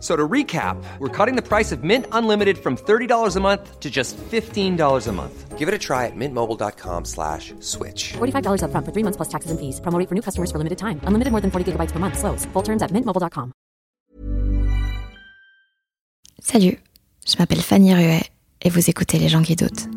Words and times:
So 0.00 0.14
to 0.14 0.28
recap, 0.28 0.76
we're 1.00 1.08
cutting 1.08 1.34
the 1.34 1.42
price 1.42 1.72
of 1.72 1.82
Mint 1.82 2.06
Unlimited 2.12 2.58
from 2.58 2.76
$30 2.76 3.36
a 3.36 3.40
month 3.40 3.80
to 3.80 3.90
just 3.90 4.16
$15 4.16 5.08
a 5.08 5.12
month. 5.12 5.58
Give 5.58 5.66
it 5.66 5.74
a 5.74 5.78
try 5.78 6.06
at 6.06 6.14
mintmobile.com 6.14 7.04
slash 7.04 7.52
switch. 7.58 8.12
$45 8.18 8.62
upfront 8.62 8.84
for 8.86 8.92
three 8.92 9.02
months 9.02 9.16
plus 9.16 9.28
taxes 9.28 9.50
and 9.50 9.58
fees. 9.58 9.80
Promo 9.80 9.98
rate 9.98 10.08
for 10.08 10.14
new 10.14 10.22
customers 10.22 10.52
for 10.52 10.58
limited 10.58 10.78
time. 10.78 11.00
Unlimited 11.02 11.32
more 11.32 11.40
than 11.40 11.50
40 11.50 11.72
gigabytes 11.72 11.90
per 11.90 11.98
month. 11.98 12.16
Slows. 12.16 12.46
Full 12.52 12.62
terms 12.62 12.80
at 12.82 12.92
mintmobile.com. 12.92 13.52
Salut, 16.40 16.78
je 17.26 17.36
m'appelle 17.38 17.60
Fanny 17.60 17.92
Ruet 17.92 18.22
et 18.62 18.70
vous 18.70 18.88
écoutez 18.88 19.18
Les 19.18 19.28
gens 19.28 19.42
qui 19.42 19.56
doutent. 19.56 19.88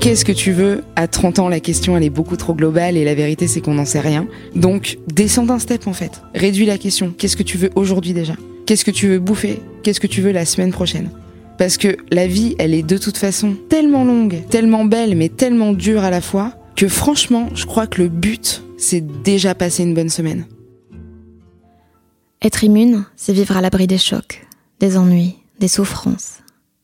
Qu'est-ce 0.00 0.24
que 0.24 0.32
tu 0.32 0.52
veux 0.52 0.84
À 0.94 1.08
30 1.08 1.40
ans, 1.40 1.48
la 1.48 1.58
question 1.58 1.96
elle 1.96 2.04
est 2.04 2.10
beaucoup 2.10 2.36
trop 2.36 2.54
globale 2.54 2.96
et 2.96 3.04
la 3.04 3.14
vérité 3.14 3.48
c'est 3.48 3.60
qu'on 3.60 3.74
n'en 3.74 3.84
sait 3.84 4.00
rien. 4.00 4.28
Donc 4.54 4.96
descends 5.08 5.44
d'un 5.44 5.58
step 5.58 5.88
en 5.88 5.92
fait. 5.92 6.22
Réduis 6.34 6.66
la 6.66 6.78
question. 6.78 7.12
Qu'est-ce 7.16 7.36
que 7.36 7.42
tu 7.42 7.58
veux 7.58 7.70
aujourd'hui 7.74 8.12
déjà? 8.12 8.34
Qu'est-ce 8.64 8.84
que 8.84 8.92
tu 8.92 9.08
veux 9.08 9.18
bouffer? 9.18 9.60
Qu'est-ce 9.82 9.98
que 9.98 10.06
tu 10.06 10.22
veux 10.22 10.30
la 10.30 10.44
semaine 10.44 10.70
prochaine? 10.70 11.10
Parce 11.58 11.76
que 11.76 11.96
la 12.12 12.28
vie 12.28 12.54
elle 12.60 12.74
est 12.74 12.84
de 12.84 12.96
toute 12.96 13.16
façon 13.16 13.56
tellement 13.68 14.04
longue, 14.04 14.44
tellement 14.48 14.84
belle 14.84 15.16
mais 15.16 15.28
tellement 15.28 15.72
dure 15.72 16.04
à 16.04 16.10
la 16.10 16.20
fois 16.20 16.52
que 16.76 16.86
franchement 16.86 17.48
je 17.54 17.66
crois 17.66 17.88
que 17.88 18.00
le 18.00 18.08
but 18.08 18.62
c'est 18.78 19.04
déjà 19.22 19.56
passer 19.56 19.82
une 19.82 19.94
bonne 19.94 20.10
semaine. 20.10 20.46
Être 22.40 22.62
immune, 22.62 23.04
c'est 23.16 23.32
vivre 23.32 23.56
à 23.56 23.60
l'abri 23.60 23.88
des 23.88 23.98
chocs, 23.98 24.46
des 24.78 24.96
ennuis, 24.96 25.34
des 25.58 25.66
souffrances. 25.66 26.38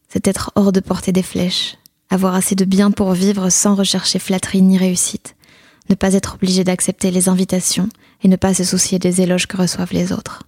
C'est 0.08 0.26
être 0.26 0.50
hors 0.56 0.72
de 0.72 0.80
portée 0.80 1.12
des 1.12 1.22
flèches, 1.22 1.76
avoir 2.10 2.34
assez 2.34 2.54
de 2.54 2.64
bien 2.64 2.90
pour 2.90 3.12
vivre 3.12 3.50
sans 3.50 3.74
rechercher 3.74 4.18
flatterie 4.18 4.62
ni 4.62 4.78
réussite, 4.78 5.36
ne 5.88 5.94
pas 5.94 6.14
être 6.14 6.34
obligé 6.34 6.64
d'accepter 6.64 7.10
les 7.10 7.28
invitations 7.28 7.88
et 8.22 8.28
ne 8.28 8.36
pas 8.36 8.54
se 8.54 8.64
soucier 8.64 8.98
des 8.98 9.20
éloges 9.20 9.46
que 9.46 9.56
reçoivent 9.56 9.92
les 9.92 10.12
autres. 10.12 10.44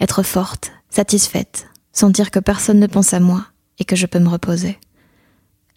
Être 0.00 0.22
forte, 0.22 0.72
satisfaite, 0.90 1.66
sentir 1.92 2.30
que 2.30 2.38
personne 2.38 2.80
ne 2.80 2.86
pense 2.86 3.14
à 3.14 3.20
moi 3.20 3.46
et 3.78 3.84
que 3.84 3.96
je 3.96 4.06
peux 4.06 4.18
me 4.18 4.28
reposer. 4.28 4.78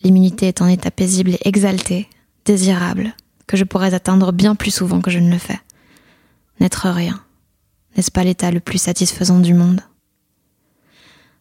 L'immunité 0.04 0.48
est 0.48 0.62
un 0.62 0.67
état 0.67 0.92
paisible 0.92 1.32
et 1.32 1.48
exalté, 1.48 2.08
désirable, 2.45 3.14
que 3.48 3.58
je 3.58 3.64
pourrais 3.64 3.94
atteindre 3.94 4.32
bien 4.32 4.56
plus 4.56 4.72
souvent 4.72 5.02
que 5.02 5.11
je 5.11 5.20
ne 5.20 5.32
le 5.32 5.39
fais. 5.39 5.59
N'être 6.59 6.89
rien. 6.89 7.23
N'est-ce 7.95 8.11
pas 8.11 8.23
l'état 8.23 8.52
le 8.52 8.59
plus 8.59 8.78
satisfaisant 8.78 9.39
du 9.39 9.54
monde? 9.54 9.82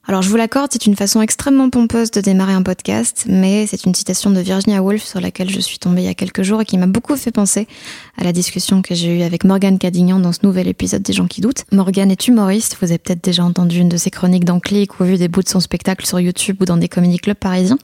Alors 0.09 0.23
je 0.23 0.29
vous 0.29 0.37
l'accorde, 0.37 0.71
c'est 0.73 0.87
une 0.87 0.95
façon 0.95 1.21
extrêmement 1.21 1.69
pompeuse 1.69 2.13
de 2.13 2.21
démarrer 2.21 2.53
un 2.53 2.63
podcast, 2.63 3.25
mais 3.29 3.67
c'est 3.67 3.87
une 3.87 3.95
citation 3.95 4.31
de 4.31 4.39
Virginia 4.39 4.81
Woolf 4.81 5.03
sur 5.03 5.21
laquelle 5.21 5.51
je 5.51 5.59
suis 5.59 5.81
tombée 5.81 6.03
il 6.03 6.05
y 6.05 6.09
a 6.09 6.15
quelques 6.15 6.43
jours 6.43 6.61
et 6.61 6.65
qui 6.65 6.79
m'a 6.79 6.87
beaucoup 6.87 7.17
fait 7.17 7.33
penser 7.33 7.67
à 8.17 8.23
la 8.23 8.33
discussion 8.33 8.83
que 8.83 8.95
j'ai 8.95 9.19
eue 9.19 9.23
avec 9.23 9.43
Morgane 9.43 9.79
Cadignan 9.79 10.21
dans 10.21 10.31
ce 10.31 10.39
nouvel 10.45 10.69
épisode 10.69 11.03
des 11.03 11.13
gens 11.13 11.27
qui 11.27 11.41
doutent. 11.41 11.65
Morgane 11.73 12.13
est 12.13 12.29
humoriste, 12.29 12.77
vous 12.81 12.91
avez 12.91 12.99
peut-être 12.99 13.25
déjà 13.25 13.43
entendu 13.43 13.81
une 13.81 13.89
de 13.89 13.97
ses 13.97 14.13
chroniques 14.13 14.45
dans 14.45 14.61
Click 14.61 15.01
ou 15.01 15.05
vu 15.05 15.17
des 15.17 15.27
bouts 15.27 15.43
de 15.43 15.49
son 15.49 15.59
spectacle 15.59 16.07
sur 16.07 16.21
YouTube 16.21 16.59
ou 16.61 16.67
dans 16.67 16.77
des 16.77 16.89
comédie 16.89 17.19
clubs 17.19 17.37
parisiens. 17.37 17.79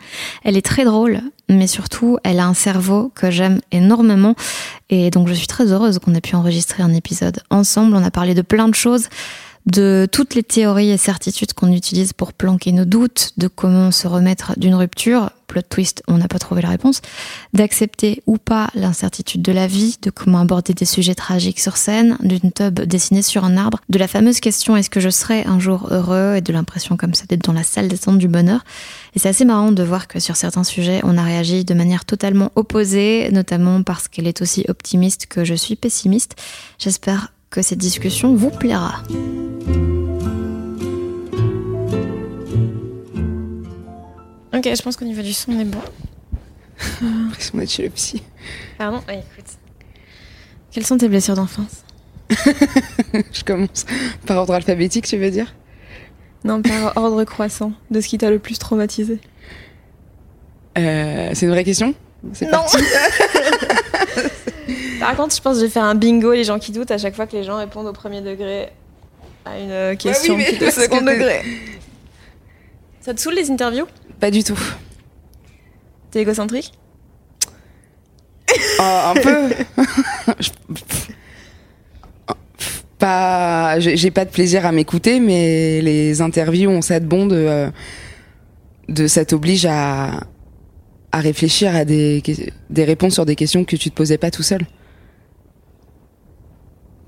Elle 0.45 0.57
est 0.57 0.65
très 0.65 0.85
drôle, 0.85 1.23
mais 1.49 1.67
surtout 1.67 2.19
elle 2.23 2.39
a 2.39 2.47
un 2.47 2.55
cerveau 2.55 3.11
que 3.17 3.33
j'aime 3.33 3.61
énormément 3.73 4.37
et 4.91 5.11
donc 5.11 5.27
je 5.27 5.35
suis 5.35 5.49
très 5.49 5.73
heureuse 5.73 5.99
qu'on 5.99 6.15
ait 6.15 6.21
pu 6.21 6.37
enregistrer 6.37 6.85
un 6.85 6.95
épisode 6.95 7.43
ensemble. 7.51 7.97
On 7.97 8.05
a 8.05 8.13
parlé 8.13 8.35
de 8.35 8.43
plein 8.43 8.69
de 8.69 8.77
choses 8.77 9.09
de 9.67 10.09
toutes 10.11 10.35
les 10.35 10.43
théories 10.43 10.91
et 10.91 10.97
certitudes 10.97 11.53
qu'on 11.53 11.73
utilise 11.73 12.13
pour 12.13 12.33
planquer 12.33 12.73
nos 12.73 12.85
doutes, 12.85 13.33
de 13.37 13.49
comment 13.49 13.91
se 13.91 14.09
remettre 14.09 14.59
d'une 14.59 14.75
rupture, 14.75 15.31
plot 15.47 15.63
twist, 15.69 16.03
on 16.09 16.19
n'a 16.19 16.29
pas 16.29 16.39
trouvé 16.39 16.63
la 16.63 16.71
réponse, 16.71 17.01
d'accepter 17.53 18.23
ou 18.27 18.39
pas 18.39 18.71
l'incertitude 18.75 19.43
de 19.43 19.53
la 19.53 19.67
vie, 19.67 19.99
de 20.03 20.11
comment 20.11 20.39
aborder 20.39 20.73
des 20.75 20.85
sujets 20.85 21.15
tragiques 21.15 21.61
sur 21.61 21.77
scène, 21.77 22.17
d'une 22.23 22.51
tube 22.51 22.81
dessinée 22.81 23.23
sur 23.23 23.45
un 23.45 23.57
arbre, 23.57 23.79
de 23.89 23.99
la 23.99 24.09
fameuse 24.09 24.41
question 24.41 24.77
est-ce 24.77 24.91
que 24.91 25.01
je 25.01 25.11
serai 25.11 25.45
un 25.45 25.61
jour 25.61 25.89
heureux 25.91 26.37
et 26.37 26.41
de 26.41 26.53
l'impression 26.53 26.97
comme 26.97 27.15
ça 27.15 27.25
d'être 27.29 27.45
dans 27.45 27.53
la 27.53 27.65
salle 27.65 27.89
descente 27.89 28.19
du 28.19 28.29
bonheur. 28.29 28.65
Et 29.15 29.19
c'est 29.19 29.29
assez 29.29 29.45
marrant 29.45 29.73
de 29.73 29.83
voir 29.83 30.09
que 30.09 30.19
sur 30.19 30.37
certains 30.37 30.65
sujets, 30.65 31.01
on 31.05 31.19
a 31.19 31.23
réagi 31.23 31.65
de 31.65 31.75
manière 31.75 32.05
totalement 32.05 32.51
opposée, 32.57 33.29
notamment 33.31 33.83
parce 33.83 34.09
qu'elle 34.09 34.27
est 34.27 34.43
aussi 34.43 34.65
optimiste 34.69 35.27
que 35.27 35.45
je 35.45 35.55
suis 35.55 35.77
pessimiste. 35.77 36.35
J'espère 36.79 37.33
que 37.53 37.61
cette 37.63 37.79
discussion 37.79 38.35
vous 38.35 38.51
plaira. 38.51 39.03
Ok, 44.55 44.69
je 44.75 44.83
pense 44.83 44.97
qu'au 44.97 45.05
niveau 45.05 45.23
du 45.23 45.33
son, 45.33 45.53
on 45.53 45.61
est 45.61 45.65
bon. 45.65 45.81
D'être 47.55 47.71
chez 47.71 47.83
le 47.85 47.91
psy. 47.91 48.23
Pardon? 48.79 49.01
Oui, 49.09 49.15
écoute. 49.15 49.51
Quelles 50.71 50.87
sont 50.87 50.99
tes 50.99 51.09
blessures 51.09 51.35
d'enfance? 51.37 51.85
Je 52.31 53.45
commence 53.45 53.85
par 54.27 54.39
ordre 54.39 54.55
alphabétique, 54.55 55.07
tu 55.07 55.17
veux 55.17 55.31
dire? 55.31 55.55
Non, 56.45 56.61
par 56.63 56.97
ordre 56.97 57.25
croissant, 57.25 57.73
de 57.91 58.01
ce 58.01 58.09
qui 58.09 58.19
t'a 58.19 58.31
le 58.31 58.39
plus 58.39 58.59
traumatisé. 58.59 59.19
euh, 60.79 61.31
C'est 61.35 61.47
une 61.47 61.53
vraie 61.53 61.65
question? 61.65 61.95
C'est 62.33 62.47
Non. 62.47 62.53
parti 62.53 62.77
Par 65.03 65.17
contre, 65.17 65.35
je 65.35 65.41
pense 65.43 65.55
que 65.55 65.63
je 65.63 65.65
vais 65.65 65.71
faire 65.73 65.83
un 65.83 65.97
bingo, 65.97 66.33
les 66.33 66.45
gens 66.45 66.61
qui 66.61 66.71
doutent, 66.71 66.93
à 66.93 66.97
chaque 66.97 67.17
fois 67.17 67.27
que 67.27 67.37
les 67.37 67.43
gens 67.43 67.57
répondent 67.57 67.89
au 67.89 67.93
premier 67.93 68.21
degré 68.21 68.69
à 69.45 69.59
une 69.59 69.73
euh, 69.73 69.97
question 69.97 70.37
mais 70.37 70.45
qui 70.45 70.55
est 70.55 70.59
au 70.59 70.65
parce 70.67 70.77
que 70.77 70.83
second 70.83 71.01
degré. 71.01 71.43
Ça 73.01 73.13
te 73.13 73.21
saoule 73.21 73.35
les 73.35 73.51
interviews? 73.51 73.87
Pas 74.21 74.31
du 74.31 74.45
tout. 74.45 74.59
T'es 76.13 76.21
égocentrique? 76.21 76.73
Oh, 78.79 78.83
un 78.83 79.15
peu. 79.15 79.49
Pas, 83.01 83.81
j'ai 83.81 84.13
pas 84.13 84.25
de 84.25 84.31
plaisir 84.31 84.65
à 84.65 84.71
m'écouter, 84.71 85.19
mais 85.19 85.81
les 85.81 86.21
interviews 86.21 86.71
ont 86.71 86.81
ça 86.81 87.01
de 87.01 87.07
bon 87.07 87.27
de, 87.27 87.35
euh, 87.35 87.71
de 88.89 89.09
ça 89.09 89.25
t'oblige 89.25 89.67
à, 89.67 90.21
à 91.11 91.19
réfléchir 91.19 91.75
à 91.75 91.85
des, 91.85 92.23
des 92.71 92.85
réponses 92.85 93.15
sur 93.15 93.27
des 93.27 93.35
questions 93.35 93.65
que 93.65 93.75
tu 93.75 93.91
te 93.91 93.97
posais 93.97 94.17
pas 94.17 94.31
tout 94.31 94.45
seul. 94.45 94.65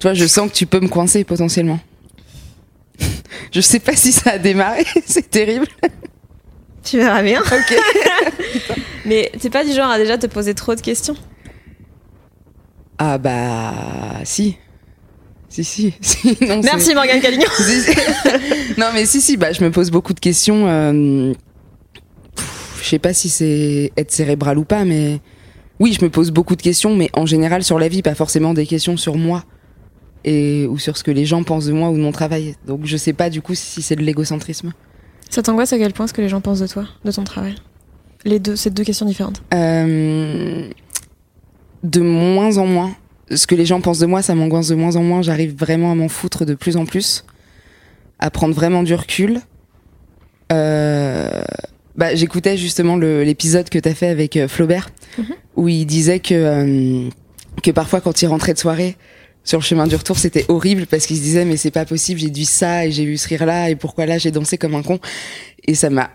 Tu 0.04 0.09
vois, 0.09 0.12
je 0.12 0.26
sens 0.26 0.50
que 0.50 0.54
tu 0.54 0.66
peux 0.66 0.81
me 0.81 0.88
coincer 0.88 1.25
potentiellement. 1.25 1.81
je 3.53 3.60
sais 3.62 3.78
pas 3.78 3.97
si 3.97 4.12
ça 4.12 4.32
a 4.32 4.38
démarré, 4.38 4.84
c'est 5.06 5.31
terrible. 5.31 5.66
Tu 6.82 6.98
verras 6.98 7.22
bien. 7.22 7.41
Ok. 7.50 7.75
Mais 9.06 9.32
t'es 9.41 9.48
pas 9.48 9.65
du 9.65 9.72
genre 9.72 9.88
à 9.88 9.97
déjà 9.97 10.19
te 10.19 10.26
poser 10.26 10.53
trop 10.53 10.75
de 10.75 10.82
questions? 10.82 11.15
Ah 12.98 13.16
bah 13.16 13.72
si. 14.25 14.59
Si, 15.48 15.65
si. 15.65 15.95
si 16.03 16.36
non, 16.42 16.60
Merci 16.62 16.95
Morgane 16.95 17.22
Calignon 17.22 17.47
Si, 17.57 17.80
si. 17.80 17.97
non 18.77 18.89
mais 18.92 19.07
si 19.07 19.22
si 19.22 19.39
bah 19.39 19.53
je 19.53 19.65
me 19.65 19.71
pose 19.71 19.91
beaucoup 19.91 20.12
de 20.12 20.21
questions 20.21 20.66
euh, 20.68 21.33
je 22.83 22.86
sais 22.86 22.98
pas 22.98 23.15
si 23.15 23.30
c'est 23.30 23.91
être 23.97 24.10
cérébral 24.10 24.59
ou 24.59 24.65
pas 24.66 24.84
mais 24.84 25.21
oui 25.80 25.97
je 25.98 26.04
me 26.04 26.10
pose 26.10 26.30
beaucoup 26.30 26.57
de 26.57 26.62
questions 26.62 26.95
mais 26.95 27.09
en 27.15 27.24
général 27.24 27.65
sur 27.65 27.78
la 27.78 27.89
vie 27.89 28.03
pas 28.03 28.15
forcément 28.15 28.53
des 28.53 28.66
questions 28.66 28.98
sur 28.98 29.16
moi 29.16 29.45
et 30.24 30.66
ou 30.66 30.78
sur 30.78 30.97
ce 30.97 31.04
que 31.04 31.10
les 31.10 31.24
gens 31.26 31.42
pensent 31.42 31.66
de 31.66 31.72
moi 31.72 31.91
ou 31.91 31.97
de 31.97 32.03
mon 32.03 32.12
travail. 32.12 32.54
Donc 32.66 32.80
je 32.84 32.97
sais 32.97 33.12
pas 33.12 33.30
du 33.30 33.42
coup 33.42 33.54
si 33.54 33.82
c'est 33.82 33.97
de 33.97 34.03
l'égocentrisme. 34.03 34.72
Ça 35.30 35.42
t'angoisse 35.42 35.72
à 35.72 35.78
quel 35.78 35.92
point 35.92 36.06
ce 36.06 36.12
que 36.12 36.21
les 36.22 36.28
gens 36.28 36.41
pensent 36.41 36.60
de 36.60 36.66
toi, 36.66 36.86
de 37.04 37.10
ton 37.10 37.24
travail? 37.24 37.54
Les 38.24 38.38
deux, 38.38 38.56
c'est 38.56 38.71
deux 38.72 38.84
questions 38.84 39.06
différentes. 39.06 39.42
Euh, 39.53 40.68
de 41.82 42.00
moins 42.00 42.56
en 42.59 42.66
moins. 42.66 42.94
Ce 43.34 43.47
que 43.47 43.54
les 43.54 43.66
gens 43.66 43.80
pensent 43.80 43.98
de 43.98 44.06
moi 44.06 44.22
ça 44.22 44.34
m'angoisse 44.34 44.68
de 44.68 44.74
moins 44.74 44.97
en 44.97 45.03
moins. 45.03 45.22
J'arrive 45.22 45.54
vraiment 45.59 45.92
à 45.92 45.94
m'en 45.94 46.09
foutre 46.09 46.44
de 46.44 46.54
plus 46.54 46.76
en 46.76 46.86
plus 46.86 47.24
à 48.18 48.30
prendre 48.30 48.54
vraiment 48.54 48.82
du 48.82 48.94
recul. 48.94 49.41
Euh, 50.53 51.42
bah, 51.97 52.15
j'écoutais 52.15 52.56
justement 52.56 52.97
l'épisode 52.97 53.68
que 53.68 53.78
t'as 53.78 53.94
fait 53.94 54.09
avec 54.09 54.36
euh, 54.36 54.48
Flaubert, 54.48 54.91
Mhm. 55.18 55.24
où 55.56 55.68
il 55.68 55.84
disait 55.86 56.21
que 56.21 56.34
euh, 56.34 57.09
que 57.62 57.71
parfois 57.71 58.00
quand 58.00 58.21
ils 58.22 58.26
rentraient 58.26 58.54
de 58.54 58.59
soirée 58.59 58.97
sur 59.45 59.59
le 59.59 59.65
chemin 59.65 59.87
du 59.87 59.95
retour, 59.95 60.19
c'était 60.19 60.47
horrible 60.49 60.87
parce 60.87 61.07
qu'ils 61.07 61.19
se 61.19 61.23
disaient 61.23 61.45
mais 61.45 61.59
c'est 61.59 61.71
pas 61.71 61.85
possible, 61.85 62.19
j'ai 62.19 62.31
dû 62.31 62.45
ça 62.45 62.87
et 62.87 62.91
j'ai 62.91 63.05
vu 63.05 63.19
ce 63.19 63.29
rire 63.29 63.45
là 63.45 63.69
et 63.69 63.77
pourquoi 63.77 64.07
là 64.07 64.17
j'ai 64.17 64.31
dansé 64.31 64.57
comme 64.57 64.75
un 64.75 64.83
con. 64.83 64.99
Et 65.67 65.75
ça 65.75 65.91
m'a 65.91 66.11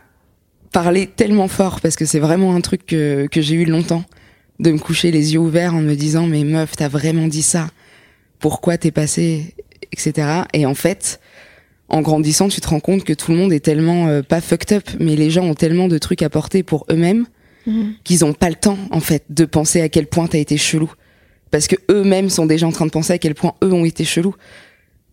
parlé 0.72 1.08
tellement 1.08 1.48
fort 1.48 1.80
parce 1.80 1.96
que 1.96 2.06
c'est 2.06 2.20
vraiment 2.20 2.56
un 2.56 2.62
truc 2.62 2.86
que, 2.88 3.28
que 3.32 3.42
j'ai 3.42 3.56
eu 3.56 3.66
longtemps 3.66 4.04
de 4.60 4.72
me 4.72 4.80
coucher 4.80 5.12
les 5.12 5.34
yeux 5.34 5.40
ouverts 5.40 5.76
en 5.76 5.82
me 5.82 5.96
disant 5.96 6.26
mais 6.26 6.44
meuf 6.44 6.72
t'as 6.76 6.88
vraiment 6.88 7.28
dit 7.28 7.44
ça. 7.44 7.70
Pourquoi 8.40 8.78
t'es 8.78 8.92
passé 8.92 9.54
etc 9.92 10.44
et 10.54 10.66
en 10.66 10.76
fait 10.76 11.20
en 11.88 12.02
grandissant 12.02 12.48
tu 12.48 12.62
te 12.62 12.68
rends 12.68 12.80
compte 12.80 13.04
que 13.04 13.14
tout 13.14 13.32
le 13.32 13.38
monde 13.38 13.54
est 13.54 13.60
tellement 13.60 14.08
euh, 14.08 14.22
pas 14.22 14.42
fucked 14.42 14.76
up 14.76 14.90
mais 15.00 15.16
les 15.16 15.30
gens 15.30 15.44
ont 15.44 15.56
tellement 15.56 15.88
de 15.88 15.98
trucs 15.98 16.22
à 16.24 16.30
porter 16.30 16.64
pour 16.64 16.86
eux-mêmes 16.90 17.26
qu'ils 18.04 18.26
ont 18.26 18.34
pas 18.34 18.50
le 18.50 18.56
temps 18.56 18.80
en 18.90 19.00
fait 19.00 19.26
de 19.30 19.46
penser 19.46 19.82
à 19.82 19.90
quel 19.90 20.08
point 20.08 20.26
t'as 20.26 20.40
été 20.40 20.58
chelou 20.58 20.92
parce 21.52 21.68
que 21.68 21.76
eux-mêmes 21.90 22.30
sont 22.30 22.46
déjà 22.46 22.68
en 22.68 22.72
train 22.72 22.86
de 22.86 22.92
penser 22.92 23.14
à 23.14 23.18
quel 23.18 23.36
point 23.36 23.54
eux 23.64 23.74
ont 23.74 23.86
été 23.86 24.06
chelous 24.06 24.36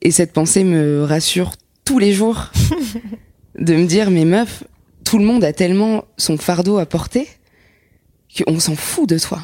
et 0.02 0.10
cette 0.10 0.32
pensée 0.32 0.64
me 0.64 1.04
rassure 1.04 1.52
tous 1.84 1.98
les 1.98 2.12
jours 2.12 2.50
de 3.58 3.74
me 3.74 3.86
dire 3.86 4.10
mais 4.10 4.24
meuf 4.24 4.64
tout 5.04 5.18
le 5.18 5.24
monde 5.24 5.44
a 5.44 5.52
tellement 5.52 6.04
son 6.16 6.36
fardeau 6.36 6.78
à 6.78 6.86
porter 6.86 7.28
qu'on 8.36 8.58
s'en 8.58 8.74
fout 8.74 9.08
de 9.08 9.18
toi. 9.18 9.40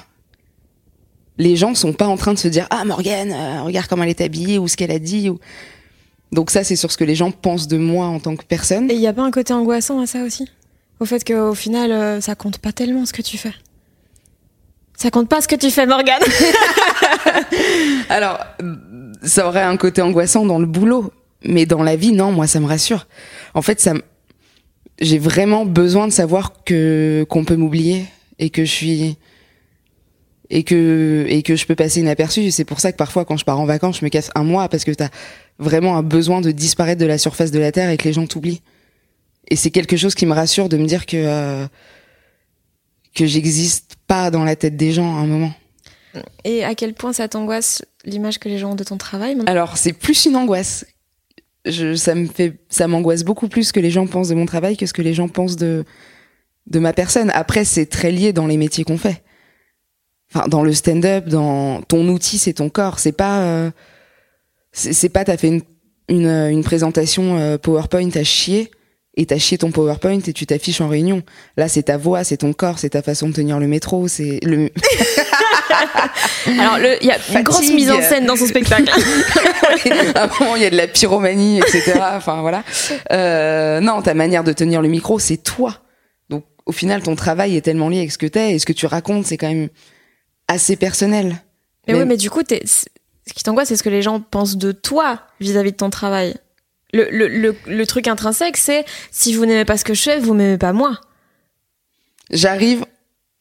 Les 1.39 1.57
gens 1.57 1.75
sont 1.75 1.93
pas 1.93 2.09
en 2.09 2.17
train 2.17 2.35
de 2.35 2.39
se 2.39 2.49
dire 2.49 2.67
ah 2.71 2.85
Morgane, 2.85 3.33
euh, 3.33 3.63
regarde 3.63 3.87
comment 3.87 4.03
elle 4.03 4.11
est 4.11 4.21
habillée 4.21 4.59
ou 4.59 4.69
ce 4.69 4.77
qu'elle 4.77 4.91
a 4.91 4.99
dit 4.99 5.31
ou 5.31 5.39
donc 6.33 6.51
ça 6.51 6.65
c'est 6.65 6.77
sur 6.77 6.91
ce 6.91 6.99
que 6.99 7.05
les 7.05 7.15
gens 7.15 7.31
pensent 7.31 7.69
de 7.69 7.79
moi 7.79 8.07
en 8.07 8.21
tant 8.21 8.37
que 8.37 8.45
personne. 8.45 8.91
Et 8.91 8.95
il 8.95 9.01
y 9.01 9.07
a 9.07 9.13
pas 9.13 9.23
un 9.23 9.31
côté 9.31 9.53
angoissant 9.53 10.01
à 10.01 10.07
ça 10.07 10.23
aussi? 10.25 10.49
Au 11.01 11.05
fait 11.05 11.25
qu'au 11.25 11.55
final, 11.55 11.91
euh, 11.91 12.21
ça 12.21 12.35
compte 12.35 12.59
pas 12.59 12.73
tellement 12.73 13.07
ce 13.07 13.13
que 13.13 13.23
tu 13.23 13.39
fais. 13.39 13.53
Ça 15.03 15.11
compte 15.11 15.29
pas 15.29 15.41
ce 15.41 15.49
que 15.49 15.57
tu 15.57 15.73
fais, 15.73 15.85
Morgane. 15.85 16.23
Alors 18.09 18.39
ça 19.21 19.49
aurait 19.49 19.63
un 19.63 19.77
côté 19.77 20.01
angoissant 20.01 20.47
dans 20.47 20.61
le 20.61 20.67
boulot, 20.67 21.13
mais 21.43 21.67
dans 21.67 21.83
la 21.83 21.97
vie 21.97 22.13
non, 22.13 22.31
moi 22.31 22.47
ça 22.47 22.61
me 22.61 22.67
rassure. 22.67 23.09
En 23.53 23.63
fait 23.63 23.81
ça, 23.81 23.95
j'ai 25.01 25.19
vraiment 25.19 25.67
besoin 25.67 26.07
de 26.07 26.13
savoir 26.13 26.63
que 26.65 27.27
qu'on 27.29 27.45
peut 27.45 27.57
m'oublier 27.57 28.07
et 28.39 28.51
que 28.51 28.65
je 28.65 28.71
suis 28.71 29.17
et 30.51 30.63
que 30.63 31.27
et 31.29 31.43
que 31.43 31.57
je 31.57 31.67
peux 31.67 31.75
passer 31.75 31.99
inaperçu. 31.99 32.53
C'est 32.53 32.65
pour 32.65 32.79
ça 32.79 32.93
que 32.93 32.97
parfois 32.97 33.25
quand 33.25 33.37
je 33.37 33.45
pars 33.45 33.59
en 33.59 33.65
vacances, 33.65 33.99
je 33.99 34.05
me 34.05 34.09
casse 34.09 34.31
un 34.37 34.45
mois 34.45 34.69
parce 34.69 34.85
que 34.85 34.93
t'as 34.93 35.09
vraiment 35.59 35.97
un 35.97 36.05
besoin 36.05 36.41
de 36.41 36.53
disparaître 36.53 37.01
de 37.01 37.07
la 37.07 37.19
surface 37.19 37.51
de 37.51 37.59
la 37.59 37.73
terre 37.73 37.91
et 37.91 37.97
que 37.97 38.05
les 38.05 38.13
gens 38.13 38.27
t'oublient. 38.29 38.63
Et 39.49 39.57
c'est 39.57 39.73
quelque 39.73 39.97
chose 39.97 40.15
qui 40.15 40.27
me 40.27 40.33
rassure 40.33 40.69
de 40.69 40.77
me 40.77 40.87
dire 40.87 41.07
que 41.07 41.17
euh, 41.17 41.67
que 43.15 43.27
j'existe 43.27 43.97
pas 44.07 44.31
dans 44.31 44.45
la 44.45 44.57
tête 44.57 44.77
des 44.77 44.93
gens 44.93 45.17
à 45.17 45.21
un 45.21 45.27
moment. 45.27 45.53
Et 46.45 46.65
à 46.65 46.75
quel 46.75 46.95
point 46.95 47.13
ça 47.13 47.29
t'angoisse 47.29 47.83
l'image 48.05 48.39
que 48.39 48.49
les 48.49 48.59
gens 48.59 48.73
ont 48.73 48.75
de 48.75 48.85
ton 48.85 48.99
travail 48.99 49.35
maintenant 49.35 49.51
Alors 49.51 49.77
c'est 49.77 49.93
plus 49.93 50.27
une 50.27 50.37
angoisse. 50.37 50.85
Je, 51.65 51.95
ça 51.95 52.15
me 52.15 52.27
fait, 52.27 52.59
ça 52.69 52.89
m'angoisse 52.89 53.23
beaucoup 53.23 53.49
plus 53.49 53.73
que 53.73 53.81
les 53.81 53.91
gens 53.91 54.07
pensent 54.07 54.29
de 54.29 54.35
mon 54.35 54.47
travail 54.47 54.77
que 54.77 54.87
ce 54.87 54.93
que 54.93 55.03
les 55.03 55.15
gens 55.15 55.29
pensent 55.29 55.57
de 55.57 55.85
de 56.67 56.79
ma 56.79 56.93
personne. 56.93 57.31
Après 57.35 57.65
c'est 57.65 57.87
très 57.87 58.11
lié 58.11 58.33
dans 58.33 58.47
les 58.47 58.57
métiers 58.57 58.85
qu'on 58.85 58.99
fait. 58.99 59.23
Enfin 60.35 60.49
dans 60.49 60.63
le 60.63 60.73
stand-up, 60.73 61.27
dans 61.27 61.83
ton 61.83 62.09
outil 62.09 62.39
c'est 62.39 62.55
ton 62.55 62.69
corps. 62.69 62.99
C'est 62.99 63.13
pas, 63.13 63.43
euh, 63.43 63.71
c'est 64.73 65.09
pas 65.09 65.25
t'as 65.25 65.37
fait 65.37 65.49
une 65.49 65.63
une, 66.09 66.27
une 66.27 66.65
présentation 66.65 67.39
euh, 67.39 67.59
PowerPoint 67.59 68.11
à 68.15 68.25
chier 68.25 68.71
et 69.15 69.27
t'as 69.27 69.39
chié 69.39 69.59
ton 69.59 69.71
PowerPoint 69.71 70.21
et 70.27 70.33
tu 70.33 70.47
t'affiches 70.47 70.81
en 70.81 70.89
réunion. 70.89 71.23
Là 71.57 71.69
c'est 71.69 71.85
ta 71.85 71.97
voix, 71.97 72.25
c'est 72.25 72.39
ton 72.39 72.53
corps, 72.53 72.79
c'est 72.79 72.91
ta 72.91 73.03
façon 73.03 73.29
de 73.29 73.35
tenir 73.35 73.59
le 73.59 73.67
métro, 73.67 74.09
c'est 74.09 74.39
le 74.43 74.71
Alors, 76.47 76.79
il 76.79 77.07
y 77.07 77.11
a 77.11 77.19
une 77.35 77.43
grosse 77.43 77.71
mise 77.71 77.91
en 77.91 78.01
scène 78.01 78.27
dans 78.27 78.37
son 78.37 78.47
spectacle. 78.47 78.91
à 80.15 80.25
un 80.25 80.31
moment, 80.39 80.57
il 80.57 80.63
y 80.63 80.67
a 80.67 80.71
de 80.71 80.77
la 80.77 80.87
pyromanie, 80.87 81.59
etc. 81.59 81.95
Enfin, 82.15 82.41
voilà. 82.41 82.65
Euh, 83.13 83.81
non, 83.81 84.03
ta 84.03 84.15
manière 84.15 84.45
de 84.45 84.53
tenir 84.53 84.83
le 84.83 84.89
micro, 84.89 85.19
c'est 85.19 85.37
toi. 85.37 85.79
Donc, 86.31 86.45
au 86.67 86.73
final, 86.73 87.03
ton 87.03 87.17
travail 87.17 87.57
est 87.57 87.63
tellement 87.63 87.89
lié 87.89 87.99
avec 87.99 88.13
ce 88.13 88.19
que 88.19 88.27
t'es 88.27 88.53
et 88.53 88.59
ce 88.59 88.67
que 88.67 88.73
tu 88.73 88.87
racontes, 88.87 89.27
c'est 89.27 89.37
quand 89.37 89.49
même 89.49 89.69
assez 90.49 90.77
personnel. 90.77 91.43
mais 91.87 91.95
Même- 91.95 92.03
oui, 92.03 92.09
mais 92.09 92.17
du 92.17 92.31
coup, 92.31 92.43
ce 92.49 93.33
qui 93.35 93.43
t'angoisse, 93.43 93.69
c'est 93.69 93.77
ce 93.77 93.83
que 93.83 93.91
les 93.91 94.03
gens 94.03 94.21
pensent 94.21 94.57
de 94.57 94.73
toi 94.73 95.21
vis-à-vis 95.41 95.73
de 95.73 95.77
ton 95.77 95.91
travail. 95.91 96.35
Le, 96.93 97.09
le, 97.11 97.29
le, 97.29 97.57
le 97.67 97.87
truc 97.87 98.07
intrinsèque, 98.07 98.57
c'est 98.57 98.85
si 99.11 99.35
vous 99.35 99.47
n'aimez 99.47 99.65
pas 99.65 99.79
ce 99.79 99.85
que 99.85 99.95
je 99.95 100.03
fais, 100.03 100.19
vous 100.19 100.35
m'aimez 100.35 100.59
pas 100.59 100.73
moi. 100.73 101.01
J'arrive 102.31 102.85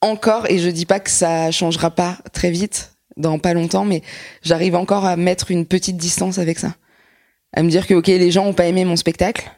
encore, 0.01 0.49
et 0.49 0.57
je 0.57 0.69
dis 0.69 0.85
pas 0.85 0.99
que 0.99 1.09
ça 1.09 1.51
changera 1.51 1.91
pas 1.91 2.17
très 2.33 2.49
vite, 2.49 2.93
dans 3.17 3.39
pas 3.39 3.53
longtemps, 3.53 3.85
mais 3.85 4.01
j'arrive 4.41 4.75
encore 4.75 5.05
à 5.05 5.17
mettre 5.17 5.51
une 5.51 5.65
petite 5.65 5.97
distance 5.97 6.37
avec 6.39 6.59
ça. 6.59 6.75
À 7.53 7.63
me 7.63 7.69
dire 7.69 7.87
que, 7.87 7.93
ok, 7.93 8.07
les 8.07 8.31
gens 8.31 8.45
ont 8.45 8.53
pas 8.53 8.67
aimé 8.67 8.85
mon 8.85 8.95
spectacle, 8.95 9.51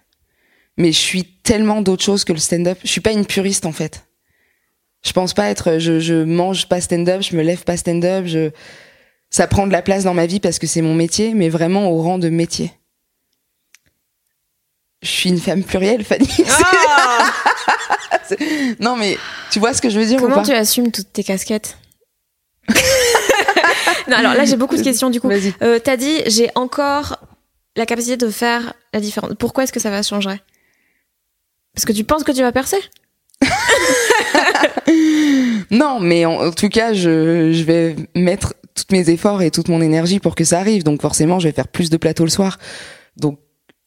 mais 0.77 0.91
je 0.91 0.97
suis 0.97 1.23
tellement 1.23 1.81
d'autres 1.81 2.03
choses 2.03 2.23
que 2.23 2.33
le 2.33 2.39
stand-up. 2.39 2.79
Je 2.83 2.89
suis 2.89 3.01
pas 3.01 3.11
une 3.11 3.25
puriste, 3.25 3.67
en 3.67 3.71
fait. 3.71 4.07
Je 5.05 5.11
pense 5.11 5.33
pas 5.33 5.49
être, 5.49 5.77
je, 5.77 5.99
je 5.99 6.23
mange 6.23 6.67
pas 6.67 6.81
stand-up, 6.81 7.21
je 7.21 7.35
me 7.35 7.43
lève 7.43 7.63
pas 7.63 7.77
stand-up, 7.77 8.25
je, 8.25 8.49
ça 9.29 9.47
prend 9.47 9.67
de 9.67 9.71
la 9.71 9.81
place 9.81 10.03
dans 10.05 10.13
ma 10.13 10.25
vie 10.25 10.39
parce 10.39 10.57
que 10.57 10.65
c'est 10.65 10.81
mon 10.81 10.95
métier, 10.95 11.33
mais 11.35 11.49
vraiment 11.49 11.91
au 11.91 12.01
rang 12.01 12.17
de 12.17 12.29
métier. 12.29 12.71
Je 15.03 15.09
suis 15.09 15.29
une 15.29 15.39
femme 15.39 15.63
plurielle, 15.63 16.03
Fanny. 16.03 16.27
C'est- 18.27 18.79
non, 18.79 18.95
mais 18.95 19.17
tu 19.51 19.59
vois 19.59 19.73
ce 19.73 19.81
que 19.81 19.89
je 19.89 19.99
veux 19.99 20.05
dire 20.05 20.17
ou 20.19 20.23
Comment 20.23 20.37
pas 20.37 20.43
tu 20.43 20.53
assumes 20.53 20.91
toutes 20.91 21.11
tes 21.13 21.23
casquettes 21.23 21.77
Non, 24.07 24.17
alors 24.17 24.33
là, 24.33 24.45
j'ai 24.45 24.55
beaucoup 24.55 24.77
de 24.77 24.81
questions 24.81 25.09
du 25.09 25.19
coup. 25.21 25.29
Euh, 25.61 25.79
T'as 25.79 25.97
dit, 25.97 26.21
j'ai 26.27 26.49
encore 26.55 27.17
la 27.75 27.85
capacité 27.85 28.17
de 28.17 28.29
faire 28.29 28.73
la 28.93 28.99
différence. 28.99 29.31
Pourquoi 29.39 29.63
est-ce 29.65 29.73
que 29.73 29.79
ça 29.79 29.89
va 29.89 30.03
changer? 30.03 30.39
Parce 31.73 31.85
que 31.85 31.91
tu 31.93 32.03
penses 32.03 32.23
que 32.23 32.31
tu 32.31 32.41
vas 32.41 32.51
percer? 32.51 32.77
Non, 35.71 35.99
mais 35.99 36.25
en, 36.25 36.47
en 36.47 36.51
tout 36.51 36.69
cas, 36.69 36.93
je, 36.93 37.51
je 37.51 37.63
vais 37.63 37.95
mettre 38.15 38.53
tous 38.75 38.85
mes 38.91 39.09
efforts 39.09 39.41
et 39.41 39.49
toute 39.51 39.69
mon 39.69 39.81
énergie 39.81 40.19
pour 40.19 40.35
que 40.35 40.43
ça 40.43 40.59
arrive. 40.59 40.83
Donc 40.83 41.01
forcément, 41.01 41.39
je 41.39 41.47
vais 41.47 41.53
faire 41.53 41.67
plus 41.67 41.89
de 41.89 41.97
plateaux 41.97 42.23
le 42.25 42.29
soir. 42.29 42.59
Donc 43.17 43.39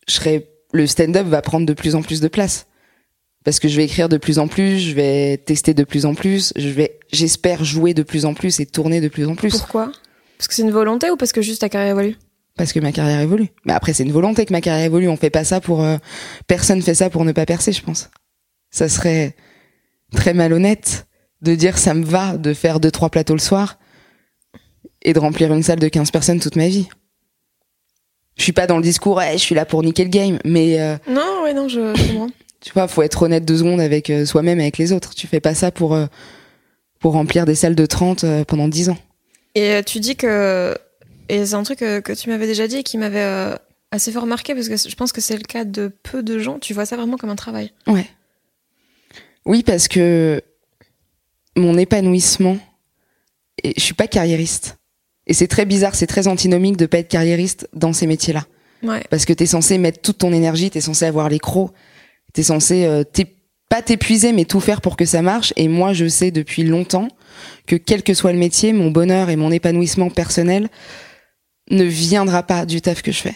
je 0.09 0.15
serai, 0.15 0.49
le 0.77 0.87
stand-up 0.87 1.27
va 1.27 1.43
prendre 1.43 1.67
de 1.67 1.73
plus 1.73 1.95
en 1.95 2.03
plus 2.03 2.21
de 2.21 2.29
place. 2.29 2.67
Parce 3.45 3.61
que 3.61 3.69
je 3.69 3.77
vais 3.77 3.85
écrire 3.85 4.09
de 4.09 4.17
plus 4.17 4.39
en 4.39 4.49
plus, 4.49 4.79
je 4.79 4.93
vais 4.93 5.37
tester 5.39 5.73
de 5.73 5.85
plus 5.85 6.05
en 6.05 6.15
plus, 6.15 6.53
je 6.57 6.69
vais, 6.69 6.99
j'espère 7.13 7.65
jouer 7.65 7.95
de 7.95 8.03
plus 8.03 8.25
en 8.25 8.35
plus 8.35 8.59
et 8.59 8.67
tourner 8.67 9.01
de 9.01 9.09
plus 9.09 9.27
en 9.27 9.37
plus. 9.37 9.57
Pourquoi? 9.57 9.93
Parce 10.37 10.49
que 10.49 10.55
c'est 10.55 10.63
une 10.63 10.73
volonté 10.73 11.11
ou 11.11 11.17
parce 11.17 11.33
que 11.33 11.43
juste 11.43 11.61
ta 11.61 11.69
carrière 11.69 11.93
évolue? 11.93 12.17
Parce 12.57 12.73
que 12.73 12.81
ma 12.81 12.91
carrière 12.91 13.21
évolue. 13.21 13.49
Mais 13.65 13.73
après, 13.73 13.93
c'est 13.93 14.03
une 14.03 14.13
volonté 14.13 14.47
que 14.47 14.53
ma 14.53 14.61
carrière 14.61 14.87
évolue. 14.87 15.09
On 15.09 15.17
fait 15.17 15.31
pas 15.31 15.45
ça 15.45 15.61
pour, 15.61 15.85
euh, 15.85 15.97
personne 16.47 16.83
fait 16.83 16.95
ça 16.95 17.11
pour 17.11 17.25
ne 17.25 17.33
pas 17.33 17.47
percer, 17.47 17.73
je 17.73 17.83
pense. 17.83 18.11
Ça 18.71 18.89
serait 18.89 19.37
très 20.13 20.35
malhonnête 20.35 21.07
de 21.43 21.55
dire 21.55 21.79
ça 21.79 21.95
me 21.95 22.05
va 22.05 22.37
de 22.37 22.55
faire 22.55 22.81
deux, 22.81 22.91
trois 22.91 23.11
plateaux 23.11 23.35
le 23.35 23.41
soir 23.41 23.79
et 25.03 25.13
de 25.13 25.19
remplir 25.19 25.53
une 25.53 25.63
salle 25.63 25.79
de 25.79 25.89
15 25.89 26.11
personnes 26.11 26.41
toute 26.41 26.57
ma 26.57 26.69
vie. 26.69 26.89
Je 28.37 28.43
suis 28.43 28.53
pas 28.53 28.67
dans 28.67 28.77
le 28.77 28.83
discours, 28.83 29.17
ouais, 29.17 29.33
je 29.33 29.39
suis 29.39 29.55
là 29.55 29.65
pour 29.65 29.83
niquer 29.83 30.05
le 30.05 30.11
game, 30.11 30.39
mais 30.45 30.81
euh, 30.81 30.97
Non, 31.09 31.43
ouais, 31.43 31.55
non, 31.55 31.69
je, 31.69 31.95
je 31.95 32.09
comprends. 32.09 32.29
tu 32.61 32.73
vois, 32.73 32.87
faut 32.89 33.03
être 33.03 33.23
honnête 33.23 33.45
deux 33.45 33.59
secondes 33.59 33.81
avec 33.81 34.11
euh, 34.11 34.27
soi-même 34.27 34.59
et 34.61 34.65
avec 34.65 34.79
les 34.79 34.93
autres. 34.93 35.15
Tu 35.15 35.27
fais 35.27 35.41
pas 35.41 35.55
ça 35.55 35.71
pour 35.71 35.95
euh, 35.95 36.07
pour 37.01 37.13
remplir 37.13 37.45
des 37.47 37.55
salles 37.55 37.75
de 37.75 37.87
30 37.87 38.25
euh, 38.25 38.45
pendant 38.45 38.69
10 38.69 38.91
ans. 38.91 38.99
Et 39.55 39.81
tu 39.85 40.01
dis 40.01 40.17
que. 40.17 40.77
Et 41.29 41.47
c'est 41.47 41.55
un 41.55 41.63
truc 41.63 41.79
que 41.79 42.13
tu 42.13 42.29
m'avais 42.29 42.47
déjà 42.47 42.69
dit 42.69 42.77
et 42.77 42.83
qui 42.83 42.99
m'avait 42.99 43.57
assez 43.91 44.13
fort 44.13 44.27
marqué 44.27 44.55
parce 44.55 44.69
que 44.69 44.77
je 44.77 44.95
pense 44.95 45.11
que 45.13 45.21
c'est 45.21 45.37
le 45.37 45.43
cas 45.43 45.65
de 45.65 45.91
peu 46.03 46.23
de 46.23 46.39
gens. 46.39 46.59
Tu 46.59 46.73
vois 46.75 46.87
ça 46.87 46.97
vraiment 46.97 47.17
comme 47.17 47.31
un 47.31 47.37
travail. 47.37 47.73
Ouais. 47.89 48.07
Oui, 49.45 49.63
parce 49.63 49.89
que 49.89 50.41
mon 51.57 51.79
épanouissement, 51.79 52.59
et 53.63 53.73
je 53.77 53.83
suis 53.83 53.95
pas 53.95 54.07
carriériste. 54.07 54.77
Et 55.27 55.35
c'est 55.35 55.49
très 55.49 55.65
bizarre, 55.65 55.95
c'est 55.95 56.07
très 56.07 56.29
antinomique 56.29 56.77
de 56.77 56.87
pas 56.87 56.99
être 56.99 57.09
carriériste 57.09 57.69
dans 57.73 57.93
ces 57.93 58.07
métiers-là. 58.07 58.45
Ouais. 58.83 59.03
Parce 59.11 59.25
que 59.25 59.33
t'es 59.33 59.47
censé 59.47 59.79
mettre 59.79 60.01
toute 60.01 60.19
ton 60.19 60.33
énergie, 60.33 60.71
t'es 60.71 60.81
censé 60.81 61.05
avoir 61.05 61.29
les 61.29 61.39
crocs, 61.39 61.73
t'es 62.33 62.43
censé 62.43 62.85
euh, 62.85 63.03
pas 63.69 63.83
t'épuiser, 63.83 64.33
mais 64.33 64.45
tout 64.45 64.61
faire 64.61 64.81
pour 64.81 64.97
que 64.97 65.05
ça 65.05 65.23
marche. 65.23 65.53
Et 65.57 65.69
moi, 65.69 65.93
je 65.93 66.07
sais 66.07 66.31
depuis 66.31 66.63
longtemps 66.63 67.09
que 67.67 67.77
quel 67.77 68.03
que 68.03 68.15
soit 68.15 68.33
le 68.33 68.39
métier, 68.39 68.73
mon 68.73 68.91
bonheur 68.91 69.31
et 69.31 69.37
mon 69.37 69.51
épanouissement 69.51 70.11
personnel 70.11 70.69
ne 71.71 71.85
viendra 71.85 72.45
pas 72.45 72.65
du 72.65 72.81
taf 72.81 73.03
que 73.03 73.11
je 73.11 73.21
fais. 73.21 73.35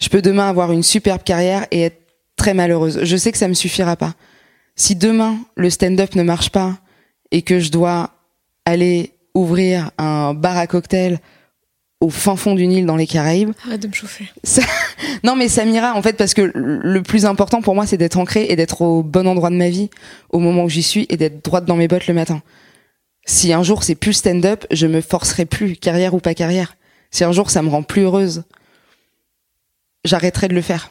Je 0.00 0.08
peux 0.08 0.22
demain 0.22 0.48
avoir 0.48 0.72
une 0.72 0.82
superbe 0.82 1.22
carrière 1.22 1.66
et 1.70 1.82
être 1.82 2.00
très 2.36 2.54
malheureuse. 2.54 3.04
Je 3.04 3.16
sais 3.16 3.30
que 3.30 3.38
ça 3.38 3.46
me 3.46 3.54
suffira 3.54 3.96
pas. 3.96 4.14
Si 4.74 4.96
demain 4.96 5.38
le 5.54 5.70
stand-up 5.70 6.16
ne 6.16 6.24
marche 6.24 6.50
pas 6.50 6.78
et 7.30 7.42
que 7.42 7.60
je 7.60 7.70
dois 7.70 8.10
aller 8.64 9.12
ouvrir 9.34 9.90
un 9.98 10.34
bar 10.34 10.56
à 10.56 10.66
cocktail 10.66 11.20
au 12.02 12.10
fin 12.10 12.34
fond 12.34 12.56
d'une 12.56 12.72
île 12.72 12.84
dans 12.84 12.96
les 12.96 13.06
Caraïbes, 13.06 13.52
Arrête 13.64 13.80
de 13.80 13.86
me 13.86 13.92
chauffer. 13.92 14.28
non, 15.24 15.36
mais 15.36 15.48
ça 15.48 15.64
m'ira 15.64 15.94
en 15.94 16.02
fait 16.02 16.14
parce 16.14 16.34
que 16.34 16.50
le 16.52 17.02
plus 17.02 17.26
important 17.26 17.62
pour 17.62 17.76
moi, 17.76 17.86
c'est 17.86 17.96
d'être 17.96 18.18
ancré 18.18 18.46
et 18.48 18.56
d'être 18.56 18.82
au 18.82 19.04
bon 19.04 19.26
endroit 19.28 19.50
de 19.50 19.54
ma 19.54 19.70
vie 19.70 19.88
au 20.30 20.40
moment 20.40 20.64
où 20.64 20.68
j'y 20.68 20.82
suis 20.82 21.06
et 21.10 21.16
d'être 21.16 21.44
droite 21.44 21.64
dans 21.64 21.76
mes 21.76 21.86
bottes 21.86 22.08
le 22.08 22.14
matin. 22.14 22.42
Si 23.24 23.52
un 23.52 23.62
jour 23.62 23.84
c'est 23.84 23.94
plus 23.94 24.14
stand-up, 24.14 24.66
je 24.72 24.88
me 24.88 25.00
forcerai 25.00 25.46
plus, 25.46 25.76
carrière 25.76 26.12
ou 26.14 26.18
pas 26.18 26.34
carrière. 26.34 26.76
Si 27.12 27.22
un 27.22 27.30
jour 27.30 27.50
ça 27.50 27.62
me 27.62 27.68
rend 27.68 27.84
plus 27.84 28.02
heureuse, 28.02 28.42
j'arrêterai 30.04 30.48
de 30.48 30.54
le 30.54 30.62
faire. 30.62 30.90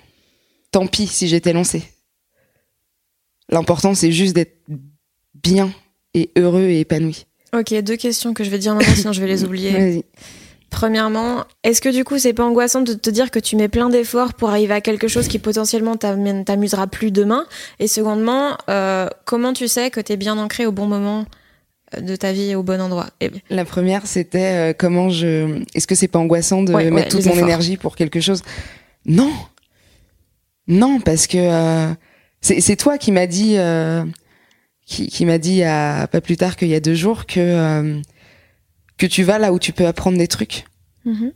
Tant 0.71 0.88
pis 0.88 1.07
si 1.07 1.27
j'étais 1.27 1.51
lancée. 1.51 1.83
L'important 3.50 3.93
c'est 3.93 4.13
juste 4.13 4.33
d'être 4.33 4.57
bien 5.33 5.74
et 6.13 6.31
heureux 6.38 6.69
et 6.69 6.79
épanoui. 6.79 7.25
Ok, 7.53 7.74
deux 7.81 7.98
questions 7.98 8.34
que 8.34 8.43
je 8.43 8.50
vais 8.50 8.58
dire 8.60 8.74
maintenant, 8.75 8.96
sinon 8.96 9.13
je 9.13 9.22
vais 9.22 9.27
les 9.27 9.43
oublier. 9.43 9.72
Vas-y. 9.72 10.03
Premièrement, 10.70 11.43
est-ce 11.65 11.81
que 11.81 11.89
du 11.89 12.05
coup 12.05 12.17
c'est 12.17 12.31
pas 12.31 12.46
angoissant 12.46 12.79
de 12.81 12.93
te 12.93 13.10
dire 13.10 13.29
que 13.29 13.39
tu 13.39 13.58
mets 13.58 13.67
plein 13.67 13.89
d'efforts 13.89 14.34
pour 14.34 14.50
arriver 14.51 14.74
à 14.74 14.79
quelque 14.79 15.10
chose 15.10 15.27
qui 15.27 15.38
potentiellement 15.38 15.98
t'amène- 15.98 16.46
t'amusera 16.46 16.88
plus 16.88 17.12
demain? 17.12 17.46
Et 17.79 17.88
secondement, 17.88 18.58
euh, 18.70 19.08
comment 19.25 19.51
tu 19.51 19.67
sais 19.67 19.89
que 19.91 20.00
t'es 20.00 20.15
bien 20.15 20.38
ancré 20.38 20.65
au 20.65 20.72
bon 20.72 20.88
moment 20.88 21.25
euh, 21.98 22.00
de 22.00 22.15
ta 22.15 22.31
vie 22.31 22.51
et 22.51 22.55
au 22.55 22.63
bon 22.63 22.79
endroit? 22.79 23.08
Et- 23.20 23.31
La 23.50 23.65
première, 23.65 24.08
c'était 24.08 24.72
euh, 24.72 24.74
comment 24.77 25.10
je. 25.10 25.62
Est-ce 25.75 25.88
que 25.88 25.96
c'est 25.96 26.08
pas 26.08 26.20
angoissant 26.20 26.63
de 26.63 26.74
Ouais, 26.74 26.86
ouais, 26.86 26.91
mettre 26.91 27.17
toute 27.17 27.25
mon 27.25 27.34
efforts. 27.34 27.43
énergie 27.50 27.75
pour 27.75 27.98
quelque 27.98 28.22
chose? 28.22 28.41
Non, 29.05 29.31
non, 30.67 31.01
parce 31.01 31.27
que 31.27 31.38
euh, 31.38 31.93
c'est 32.39 32.62
c'est 32.62 32.77
toi 32.77 32.98
qui 32.98 33.12
m'a 33.12 33.27
dit, 33.27 33.55
euh, 33.58 34.05
qui, 34.85 35.07
qui 35.07 35.25
m'a 35.25 35.38
dit 35.38 35.63
à, 35.63 36.07
pas 36.11 36.21
plus 36.21 36.38
tard 36.38 36.55
qu'il 36.55 36.67
y 36.67 36.75
a 36.75 36.79
deux 36.79 36.95
jours 36.95 37.25
que 37.25 37.39
euh, 37.39 38.01
que 38.97 39.05
tu 39.05 39.23
vas 39.23 39.39
là 39.39 39.51
où 39.51 39.59
tu 39.59 39.73
peux 39.73 39.88
apprendre 39.88 40.17
des 40.17 40.27
trucs. 40.27 40.65
Mhm. 41.05 41.31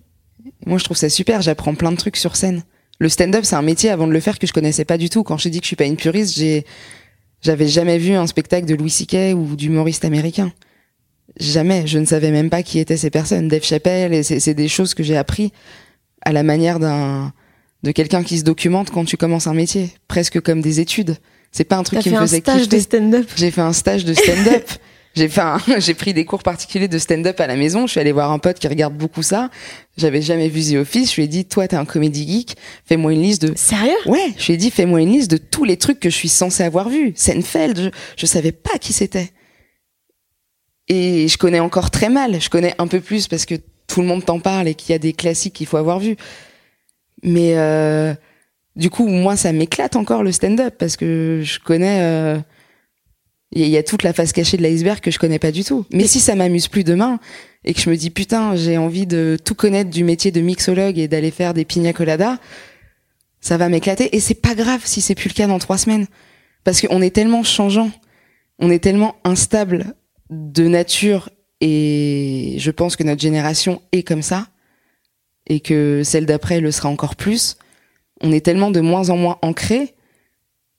Moi, 0.65 0.77
je 0.77 0.83
trouve 0.83 0.97
ça 0.97 1.09
super. 1.09 1.41
J'apprends 1.41 1.73
plein 1.73 1.91
de 1.91 1.97
trucs 1.97 2.17
sur 2.17 2.35
scène. 2.35 2.63
Le 2.99 3.09
stand-up, 3.09 3.43
c'est 3.43 3.55
un 3.55 3.61
métier 3.61 3.89
avant 3.89 4.07
de 4.07 4.13
le 4.13 4.19
faire 4.19 4.39
que 4.39 4.47
je 4.47 4.53
connaissais 4.53 4.85
pas 4.85 4.97
du 4.97 5.09
tout. 5.09 5.23
Quand 5.23 5.37
je 5.37 5.45
te 5.45 5.49
dis 5.49 5.59
que 5.59 5.65
je 5.65 5.69
suis 5.69 5.75
pas 5.75 5.85
une 5.85 5.97
puriste, 5.97 6.35
j'ai, 6.35 6.65
j'avais 7.41 7.67
jamais 7.67 7.97
vu 7.97 8.13
un 8.13 8.27
spectacle 8.27 8.67
de 8.67 8.75
Louis 8.75 8.89
C.K. 8.89 9.35
ou 9.35 9.55
d'humoriste 9.55 10.05
américain. 10.05 10.53
Jamais. 11.39 11.87
Je 11.87 11.99
ne 11.99 12.05
savais 12.05 12.31
même 12.31 12.49
pas 12.49 12.63
qui 12.63 12.79
étaient 12.79 12.97
ces 12.97 13.09
personnes. 13.09 13.47
Dave 13.47 13.63
Chappelle, 13.63 14.13
et 14.13 14.23
c'est 14.23 14.53
des 14.53 14.67
choses 14.67 14.93
que 14.93 15.03
j'ai 15.03 15.17
appris 15.17 15.51
à 16.21 16.31
la 16.31 16.43
manière 16.43 16.79
d'un, 16.79 17.33
de 17.83 17.91
quelqu'un 17.91 18.23
qui 18.23 18.37
se 18.37 18.43
documente 18.43 18.91
quand 18.91 19.05
tu 19.05 19.17
commences 19.17 19.47
un 19.47 19.53
métier. 19.53 19.91
Presque 20.07 20.39
comme 20.39 20.61
des 20.61 20.79
études. 20.79 21.17
C'est 21.55 21.63
pas 21.63 21.77
un 21.77 21.83
truc 21.83 21.99
qui 21.99 22.09
fait 22.09 22.15
me 22.15 22.19
un 22.19 22.27
faisait 22.27 22.39
stage 22.39 22.63
de 22.67 22.75
kiffer. 22.75 22.81
stand-up 22.81 23.29
J'ai 23.37 23.49
fait 23.49 23.61
un 23.61 23.71
stage 23.71 24.03
de 24.03 24.13
stand-up. 24.13 24.69
j'ai 25.15 25.29
fait 25.29 25.39
un- 25.39 25.57
j'ai 25.79 25.93
pris 25.93 26.13
des 26.13 26.25
cours 26.25 26.43
particuliers 26.43 26.89
de 26.89 26.97
stand-up 26.97 27.39
à 27.39 27.47
la 27.47 27.55
maison. 27.55 27.87
Je 27.87 27.91
suis 27.91 27.99
allée 28.01 28.11
voir 28.11 28.33
un 28.33 28.39
pote 28.39 28.59
qui 28.59 28.67
regarde 28.67 28.93
beaucoup 28.97 29.23
ça. 29.23 29.49
J'avais 29.95 30.21
jamais 30.21 30.49
vu 30.49 30.61
The 30.61 30.75
Office. 30.75 31.11
Je 31.11 31.15
lui 31.15 31.23
ai 31.23 31.27
dit, 31.29 31.45
toi, 31.45 31.65
t'es 31.65 31.77
un 31.77 31.85
comédie 31.85 32.27
geek. 32.27 32.57
Fais-moi 32.85 33.13
une 33.13 33.21
liste 33.21 33.43
de, 33.43 33.53
Sérieux? 33.55 33.93
Ouais, 34.05 34.33
je 34.37 34.47
lui 34.47 34.55
ai 34.55 34.57
dit, 34.57 34.69
fais-moi 34.69 34.99
une 35.01 35.13
liste 35.13 35.31
de 35.31 35.37
tous 35.37 35.63
les 35.63 35.77
trucs 35.77 36.01
que 36.01 36.09
je 36.09 36.15
suis 36.15 36.27
censée 36.27 36.63
avoir 36.63 36.89
vus. 36.89 37.13
Seinfeld, 37.15 37.79
je, 37.79 37.89
je 38.17 38.25
savais 38.25 38.51
pas 38.51 38.77
qui 38.77 38.91
c'était. 38.91 39.31
Et 40.89 41.29
je 41.29 41.37
connais 41.37 41.61
encore 41.61 41.89
très 41.89 42.09
mal. 42.09 42.41
Je 42.41 42.49
connais 42.49 42.75
un 42.79 42.87
peu 42.87 42.99
plus 42.99 43.29
parce 43.29 43.45
que 43.45 43.55
tout 43.87 44.01
le 44.01 44.07
monde 44.07 44.25
t'en 44.25 44.41
parle 44.41 44.67
et 44.67 44.75
qu'il 44.75 44.91
y 44.91 44.95
a 44.95 44.99
des 44.99 45.13
classiques 45.13 45.53
qu'il 45.53 45.67
faut 45.67 45.77
avoir 45.77 45.99
vus. 45.99 46.17
Mais, 47.23 47.53
euh, 47.55 48.13
du 48.75 48.89
coup, 48.89 49.07
moi, 49.07 49.35
ça 49.35 49.51
m'éclate 49.53 49.95
encore 49.95 50.23
le 50.23 50.31
stand-up 50.31 50.75
parce 50.77 50.97
que 50.97 51.41
je 51.43 51.59
connais. 51.59 52.01
euh, 52.01 52.39
Il 53.51 53.67
y 53.69 53.77
a- 53.77 53.83
toute 53.83 54.03
la 54.03 54.11
face 54.11 54.33
cachée 54.33 54.57
de 54.57 54.63
l'iceberg 54.63 54.99
que 54.99 55.11
je 55.11 55.19
connais 55.19 55.39
pas 55.39 55.51
du 55.51 55.63
tout. 55.63 55.85
Mais 55.93 56.07
si 56.07 56.19
ça 56.19 56.35
m'amuse 56.35 56.67
plus 56.67 56.83
demain 56.83 57.19
et 57.63 57.73
que 57.73 57.79
je 57.79 57.89
me 57.89 57.95
dis 57.95 58.09
putain, 58.09 58.55
j'ai 58.55 58.77
envie 58.77 59.05
de 59.07 59.37
tout 59.41 59.55
connaître 59.55 59.89
du 59.91 60.03
métier 60.03 60.31
de 60.31 60.41
mixologue 60.41 60.97
et 60.97 61.07
d'aller 61.07 61.31
faire 61.31 61.53
des 61.53 61.63
pina 61.63 61.93
coladas, 61.93 62.37
ça 63.39 63.55
va 63.55 63.69
m'éclater. 63.69 64.13
Et 64.15 64.19
c'est 64.19 64.33
pas 64.41 64.55
grave 64.55 64.81
si 64.83 64.99
c'est 64.99 65.15
plus 65.15 65.29
le 65.29 65.35
cas 65.35 65.47
dans 65.47 65.59
trois 65.59 65.77
semaines, 65.77 66.07
parce 66.65 66.81
qu'on 66.81 67.01
est 67.01 67.11
tellement 67.11 67.43
changeant, 67.43 67.91
on 68.59 68.69
est 68.71 68.79
tellement 68.79 69.15
instable 69.23 69.93
de 70.31 70.67
nature 70.67 71.29
et 71.61 72.55
je 72.57 72.71
pense 72.71 72.95
que 72.97 73.03
notre 73.03 73.21
génération 73.21 73.81
est 73.93 74.03
comme 74.03 74.23
ça 74.23 74.47
et 75.47 75.61
que 75.61 76.01
celle 76.03 76.25
d'après 76.25 76.59
le 76.59 76.71
sera 76.71 76.89
encore 76.89 77.15
plus 77.15 77.57
on 78.21 78.31
est 78.31 78.41
tellement 78.41 78.71
de 78.71 78.79
moins 78.79 79.09
en 79.09 79.17
moins 79.17 79.37
ancré 79.41 79.95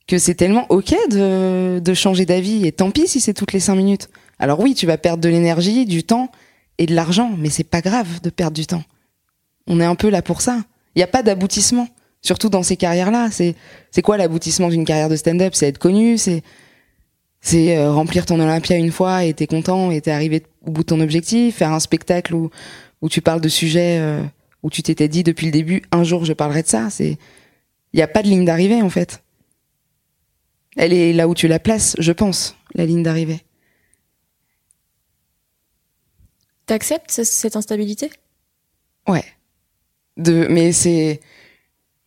que 0.06 0.18
c'est 0.18 0.34
tellement 0.34 0.66
ok 0.68 0.94
de, 1.10 1.80
de 1.80 1.94
changer 1.94 2.26
d'avis 2.26 2.66
et 2.66 2.72
tant 2.72 2.90
pis 2.90 3.08
si 3.08 3.20
c'est 3.20 3.34
toutes 3.34 3.52
les 3.52 3.60
cinq 3.60 3.74
minutes. 3.74 4.08
Alors 4.38 4.60
oui, 4.60 4.74
tu 4.74 4.86
vas 4.86 4.98
perdre 4.98 5.22
de 5.22 5.28
l'énergie, 5.28 5.84
du 5.84 6.04
temps 6.04 6.30
et 6.78 6.86
de 6.86 6.94
l'argent, 6.94 7.32
mais 7.38 7.50
c'est 7.50 7.64
pas 7.64 7.80
grave 7.80 8.20
de 8.22 8.30
perdre 8.30 8.54
du 8.54 8.66
temps. 8.66 8.84
On 9.66 9.80
est 9.80 9.84
un 9.84 9.94
peu 9.94 10.08
là 10.08 10.22
pour 10.22 10.42
ça. 10.42 10.62
Il 10.94 11.00
n'y 11.00 11.02
a 11.02 11.08
pas 11.08 11.22
d'aboutissement, 11.22 11.88
surtout 12.22 12.48
dans 12.48 12.62
ces 12.62 12.76
carrières-là. 12.76 13.30
C'est 13.30 13.54
c'est 13.90 14.02
quoi 14.02 14.16
l'aboutissement 14.16 14.68
d'une 14.68 14.84
carrière 14.84 15.08
de 15.08 15.16
stand-up? 15.16 15.54
C'est 15.54 15.68
être 15.68 15.78
connu, 15.78 16.18
c'est 16.18 16.42
c'est 17.40 17.76
euh, 17.76 17.92
remplir 17.92 18.26
ton 18.26 18.40
Olympia 18.40 18.76
une 18.76 18.92
fois 18.92 19.24
et 19.24 19.34
t'es 19.34 19.46
content 19.46 19.90
et 19.90 20.00
t'es 20.00 20.10
arrivé 20.10 20.42
au 20.64 20.70
bout 20.70 20.82
de 20.82 20.86
ton 20.86 21.00
objectif, 21.00 21.56
faire 21.56 21.72
un 21.72 21.80
spectacle 21.80 22.34
où 22.34 22.50
où 23.02 23.08
tu 23.08 23.20
parles 23.20 23.40
de 23.40 23.48
sujets 23.48 23.98
euh, 23.98 24.22
où 24.66 24.70
tu 24.70 24.82
t'étais 24.82 25.06
dit 25.08 25.22
depuis 25.22 25.46
le 25.46 25.52
début 25.52 25.82
un 25.92 26.02
jour 26.02 26.24
je 26.24 26.32
parlerai 26.32 26.62
de 26.62 26.68
ça. 26.68 26.90
C'est 26.90 27.18
il 27.92 27.98
y 28.00 28.02
a 28.02 28.08
pas 28.08 28.22
de 28.22 28.28
ligne 28.28 28.44
d'arrivée 28.44 28.82
en 28.82 28.90
fait. 28.90 29.22
Elle 30.76 30.92
est 30.92 31.12
là 31.12 31.28
où 31.28 31.34
tu 31.34 31.46
la 31.48 31.58
places, 31.60 31.94
je 31.98 32.12
pense, 32.12 32.56
la 32.74 32.84
ligne 32.84 33.02
d'arrivée. 33.02 33.40
T'acceptes 36.66 37.10
ce- 37.12 37.24
cette 37.24 37.56
instabilité? 37.56 38.10
Ouais. 39.08 39.24
De, 40.16 40.46
mais 40.50 40.72
c'est, 40.72 41.20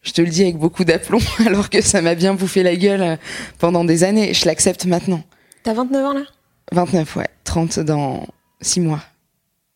je 0.01 0.11
te 0.11 0.21
le 0.21 0.27
dis 0.27 0.43
avec 0.43 0.57
beaucoup 0.57 0.83
d'aplomb, 0.83 1.19
alors 1.45 1.69
que 1.69 1.81
ça 1.81 2.01
m'a 2.01 2.13
bien 2.15 2.33
bouffé 2.33 2.61
la 2.63 2.75
gueule 2.75 3.01
euh, 3.01 3.15
pendant 3.57 3.85
des 3.85 4.03
années. 4.03 4.33
Je 4.33 4.45
l'accepte 4.45 4.85
maintenant. 4.85 5.23
T'as 5.63 5.73
29 5.73 6.05
ans 6.05 6.13
là? 6.13 6.23
29, 6.71 7.15
ouais. 7.15 7.29
30 7.45 7.79
dans 7.79 8.27
6 8.61 8.81
mois. 8.81 9.01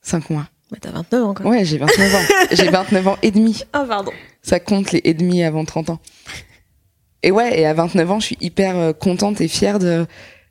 5 0.01 0.29
mois. 0.29 0.47
Bah 0.73 0.79
t'as 0.81 0.91
29 0.91 1.23
ans 1.23 1.33
quoi. 1.35 1.45
Ouais, 1.45 1.63
j'ai 1.63 1.77
29 1.77 2.15
ans. 2.15 2.19
j'ai 2.51 2.67
29 2.69 3.07
ans 3.07 3.17
et 3.21 3.29
demi. 3.29 3.63
Ah 3.73 3.85
pardon. 3.87 4.11
Ça 4.41 4.59
compte 4.59 4.91
les 4.91 5.01
et 5.03 5.13
demi 5.13 5.43
avant 5.43 5.63
30 5.65 5.91
ans. 5.91 5.99
Et 7.21 7.29
ouais, 7.31 7.59
et 7.59 7.65
à 7.67 7.73
29 7.75 8.09
ans, 8.11 8.19
je 8.19 8.25
suis 8.25 8.37
hyper 8.41 8.75
euh, 8.75 8.91
contente 8.91 9.39
et 9.39 9.47
fière 9.47 9.77
de, 9.77 10.05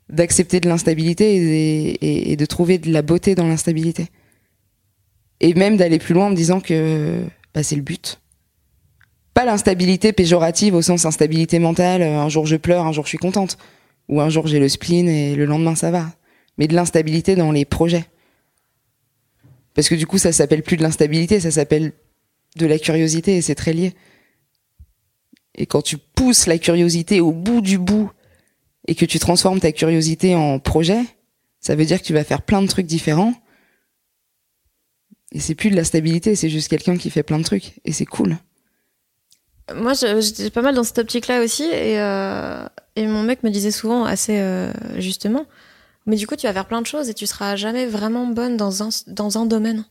d'accepter 0.09 0.59
de 0.61 0.69
l'instabilité 0.69 1.35
et, 1.35 1.89
et- 2.05 2.31
et 2.31 2.35
de 2.37 2.45
trouver 2.45 2.77
de 2.77 2.89
la 2.91 3.01
beauté 3.01 3.35
dans 3.35 3.45
l'instabilité. 3.45 4.07
Et 5.41 5.53
même 5.55 5.75
d'aller 5.75 5.99
plus 5.99 6.13
loin 6.13 6.27
en 6.27 6.29
me 6.29 6.35
disant 6.35 6.61
que 6.61 7.19
bah, 7.53 7.61
c'est 7.63 7.75
le 7.75 7.81
but. 7.81 8.19
Pas 9.33 9.45
l'instabilité 9.45 10.13
péjorative 10.13 10.73
au 10.75 10.81
sens 10.81 11.05
instabilité 11.05 11.59
mentale, 11.59 12.01
euh, 12.01 12.19
un 12.19 12.29
jour 12.29 12.45
je 12.45 12.55
pleure, 12.55 12.85
un 12.87 12.91
jour 12.93 13.03
je 13.03 13.09
suis 13.09 13.17
contente. 13.17 13.57
Ou 14.09 14.21
un 14.21 14.29
jour 14.29 14.47
j'ai 14.47 14.59
le 14.59 14.69
spleen 14.69 15.07
et 15.09 15.35
le 15.35 15.45
lendemain 15.45 15.75
ça 15.75 15.91
va. 15.91 16.07
Mais 16.57 16.67
de 16.67 16.75
l'instabilité 16.75 17.35
dans 17.35 17.51
les 17.51 17.65
projets. 17.65 18.05
Parce 19.73 19.89
que 19.89 19.95
du 19.95 20.05
coup, 20.05 20.17
ça 20.17 20.31
s'appelle 20.31 20.63
plus 20.63 20.77
de 20.77 20.83
l'instabilité, 20.83 21.39
ça 21.39 21.51
s'appelle 21.51 21.93
de 22.55 22.65
la 22.65 22.77
curiosité 22.77 23.37
et 23.37 23.41
c'est 23.41 23.55
très 23.55 23.73
lié. 23.73 23.93
Et 25.55 25.65
quand 25.65 25.81
tu 25.81 25.97
pousses 25.97 26.45
la 26.47 26.57
curiosité 26.57 27.19
au 27.19 27.31
bout 27.31 27.61
du 27.61 27.77
bout 27.77 28.11
et 28.87 28.95
que 28.95 29.05
tu 29.05 29.19
transformes 29.19 29.59
ta 29.59 29.71
curiosité 29.71 30.35
en 30.35 30.59
projet, 30.59 31.01
ça 31.59 31.75
veut 31.75 31.85
dire 31.85 32.01
que 32.01 32.05
tu 32.05 32.13
vas 32.13 32.23
faire 32.23 32.41
plein 32.41 32.61
de 32.61 32.67
trucs 32.67 32.85
différents. 32.85 33.33
Et 35.31 35.39
c'est 35.39 35.55
plus 35.55 35.71
de 35.71 35.75
la 35.75 35.83
stabilité, 35.83 36.35
c'est 36.35 36.49
juste 36.49 36.67
quelqu'un 36.67 36.97
qui 36.97 37.09
fait 37.09 37.23
plein 37.23 37.39
de 37.39 37.43
trucs. 37.43 37.79
Et 37.85 37.91
c'est 37.91 38.05
cool. 38.05 38.37
Moi, 39.73 39.93
j'étais 39.93 40.49
pas 40.49 40.61
mal 40.61 40.75
dans 40.75 40.83
cette 40.83 40.99
optique-là 40.99 41.41
aussi, 41.41 41.63
et, 41.63 41.99
euh, 41.99 42.67
et 42.95 43.07
mon 43.07 43.23
mec 43.23 43.43
me 43.43 43.49
disait 43.49 43.71
souvent, 43.71 44.03
assez 44.03 44.37
euh, 44.39 44.71
justement, 44.99 45.45
mais 46.05 46.15
du 46.15 46.27
coup, 46.27 46.35
tu 46.35 46.47
vas 46.47 46.53
faire 46.53 46.67
plein 46.67 46.81
de 46.81 46.87
choses 46.87 47.09
et 47.09 47.13
tu 47.13 47.27
seras 47.27 47.55
jamais 47.55 47.85
vraiment 47.85 48.27
bonne 48.27 48.57
dans 48.57 48.83
un, 48.83 48.89
dans 49.07 49.37
un 49.37 49.45
domaine. 49.45 49.85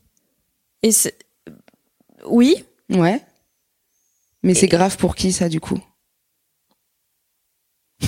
Et 0.83 0.93
c'est... 0.93 1.17
Oui, 2.27 2.65
Ouais. 2.93 3.21
Mais 4.43 4.55
c'est 4.55 4.69
grave 4.69 4.97
pour 4.97 5.15
qui 5.15 5.33
ça 5.33 5.49
du 5.49 5.61
coup? 5.61 5.79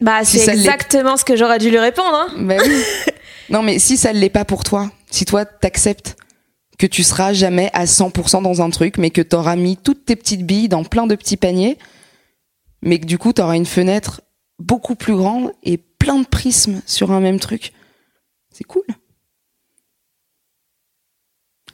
Bah 0.00 0.24
Si 0.24 0.38
c'est 0.38 0.52
exactement 0.52 1.16
ce 1.16 1.24
que 1.24 1.36
j'aurais 1.36 1.58
dû 1.58 1.70
lui 1.70 1.78
répondre. 1.78 2.14
Hein. 2.14 2.28
Bah 2.38 2.56
oui. 2.62 2.82
non 3.50 3.62
mais 3.62 3.78
si 3.78 3.96
ça 3.96 4.12
ne 4.12 4.18
l'est 4.18 4.28
pas 4.28 4.44
pour 4.44 4.62
toi, 4.62 4.90
si 5.10 5.24
toi 5.24 5.46
t'acceptes 5.46 6.16
que 6.78 6.86
tu 6.86 7.02
seras 7.02 7.32
jamais 7.32 7.70
à 7.72 7.86
100% 7.86 8.42
dans 8.42 8.60
un 8.60 8.68
truc, 8.68 8.98
mais 8.98 9.08
que 9.08 9.22
t'auras 9.22 9.56
mis 9.56 9.78
toutes 9.78 10.04
tes 10.04 10.16
petites 10.16 10.44
billes 10.44 10.68
dans 10.68 10.84
plein 10.84 11.06
de 11.06 11.14
petits 11.14 11.38
paniers, 11.38 11.78
mais 12.82 13.00
que 13.00 13.06
du 13.06 13.16
coup 13.16 13.32
t'auras 13.32 13.56
une 13.56 13.64
fenêtre 13.64 14.20
beaucoup 14.58 14.96
plus 14.96 15.16
grande 15.16 15.52
et 15.62 15.78
plein 16.06 16.20
de 16.20 16.26
prismes 16.26 16.82
sur 16.86 17.10
un 17.10 17.18
même 17.20 17.40
truc, 17.40 17.72
c'est 18.52 18.62
cool. 18.62 18.84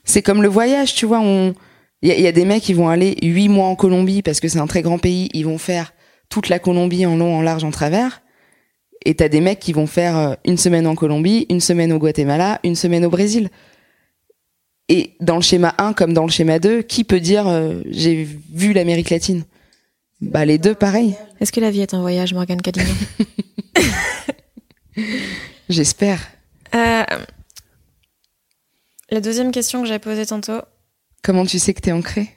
C'est 0.05 0.23
comme 0.23 0.41
le 0.43 0.49
voyage, 0.49 0.95
tu 0.95 1.05
vois. 1.05 1.21
On, 1.21 1.55
il 2.01 2.09
y, 2.09 2.13
a- 2.13 2.17
il 2.17 2.23
y 2.23 2.27
a 2.27 2.33
des 2.33 2.47
mecs 2.47 2.63
qui 2.63 2.73
vont 2.73 2.89
aller 2.89 3.15
huit 3.23 3.49
mois 3.51 3.67
en 3.67 3.77
Colombie 3.77 4.23
parce 4.23 4.41
que 4.41 4.49
c'est 4.49 4.59
un 4.59 4.67
très 4.67 4.81
grand 4.81 4.97
pays. 4.99 5.29
Ils 5.35 5.45
vont 5.45 5.59
faire 5.59 5.93
toute 6.31 6.49
la 6.49 6.59
Colombie 6.59 7.05
en 7.05 7.15
long, 7.17 7.37
en 7.37 7.43
large, 7.43 7.63
en 7.63 7.71
travers. 7.71 8.23
Et 9.05 9.15
t'as 9.15 9.29
des 9.29 9.43
mecs 9.43 9.59
qui 9.61 9.75
vont 9.75 9.87
faire 9.87 10.17
euh, 10.17 10.35
une 10.47 10.57
semaine 10.57 10.87
en 10.87 10.95
Colombie, 10.95 11.45
une 11.51 11.61
semaine 11.61 11.93
au 11.93 11.99
Guatemala, 11.99 12.59
une 12.65 12.75
semaine 12.75 13.05
au 13.05 13.11
Brésil. 13.11 13.51
Et 14.89 15.13
dans 15.21 15.37
le 15.37 15.43
schéma 15.43 15.75
1 15.77 15.93
comme 15.93 16.15
dans 16.15 16.25
le 16.25 16.31
schéma 16.31 16.59
2, 16.59 16.81
qui 16.83 17.05
peut 17.05 17.21
dire 17.21 17.47
euh, 17.49 17.83
j'ai 17.91 18.27
vu 18.51 18.73
l'Amérique 18.73 19.11
latine? 19.11 19.45
Bah 20.23 20.47
les 20.47 20.57
deux 20.57 20.75
pareil, 20.75 21.17
Est-ce 21.41 21.53
que 21.53 21.61
la 21.61 21.71
vie 21.71 21.83
est 21.83 21.93
un 21.95 22.01
voyage, 22.01 22.33
Morgane 22.33 22.63
Cadino 22.63 22.87
j'espère. 25.69 26.21
Euh, 26.75 27.05
la 29.11 29.21
deuxième 29.21 29.53
question 29.53 29.83
que 29.83 29.89
j'avais 29.89 29.99
posée 29.99 30.27
tantôt, 30.27 30.61
Comment 31.23 31.47
tu 31.47 31.59
sais 31.61 31.73
que 31.73 31.81
t'es 31.81 31.93
ancré? 31.93 32.29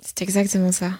C'est 0.00 0.22
exactement 0.22 0.72
ça. 0.72 0.92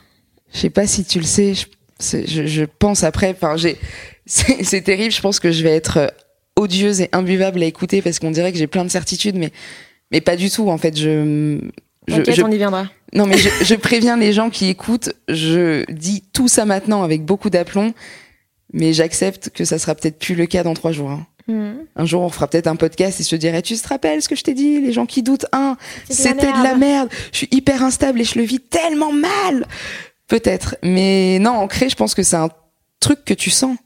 Je 0.52 0.59
sais 0.59 0.71
pas 0.71 0.87
si 0.87 1.05
tu 1.05 1.19
le 1.19 1.25
sais. 1.25 1.55
Je, 1.55 2.47
je, 2.47 2.64
pense 2.64 3.05
après. 3.05 3.31
Enfin, 3.31 3.57
j'ai. 3.57 3.78
C'est 4.26 4.83
terrible. 4.83 5.11
Je 5.11 5.21
pense 5.23 5.40
que 5.40 5.50
je 5.50 5.62
vais 5.62 5.75
être 5.75 5.97
euh, 5.97 6.09
odieuse 6.57 7.00
et 7.00 7.09
imbuvable 7.12 7.62
à 7.62 7.66
écouter 7.66 8.02
parce 8.02 8.19
qu'on 8.19 8.31
dirait 8.31 8.52
que 8.52 8.59
j'ai 8.59 8.66
plein 8.66 8.85
de 8.85 8.90
certitudes, 8.90 9.37
mais 9.37 9.50
mais 10.11 10.21
pas 10.21 10.37
du 10.37 10.50
tout. 10.50 10.69
En 10.69 10.76
fait, 10.76 10.97
je. 10.97 11.59
je, 12.07 12.23
je- 12.31 12.43
on 12.43 12.50
y 12.50 12.59
viendra. 12.59 12.87
non, 13.14 13.25
mais 13.25 13.38
je, 13.38 13.49
je 13.62 13.75
préviens 13.75 14.19
les 14.19 14.35
gens 14.35 14.50
qui 14.50 14.69
écoutent. 14.69 15.14
Je 15.28 15.90
dis 15.90 16.23
tout 16.35 16.49
ça 16.49 16.66
maintenant 16.66 17.02
avec 17.02 17.25
beaucoup 17.25 17.49
d'aplomb, 17.49 17.95
mais 18.73 18.92
j'accepte 18.92 19.50
que 19.50 19.64
ça 19.64 19.78
sera 19.78 19.94
peut-être 19.94 20.18
plus 20.18 20.35
le 20.35 20.46
cas 20.46 20.62
dans 20.62 20.75
trois 20.75 20.92
jours. 20.92 21.11
hein. 21.11 21.26
Mhm. 21.49 21.87
Un 21.94 22.04
jour, 22.06 22.23
on 22.23 22.28
fera 22.28 22.49
peut-être 22.49 22.66
un 22.66 22.75
podcast 22.76 23.20
et 23.20 23.25
je 23.25 23.28
te 23.30 23.37
dirai, 23.37 23.62
tu 23.62 23.76
te 23.76 23.88
rappelles 23.88 24.20
ce 24.20 24.28
que 24.28 24.35
je 24.35 24.42
t'ai 24.42 24.52
dit 24.54 24.80
Les 24.80 24.92
gens 24.92 25.06
qui 25.06 25.23
doutent, 25.23 25.46
un, 25.52 25.73
de 25.73 26.08
la 26.08 26.14
c'était 26.14 26.52
de 26.52 26.62
la 26.62 26.75
merde. 26.75 27.08
Je 27.32 27.37
suis 27.38 27.49
hyper 27.52 27.82
instable 27.85 28.20
et 28.20 28.25
je 28.25 28.37
le 28.38 28.44
vis 28.44 28.58
tellement 28.61 29.12
mal. 29.12 29.66
Peut-être. 30.26 30.76
Mais 30.82 31.38
non, 31.38 31.52
ancré, 31.52 31.88
je 31.88 31.94
pense 31.94 32.14
que 32.14 32.25
c'est 32.25 32.37
un 32.37 32.49
truc 32.99 33.25
que 33.25 33.35
tu 33.35 33.50
sens. 33.50 33.76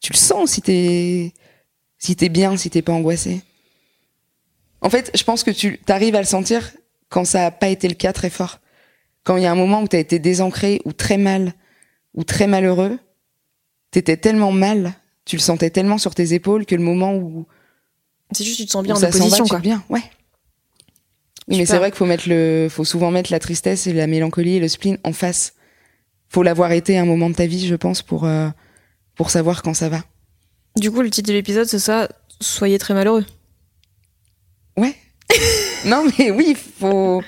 Tu 0.00 0.12
le 0.12 0.18
sens 0.18 0.50
si 0.50 0.60
t'es, 0.60 1.32
si 1.96 2.14
t'es 2.16 2.28
bien, 2.28 2.56
si 2.58 2.68
t'es 2.68 2.82
pas 2.82 2.92
angoissé. 2.92 3.40
En 4.82 4.90
fait, 4.90 5.10
je 5.14 5.24
pense 5.24 5.42
que 5.42 5.50
tu 5.50 5.80
arrives 5.88 6.14
à 6.14 6.20
le 6.20 6.26
sentir 6.26 6.70
quand 7.08 7.24
ça 7.24 7.46
a 7.46 7.50
pas 7.50 7.68
été 7.68 7.88
le 7.88 7.94
cas 7.94 8.12
très 8.12 8.28
fort. 8.28 8.58
Quand 9.22 9.38
il 9.38 9.44
y 9.44 9.46
a 9.46 9.50
un 9.50 9.54
moment 9.54 9.80
où 9.80 9.88
t'as 9.88 9.98
été 9.98 10.18
désancré 10.18 10.82
ou 10.84 10.92
très 10.92 11.16
mal 11.16 11.54
ou 12.12 12.24
très 12.24 12.46
malheureux, 12.46 12.98
t'étais 13.94 14.16
tellement 14.16 14.50
mal, 14.50 14.94
tu 15.24 15.36
le 15.36 15.40
sentais 15.40 15.70
tellement 15.70 15.98
sur 15.98 16.14
tes 16.14 16.34
épaules 16.34 16.66
que 16.66 16.74
le 16.74 16.82
moment 16.82 17.14
où 17.14 17.46
C'est 18.32 18.44
juste, 18.44 18.58
tu 18.58 18.66
te 18.66 18.70
sens 18.72 18.82
bien 18.82 18.96
en 18.96 18.98
va, 18.98 19.08
opposition, 19.08 19.44
tu 19.44 19.50
quoi. 19.50 19.60
bien, 19.60 19.84
ouais. 19.88 20.02
Oui, 21.46 21.58
mais 21.58 21.66
c'est 21.66 21.78
vrai 21.78 21.90
qu'il 21.90 21.98
faut 21.98 22.06
mettre 22.06 22.28
le, 22.28 22.68
faut 22.70 22.84
souvent 22.84 23.10
mettre 23.10 23.30
la 23.30 23.38
tristesse 23.38 23.86
et 23.86 23.92
la 23.92 24.06
mélancolie 24.06 24.56
et 24.56 24.60
le 24.60 24.66
spleen 24.68 24.98
en 25.04 25.12
face. 25.12 25.54
Faut 26.28 26.42
l'avoir 26.42 26.72
été 26.72 26.98
à 26.98 27.02
un 27.02 27.04
moment 27.04 27.30
de 27.30 27.34
ta 27.36 27.46
vie, 27.46 27.68
je 27.68 27.74
pense, 27.76 28.02
pour 28.02 28.24
euh, 28.24 28.48
pour 29.14 29.30
savoir 29.30 29.62
quand 29.62 29.74
ça 29.74 29.88
va. 29.88 30.02
Du 30.76 30.90
coup, 30.90 31.02
le 31.02 31.10
titre 31.10 31.28
de 31.28 31.34
l'épisode, 31.34 31.68
c'est 31.68 31.78
ça 31.78 32.08
Soyez 32.40 32.78
très 32.78 32.94
malheureux. 32.94 33.24
Ouais. 34.76 34.96
non, 35.84 36.04
mais 36.18 36.30
oui, 36.30 36.56
faut. 36.80 37.22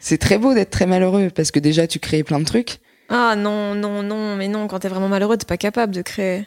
C'est 0.00 0.18
très 0.18 0.38
beau 0.38 0.54
d'être 0.54 0.70
très 0.70 0.86
malheureux 0.86 1.28
parce 1.34 1.50
que 1.50 1.58
déjà 1.58 1.86
tu 1.86 1.98
crées 1.98 2.22
plein 2.22 2.38
de 2.38 2.44
trucs. 2.44 2.78
Ah 3.08 3.34
non, 3.36 3.74
non, 3.74 4.02
non, 4.02 4.36
mais 4.36 4.48
non, 4.48 4.68
quand 4.68 4.80
t'es 4.80 4.88
vraiment 4.88 5.08
malheureux, 5.08 5.36
t'es 5.36 5.46
pas 5.46 5.56
capable 5.56 5.94
de 5.94 6.02
créer. 6.02 6.46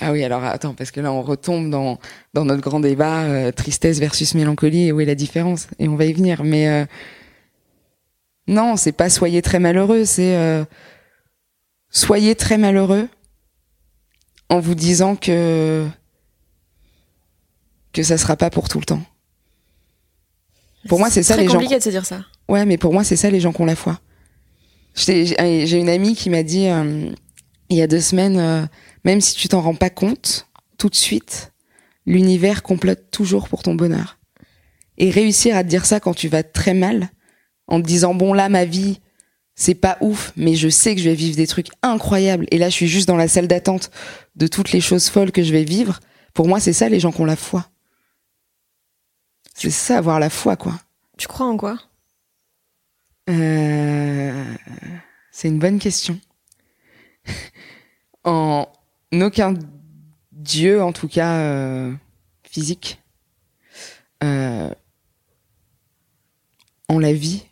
Ah 0.00 0.12
oui, 0.12 0.22
alors 0.22 0.44
attends, 0.44 0.74
parce 0.74 0.92
que 0.92 1.00
là 1.00 1.12
on 1.12 1.22
retombe 1.22 1.70
dans 1.70 1.98
dans 2.32 2.44
notre 2.44 2.62
grand 2.62 2.78
débat 2.78 3.24
euh, 3.24 3.50
tristesse 3.50 3.98
versus 3.98 4.34
mélancolie 4.34 4.86
et 4.86 4.92
où 4.92 5.00
est 5.00 5.04
la 5.04 5.16
différence? 5.16 5.66
Et 5.80 5.88
on 5.88 5.96
va 5.96 6.04
y 6.04 6.12
venir. 6.12 6.44
Mais 6.44 6.68
euh, 6.68 6.86
non, 8.46 8.76
c'est 8.76 8.92
pas 8.92 9.10
soyez 9.10 9.42
très 9.42 9.58
malheureux, 9.58 10.04
c'est 10.04 10.36
euh, 10.36 10.64
soyez 11.90 12.36
très 12.36 12.58
malheureux 12.58 13.08
en 14.50 14.60
vous 14.60 14.76
disant 14.76 15.16
que 15.16 15.84
que 17.92 18.04
ça 18.04 18.18
sera 18.18 18.36
pas 18.36 18.50
pour 18.50 18.68
tout 18.68 18.78
le 18.78 18.84
temps. 18.84 19.02
Pour 20.88 21.00
moi, 21.00 21.10
c'est 21.10 21.24
ça 21.24 21.36
les 21.36 21.46
gens. 21.46 21.54
compliqué 21.54 21.76
de 21.76 21.82
se 21.82 21.90
dire 21.90 22.06
ça. 22.06 22.24
Ouais, 22.48 22.64
mais 22.64 22.78
pour 22.78 22.92
moi, 22.92 23.02
c'est 23.02 23.16
ça 23.16 23.30
les 23.30 23.40
gens 23.40 23.52
qui 23.52 23.60
ont 23.60 23.66
la 23.66 23.74
foi. 23.74 23.98
J'ai 24.98 25.78
une 25.78 25.88
amie 25.88 26.14
qui 26.14 26.30
m'a 26.30 26.42
dit 26.42 26.66
euh, 26.68 27.10
il 27.68 27.76
y 27.76 27.82
a 27.82 27.86
deux 27.86 28.00
semaines, 28.00 28.38
euh, 28.38 28.66
même 29.04 29.20
si 29.20 29.34
tu 29.34 29.48
t'en 29.48 29.60
rends 29.60 29.74
pas 29.74 29.90
compte, 29.90 30.48
tout 30.76 30.88
de 30.88 30.94
suite, 30.94 31.52
l'univers 32.06 32.62
complote 32.62 33.10
toujours 33.10 33.48
pour 33.48 33.62
ton 33.62 33.74
bonheur. 33.74 34.18
Et 34.96 35.10
réussir 35.10 35.56
à 35.56 35.62
te 35.62 35.68
dire 35.68 35.86
ça 35.86 36.00
quand 36.00 36.14
tu 36.14 36.28
vas 36.28 36.42
très 36.42 36.74
mal, 36.74 37.10
en 37.68 37.80
te 37.80 37.86
disant 37.86 38.14
bon 38.14 38.32
là 38.32 38.48
ma 38.48 38.64
vie 38.64 38.98
c'est 39.60 39.74
pas 39.74 39.98
ouf, 40.00 40.32
mais 40.36 40.54
je 40.54 40.68
sais 40.68 40.94
que 40.94 41.00
je 41.00 41.10
vais 41.10 41.16
vivre 41.16 41.36
des 41.36 41.48
trucs 41.48 41.70
incroyables. 41.82 42.46
Et 42.52 42.58
là, 42.58 42.68
je 42.68 42.74
suis 42.74 42.86
juste 42.86 43.08
dans 43.08 43.16
la 43.16 43.26
salle 43.26 43.48
d'attente 43.48 43.90
de 44.36 44.46
toutes 44.46 44.70
les 44.70 44.80
choses 44.80 45.08
folles 45.08 45.32
que 45.32 45.42
je 45.42 45.50
vais 45.50 45.64
vivre. 45.64 45.98
Pour 46.32 46.46
moi, 46.46 46.60
c'est 46.60 46.72
ça 46.72 46.88
les 46.88 47.00
gens 47.00 47.10
qui 47.10 47.20
ont 47.22 47.24
la 47.24 47.34
foi. 47.34 47.66
C'est 49.54 49.70
ça 49.70 49.98
avoir 49.98 50.20
la 50.20 50.30
foi, 50.30 50.54
quoi. 50.54 50.78
Tu 51.16 51.26
crois 51.26 51.46
en 51.46 51.56
quoi? 51.56 51.76
Euh, 53.28 54.54
c'est 55.30 55.48
une 55.48 55.58
bonne 55.58 55.78
question. 55.78 56.18
en 58.24 58.66
aucun 59.12 59.54
dieu, 60.32 60.82
en 60.82 60.92
tout 60.92 61.08
cas 61.08 61.34
euh, 61.40 61.92
physique, 62.42 63.00
euh, 64.24 64.70
en 66.88 66.98
la 66.98 67.12
vie, 67.12 67.44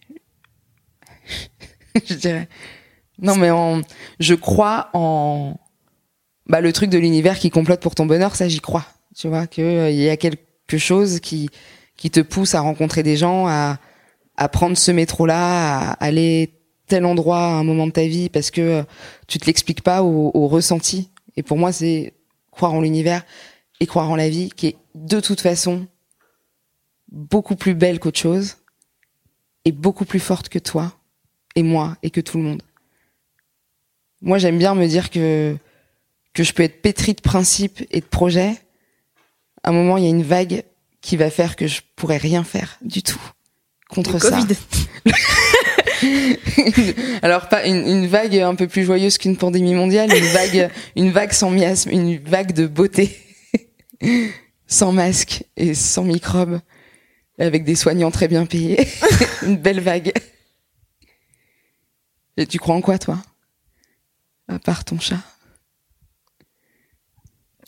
je 2.07 2.15
dirais. 2.15 2.49
Non, 3.19 3.37
mais 3.37 3.51
en, 3.51 3.83
je 4.21 4.35
crois 4.35 4.91
en 4.93 5.59
bah, 6.47 6.61
le 6.61 6.73
truc 6.73 6.91
de 6.91 6.99
l'univers 6.99 7.39
qui 7.39 7.51
complote 7.51 7.81
pour 7.81 7.95
ton 7.95 8.07
bonheur, 8.07 8.37
ça 8.37 8.49
j'y 8.49 8.61
crois. 8.61 8.87
Tu 9.15 9.29
vois 9.29 9.47
que 9.47 9.91
il 9.91 9.97
y 9.97 10.09
a 10.09 10.17
quelque 10.17 10.79
chose 10.79 11.21
qui 11.21 11.51
qui 11.97 12.11
te 12.11 12.21
pousse 12.21 12.55
à 12.55 12.61
rencontrer 12.61 13.03
des 13.03 13.17
gens, 13.17 13.47
à 13.47 13.79
à 14.37 14.49
prendre 14.49 14.77
ce 14.77 14.91
métro-là, 14.91 15.91
à 15.91 16.05
aller 16.05 16.53
tel 16.87 17.05
endroit 17.05 17.39
à 17.39 17.55
un 17.55 17.65
moment 17.65 17.87
de 17.87 17.93
ta 17.93 18.07
vie 18.07 18.29
parce 18.29 18.51
que 18.51 18.61
euh, 18.61 18.83
tu 19.27 19.39
te 19.39 19.47
l'expliques 19.47 19.83
pas 19.83 20.03
au, 20.03 20.31
au 20.35 20.49
ressenti. 20.49 21.11
Et 21.37 21.43
pour 21.43 21.59
moi, 21.59 21.73
c'est 21.73 22.15
croire 22.51 22.75
en 22.75 22.81
l'univers 22.81 23.25
et 23.81 23.87
croire 23.87 24.11
en 24.11 24.17
la 24.17 24.29
vie 24.29 24.51
qui 24.51 24.69
est 24.69 24.77
de 24.95 25.21
toute 25.21 25.41
façon 25.41 25.87
beaucoup 27.09 27.57
plus 27.57 27.75
belle 27.75 27.99
qu'autre 27.99 28.19
chose 28.19 28.57
et 29.65 29.73
beaucoup 29.73 30.05
plus 30.05 30.21
forte 30.21 30.49
que 30.49 30.59
toi 30.59 30.93
et 31.55 31.63
moi 31.63 31.97
et 32.03 32.11
que 32.11 32.21
tout 32.21 32.39
le 32.39 32.45
monde. 32.45 32.63
Moi, 34.23 34.39
j'aime 34.39 34.59
bien 34.59 34.75
me 34.75 34.87
dire 34.87 35.11
que 35.11 35.57
que 36.33 36.43
je 36.43 36.53
peux 36.53 36.63
être 36.63 36.83
pétri 36.83 37.15
de 37.15 37.23
principes 37.23 37.83
et 37.91 38.01
de 38.01 38.07
projets. 38.07 38.57
À 39.63 39.71
un 39.71 39.73
moment, 39.73 39.97
il 39.97 40.05
y 40.05 40.07
a 40.07 40.11
une 40.11 40.23
vague 40.23 40.65
qui 41.01 41.17
va 41.17 41.31
faire 41.31 41.57
que 41.57 41.67
je 41.67 41.81
pourrais 41.97 42.19
rien 42.19 42.45
faire 42.45 42.79
du 42.83 43.03
tout 43.03 43.21
contre 43.89 44.15
Le 44.15 44.19
ça. 44.19 44.31
Covid. 44.31 44.57
Alors 47.23 47.49
pas 47.49 47.67
une, 47.67 47.87
une 47.87 48.07
vague 48.07 48.37
un 48.37 48.55
peu 48.55 48.69
plus 48.69 48.85
joyeuse 48.85 49.19
qu'une 49.19 49.37
pandémie 49.37 49.75
mondiale, 49.75 50.15
une 50.15 50.27
vague, 50.27 50.71
une 50.97 51.11
vague 51.11 51.33
sans 51.33 51.51
miasme, 51.51 51.91
une 51.91 52.19
vague 52.19 52.53
de 52.53 52.67
beauté, 52.67 53.17
sans 54.67 54.93
masque 54.93 55.45
et 55.57 55.75
sans 55.75 56.05
microbes, 56.05 56.61
avec 57.39 57.65
des 57.65 57.75
soignants 57.75 58.11
très 58.11 58.29
bien 58.29 58.47
payés, 58.47 58.89
une 59.43 59.57
belle 59.57 59.81
vague. 59.81 60.13
Et 62.37 62.47
tu 62.47 62.59
crois 62.59 62.75
en 62.75 62.83
quoi 62.83 62.99
toi? 62.99 63.19
À 64.49 64.59
part 64.59 64.85
ton 64.85 65.01
chat 65.01 65.19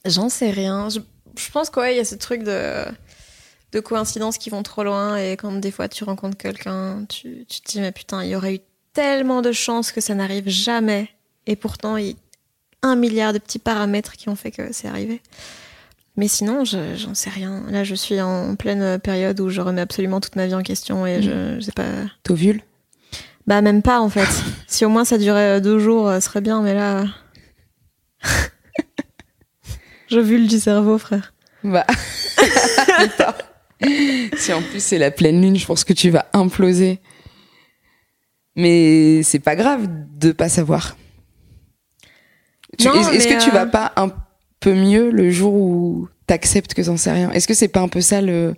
J'en 0.04 0.28
sais 0.28 0.50
rien. 0.50 0.88
Je, 0.90 1.00
je 1.36 1.50
pense 1.50 1.70
qu'il 1.70 1.96
y 1.96 1.98
a 1.98 2.04
ce 2.04 2.14
truc 2.14 2.42
de, 2.42 2.84
de 3.72 3.80
coïncidences 3.80 4.38
qui 4.38 4.50
vont 4.50 4.62
trop 4.62 4.82
loin 4.82 5.16
et 5.16 5.36
quand 5.36 5.52
des 5.52 5.70
fois 5.70 5.88
tu 5.88 6.04
rencontres 6.04 6.36
quelqu'un, 6.38 7.04
tu, 7.08 7.44
tu 7.48 7.60
te 7.60 7.68
dis 7.72 7.80
mais 7.80 7.92
putain, 7.92 8.24
il 8.24 8.30
y 8.30 8.36
aurait 8.36 8.54
eu 8.54 8.60
tellement 8.94 9.42
de 9.42 9.52
chances 9.52 9.92
que 9.92 10.00
ça 10.00 10.14
n'arrive 10.14 10.48
jamais. 10.48 11.08
Et 11.46 11.54
pourtant, 11.56 11.96
il 11.96 12.06
y 12.08 12.10
a 12.82 12.88
un 12.88 12.96
milliard 12.96 13.32
de 13.32 13.38
petits 13.38 13.58
paramètres 13.58 14.12
qui 14.12 14.28
ont 14.28 14.36
fait 14.36 14.50
que 14.50 14.72
c'est 14.72 14.88
arrivé. 14.88 15.20
Mais 16.16 16.28
sinon, 16.28 16.64
je- 16.64 16.96
j'en 16.96 17.14
sais 17.14 17.30
rien. 17.30 17.62
Là, 17.68 17.84
je 17.84 17.94
suis 17.94 18.20
en 18.20 18.56
pleine 18.56 18.98
période 18.98 19.38
où 19.40 19.50
je 19.50 19.60
remets 19.60 19.82
absolument 19.82 20.20
toute 20.20 20.34
ma 20.36 20.46
vie 20.46 20.54
en 20.54 20.62
question 20.62 21.06
et 21.06 21.22
je, 21.22 21.56
je 21.56 21.60
sais 21.60 21.72
pas. 21.72 21.84
T'ovules? 22.24 22.62
Bah, 23.46 23.60
même 23.62 23.82
pas 23.82 24.00
en 24.00 24.08
fait. 24.08 24.26
si 24.66 24.84
au 24.84 24.88
moins 24.88 25.04
ça 25.04 25.16
durait 25.18 25.60
deux 25.60 25.78
jours, 25.78 26.08
euh, 26.08 26.20
ce 26.20 26.26
serait 26.26 26.40
bien, 26.40 26.60
mais 26.62 26.74
là. 26.74 27.04
je 30.08 30.18
vule 30.20 30.48
du 30.48 30.58
cerveau, 30.58 30.98
frère. 30.98 31.32
Bah. 31.64 31.86
Si 34.36 34.52
en 34.52 34.62
plus 34.62 34.82
c'est 34.82 34.98
la 34.98 35.10
pleine 35.10 35.40
lune, 35.40 35.56
je 35.56 35.66
pense 35.66 35.84
que 35.84 35.92
tu 35.92 36.10
vas 36.10 36.26
imploser. 36.32 37.00
Mais 38.56 39.22
c'est 39.22 39.38
pas 39.38 39.56
grave 39.56 39.86
de 39.88 40.32
pas 40.32 40.48
savoir. 40.48 40.96
Est-ce 42.78 43.28
que 43.28 43.42
tu 43.42 43.50
euh, 43.50 43.52
vas 43.52 43.66
pas 43.66 43.92
un 43.96 44.10
peu 44.60 44.74
mieux 44.74 45.10
le 45.10 45.30
jour 45.30 45.54
où 45.54 46.08
t'acceptes 46.26 46.74
que 46.74 46.82
t'en 46.82 46.96
sais 46.96 47.12
rien? 47.12 47.30
Est-ce 47.30 47.48
que 47.48 47.54
c'est 47.54 47.68
pas 47.68 47.80
un 47.80 47.88
peu 47.88 48.00
ça 48.00 48.20
le 48.20 48.54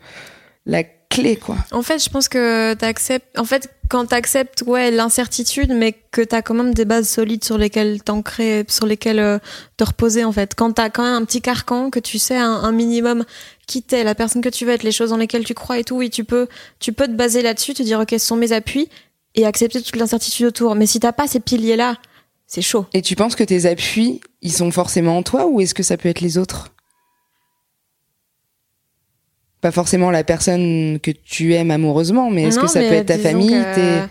la 0.67 0.85
clé 1.11 1.37
quoi 1.37 1.57
En 1.73 1.83
fait, 1.83 2.03
je 2.03 2.09
pense 2.09 2.29
que 2.29 2.73
t'acceptes. 2.75 3.39
En 3.39 3.45
fait, 3.45 3.69
quand 3.91 4.07
t'acceptes, 4.07 4.63
ouais, 4.67 4.91
l'incertitude, 4.91 5.73
mais 5.75 5.95
que 6.13 6.23
t'as 6.23 6.41
quand 6.41 6.55
même 6.55 6.73
des 6.73 6.87
bases 6.87 7.09
solides 7.09 7.45
sur 7.45 7.59
lesquelles 7.59 8.03
t'ancrer, 8.03 8.65
sur 8.69 8.87
lesquelles 8.87 9.19
euh, 9.19 9.39
te 9.77 9.85
reposer, 9.85 10.25
en 10.25 10.33
fait. 10.33 10.55
Quand 10.55 10.73
t'as 10.73 10.89
quand 10.89 11.03
même 11.03 11.15
un 11.15 11.25
petit 11.25 11.43
carcan, 11.43 11.91
que 11.91 11.99
tu 11.99 12.19
sais 12.19 12.37
un, 12.37 12.53
un 12.53 12.73
minimum 12.73 13.25
qui 13.67 13.83
t'es, 13.83 14.05
la 14.05 14.15
personne 14.15 14.41
que 14.41 14.49
tu 14.49 14.65
veux 14.65 14.73
être, 14.73 14.85
les 14.85 14.93
choses 14.93 15.11
dans 15.11 15.17
lesquelles 15.17 15.45
tu 15.45 15.55
crois 15.55 15.79
et 15.79 15.85
tout, 15.85 15.97
oui, 15.97 16.09
tu 16.09 16.25
peux, 16.25 16.47
tu 16.79 16.93
peux 16.93 17.07
te 17.07 17.13
baser 17.13 17.43
là-dessus, 17.43 17.75
te 17.75 17.83
dire, 17.83 18.01
ok, 18.01 18.11
ce 18.13 18.19
sont 18.19 18.37
mes 18.37 18.53
appuis, 18.53 18.89
et 19.35 19.47
accepter 19.47 19.83
toute 19.83 19.97
l'incertitude 19.97 20.47
autour. 20.47 20.75
Mais 20.75 20.87
si 20.87 21.01
t'as 21.01 21.13
pas 21.13 21.27
ces 21.27 21.41
piliers-là, 21.41 21.97
c'est 22.47 22.63
chaud. 22.63 22.87
Et 22.93 23.03
tu 23.03 23.15
penses 23.15 23.37
que 23.37 23.45
tes 23.45 23.67
appuis, 23.67 24.21
ils 24.43 24.53
sont 24.53 24.71
forcément 24.71 25.19
en 25.19 25.23
toi 25.23 25.47
ou 25.47 25.61
est-ce 25.61 25.75
que 25.75 25.83
ça 25.83 25.97
peut 25.97 26.09
être 26.09 26.21
les 26.21 26.39
autres? 26.39 26.73
Pas 29.61 29.71
forcément 29.71 30.11
la 30.11 30.25
personne 30.25 30.99
que 31.01 31.11
tu 31.11 31.55
aimes 31.55 31.71
amoureusement, 31.71 32.31
mais 32.31 32.45
est-ce 32.45 32.59
que 32.59 32.67
ça 32.67 32.81
mais 32.81 32.89
peut 32.89 32.95
être 32.95 33.07
ta 33.07 33.19
famille 33.19 33.63
tes- 33.75 34.03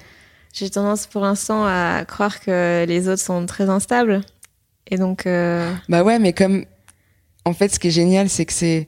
J'ai 0.54 0.70
tendance 0.70 1.08
pour 1.08 1.22
l'instant 1.22 1.66
à 1.66 2.04
croire 2.08 2.40
que 2.40 2.86
les 2.88 3.08
autres 3.10 3.22
sont 3.22 3.46
très 3.46 3.70
instables. 3.70 4.22
Et 4.92 4.98
donc, 4.98 5.26
euh, 5.26 5.72
Bah 5.88 6.04
ouais, 6.04 6.20
mais 6.20 6.34
comme. 6.34 6.66
En 7.46 7.54
fait, 7.54 7.70
ce 7.74 7.80
qui 7.80 7.88
est 7.88 7.92
génial, 7.92 8.30
c'est 8.30 8.46
que 8.46 8.54
c'est. 8.54 8.88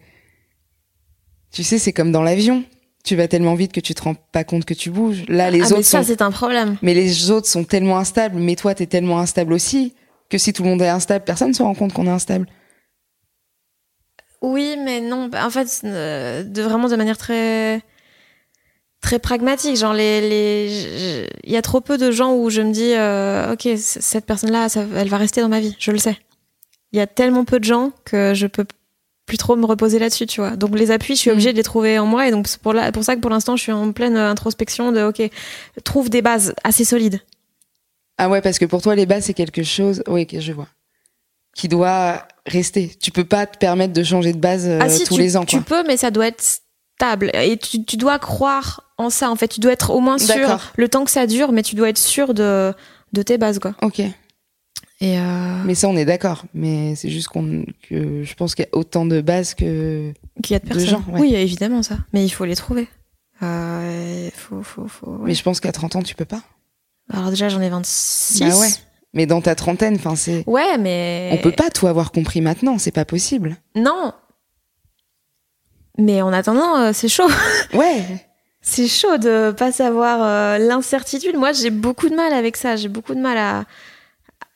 Tu 1.52 1.64
sais, 1.64 1.78
c'est 1.80 1.94
comme 1.94 2.12
dans 2.12 2.22
l'avion. 2.24 2.64
Tu 3.04 3.16
vas 3.16 3.28
tellement 3.28 3.56
vite 3.56 3.72
que 3.72 3.80
tu 3.80 3.96
te 3.96 4.04
rends 4.04 4.14
pas 4.14 4.44
compte 4.44 4.66
que 4.66 4.76
tu 4.76 4.92
bouges. 4.92 5.24
Là, 5.28 5.50
les 5.50 5.62
ah, 5.62 5.66
mais 5.70 5.74
autres 5.74 5.86
ça, 5.86 6.02
sont. 6.04 6.08
c'est 6.08 6.22
un 6.22 6.30
problème. 6.32 6.78
Mais 6.84 6.94
les 6.94 7.32
autres 7.32 7.48
sont 7.48 7.64
tellement 7.64 7.98
instables, 7.98 8.38
mais 8.40 8.56
toi, 8.56 8.76
t'es 8.76 8.86
tellement 8.86 9.20
instable 9.20 9.54
aussi, 9.54 9.96
que 10.30 10.38
si 10.38 10.54
tout 10.54 10.62
le 10.64 10.70
monde 10.70 10.82
est 10.84 10.88
instable, 10.88 11.26
personne 11.26 11.50
ne 11.50 11.54
se 11.54 11.64
rend 11.64 11.74
compte 11.74 11.94
qu'on 11.94 12.06
est 12.06 12.12
instable. 12.12 12.46
Oui, 14.42 14.76
mais 14.84 15.02
non. 15.02 15.28
bah, 15.28 15.46
En 15.46 15.50
fait, 15.50 15.68
euh, 15.84 16.44
de 16.44 16.62
vraiment 16.62 16.88
de 16.88 16.96
manière 16.96 17.18
très 17.18 17.82
très 19.02 19.20
pragmatique. 19.20 19.76
Genre 19.78 19.94
les 19.94 20.22
les, 20.22 21.28
il 21.44 21.52
y 21.52 21.58
a 21.58 21.62
trop 21.62 21.82
peu 21.82 21.98
de 21.98 22.12
gens 22.12 22.36
où 22.36 22.50
je 22.50 22.62
me 22.62 22.72
dis, 22.72 22.94
euh, 22.94 23.54
ok, 23.54 23.68
cette 23.78 24.26
personne-là, 24.26 24.70
ça- 24.70 24.86
elle 24.96 25.10
va 25.10 25.18
rester 25.18 25.42
dans 25.42 25.50
ma 25.50 25.60
vie. 25.60 25.76
Je 25.80 25.92
le 25.92 25.98
sais. 25.98 26.18
Il 26.92 26.98
y 26.98 27.02
a 27.02 27.08
tellement 27.08 27.46
peu 27.46 27.60
de 27.60 27.64
gens 27.64 27.92
que 28.06 28.34
je 28.34 28.48
peux 28.48 28.66
plus 29.26 29.38
trop 29.38 29.56
me 29.56 29.66
reposer 29.66 29.98
là-dessus, 29.98 30.26
tu 30.26 30.42
vois. 30.42 30.56
Donc 30.58 30.78
les 30.78 30.92
appuis, 30.92 31.16
je 31.16 31.20
suis 31.22 31.30
Mm. 31.30 31.34
obligée 31.34 31.52
de 31.54 31.58
les 31.58 31.64
trouver 31.64 31.98
en 32.00 32.06
moi, 32.06 32.28
et 32.28 32.32
donc 32.32 32.48
c'est 32.48 32.60
pour 32.60 32.74
la, 32.74 32.92
pour 32.92 33.04
ça 33.04 33.16
que 33.16 33.22
pour 33.22 33.30
l'instant, 33.32 33.56
je 33.56 33.64
suis 33.64 33.72
en 33.72 33.92
pleine 33.94 34.18
introspection 34.18 34.92
de, 34.92 35.02
ok, 35.04 35.22
trouve 35.86 36.10
des 36.10 36.22
bases 36.22 36.54
assez 36.64 36.84
solides. 36.84 37.22
Ah 38.18 38.30
ouais, 38.30 38.42
parce 38.42 38.60
que 38.60 38.66
pour 38.66 38.82
toi, 38.82 38.94
les 38.96 39.06
bases, 39.06 39.26
c'est 39.26 39.34
quelque 39.34 39.64
chose. 39.64 40.04
Oui, 40.08 40.28
que 40.28 40.40
je 40.42 40.52
vois. 40.52 40.68
Qui 41.56 41.68
doit 41.70 42.28
rester. 42.46 42.92
Tu 43.02 43.12
peux 43.12 43.24
pas 43.26 43.46
te 43.46 43.58
permettre 43.58 43.94
de 43.94 44.04
changer 44.04 44.34
de 44.34 44.40
base 44.40 44.68
euh, 44.68 44.80
ah 44.82 44.90
si, 44.90 45.04
tous 45.04 45.16
tu, 45.16 45.22
les 45.22 45.38
ans, 45.38 45.46
tu 45.46 45.58
quoi. 45.62 45.66
peux, 45.84 45.88
mais 45.88 45.98
ça 45.98 46.12
doit 46.12 46.28
être 46.28 46.42
stable. 46.42 47.32
Et 47.34 47.58
tu, 47.58 47.84
tu 47.84 47.98
dois 47.98 48.20
croire 48.20 48.92
en 48.98 49.10
ça, 49.10 49.30
en 49.30 49.36
fait. 49.36 49.48
Tu 49.48 49.60
dois 49.60 49.72
être 49.74 49.92
au 49.92 50.00
moins 50.00 50.18
sûr, 50.18 50.60
le 50.76 50.90
temps 50.90 51.04
que 51.06 51.12
ça 51.12 51.28
dure, 51.28 51.52
mais 51.52 51.64
tu 51.64 51.76
dois 51.76 51.90
être 51.90 51.98
sûr 51.98 52.34
de, 52.34 52.74
de 53.14 53.22
tes 53.22 53.38
bases, 53.38 53.60
quoi. 53.60 53.76
Ok. 53.82 54.00
Et 54.00 55.18
euh, 55.18 55.64
Mais 55.66 55.74
ça, 55.74 55.88
on 55.90 55.98
est 55.98 56.06
d'accord. 56.06 56.46
Mais 56.54 56.94
c'est 56.96 57.10
juste 57.10 57.28
qu'on, 57.28 57.66
que 57.90 58.24
je 58.24 58.34
pense 58.36 58.54
qu'il 58.54 58.66
y 58.66 58.68
a 58.68 58.78
autant 58.78 59.06
de 59.06 59.20
bases 59.22 59.56
que. 59.56 60.14
qu'il 60.44 60.54
y 60.54 60.56
a 60.56 60.60
de 60.60 60.66
de 60.66 60.70
personnes. 60.70 60.88
gens, 60.90 61.04
ouais. 61.12 61.20
Oui, 61.20 61.36
évidemment, 61.36 61.82
ça. 61.82 61.98
Mais 62.14 62.24
il 62.24 62.30
faut 62.30 62.46
les 62.46 62.56
trouver. 62.56 62.88
Euh, 63.42 64.30
faut, 64.36 64.62
faut, 64.62 64.88
faut, 64.88 65.08
ouais. 65.08 65.28
Mais 65.28 65.34
je 65.34 65.42
pense 65.42 65.60
qu'à 65.60 65.72
30 65.72 65.96
ans, 65.96 66.04
tu 66.04 66.14
peux 66.14 66.26
pas. 66.26 66.44
Alors 67.12 67.32
déjà, 67.32 67.50
j'en 67.50 67.62
ai 67.62 67.70
26. 67.70 68.40
Bah 68.42 68.58
ouais. 68.60 68.70
Mais 69.14 69.26
dans 69.26 69.42
ta 69.42 69.56
trentaine, 69.56 69.96
enfin, 69.96 70.16
c'est. 70.16 70.44
Ouais, 70.48 70.78
mais... 70.78 71.30
On 71.34 71.38
peut 71.38 71.52
pas 71.52 71.70
tout 71.70 71.88
avoir 71.88 72.12
compris 72.12 72.40
maintenant, 72.42 72.78
c'est 72.78 72.92
pas 72.92 73.06
possible. 73.06 73.58
Non. 73.76 74.14
Mais 75.98 76.22
en 76.22 76.32
attendant, 76.34 76.78
euh, 76.78 76.92
c'est 76.94 77.10
chaud. 77.10 77.30
Ouais. 77.74 78.04
C'est 78.64 78.88
chaud 78.88 79.18
de 79.18 79.52
pas 79.58 79.72
savoir 79.72 80.20
euh, 80.22 80.58
l'incertitude. 80.60 81.36
Moi, 81.36 81.52
j'ai 81.52 81.72
beaucoup 81.72 82.10
de 82.10 82.16
mal 82.16 82.32
avec 82.32 82.56
ça. 82.58 82.76
J'ai 82.76 82.90
beaucoup 82.90 83.16
de 83.16 83.20
mal 83.20 83.38
à, 83.38 83.66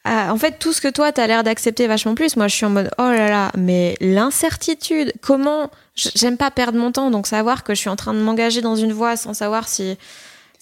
à- 0.03 0.31
En 0.31 0.37
fait, 0.37 0.59
tout 0.59 0.73
ce 0.73 0.79
que 0.79 0.87
toi, 0.87 1.11
t'as 1.11 1.25
l'air 1.27 1.43
d'accepter 1.43 1.87
vachement 1.87 2.13
plus. 2.13 2.37
Moi, 2.37 2.47
je 2.47 2.55
suis 2.55 2.65
en 2.65 2.69
mode, 2.69 2.91
oh 2.99 3.01
là 3.03 3.29
là, 3.29 3.51
mais 3.57 3.95
l'incertitude, 3.99 5.11
comment... 5.21 5.69
J'aime 5.95 6.37
pas 6.37 6.51
perdre 6.51 6.77
mon 6.77 6.91
temps, 6.91 7.09
donc 7.09 7.25
savoir 7.25 7.63
que 7.63 7.73
je 7.73 7.79
suis 7.79 7.89
en 7.89 7.95
train 7.95 8.13
de 8.13 8.19
m'engager 8.19 8.61
dans 8.61 8.75
une 8.75 8.91
voie 8.93 9.15
sans 9.17 9.33
savoir 9.33 9.67
si 9.67 9.97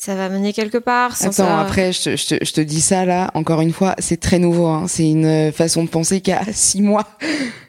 ça 0.03 0.15
va 0.15 0.27
mener 0.29 0.51
quelque 0.53 0.77
part. 0.77 1.15
Sans 1.15 1.27
Attends, 1.39 1.57
après, 1.57 1.93
je 1.93 2.01
te, 2.03 2.15
je, 2.17 2.27
te, 2.35 2.45
je 2.45 2.51
te 2.53 2.61
dis 2.61 2.81
ça 2.81 3.05
là, 3.05 3.31
encore 3.35 3.61
une 3.61 3.71
fois, 3.71 3.95
c'est 3.99 4.19
très 4.19 4.37
nouveau. 4.39 4.67
Hein. 4.67 4.85
C'est 4.87 5.09
une 5.09 5.51
façon 5.51 5.83
de 5.83 5.89
penser 5.89 6.19
qu'il 6.21 6.33
y 6.33 6.37
a 6.37 6.43
six 6.51 6.81
mois. 6.81 7.07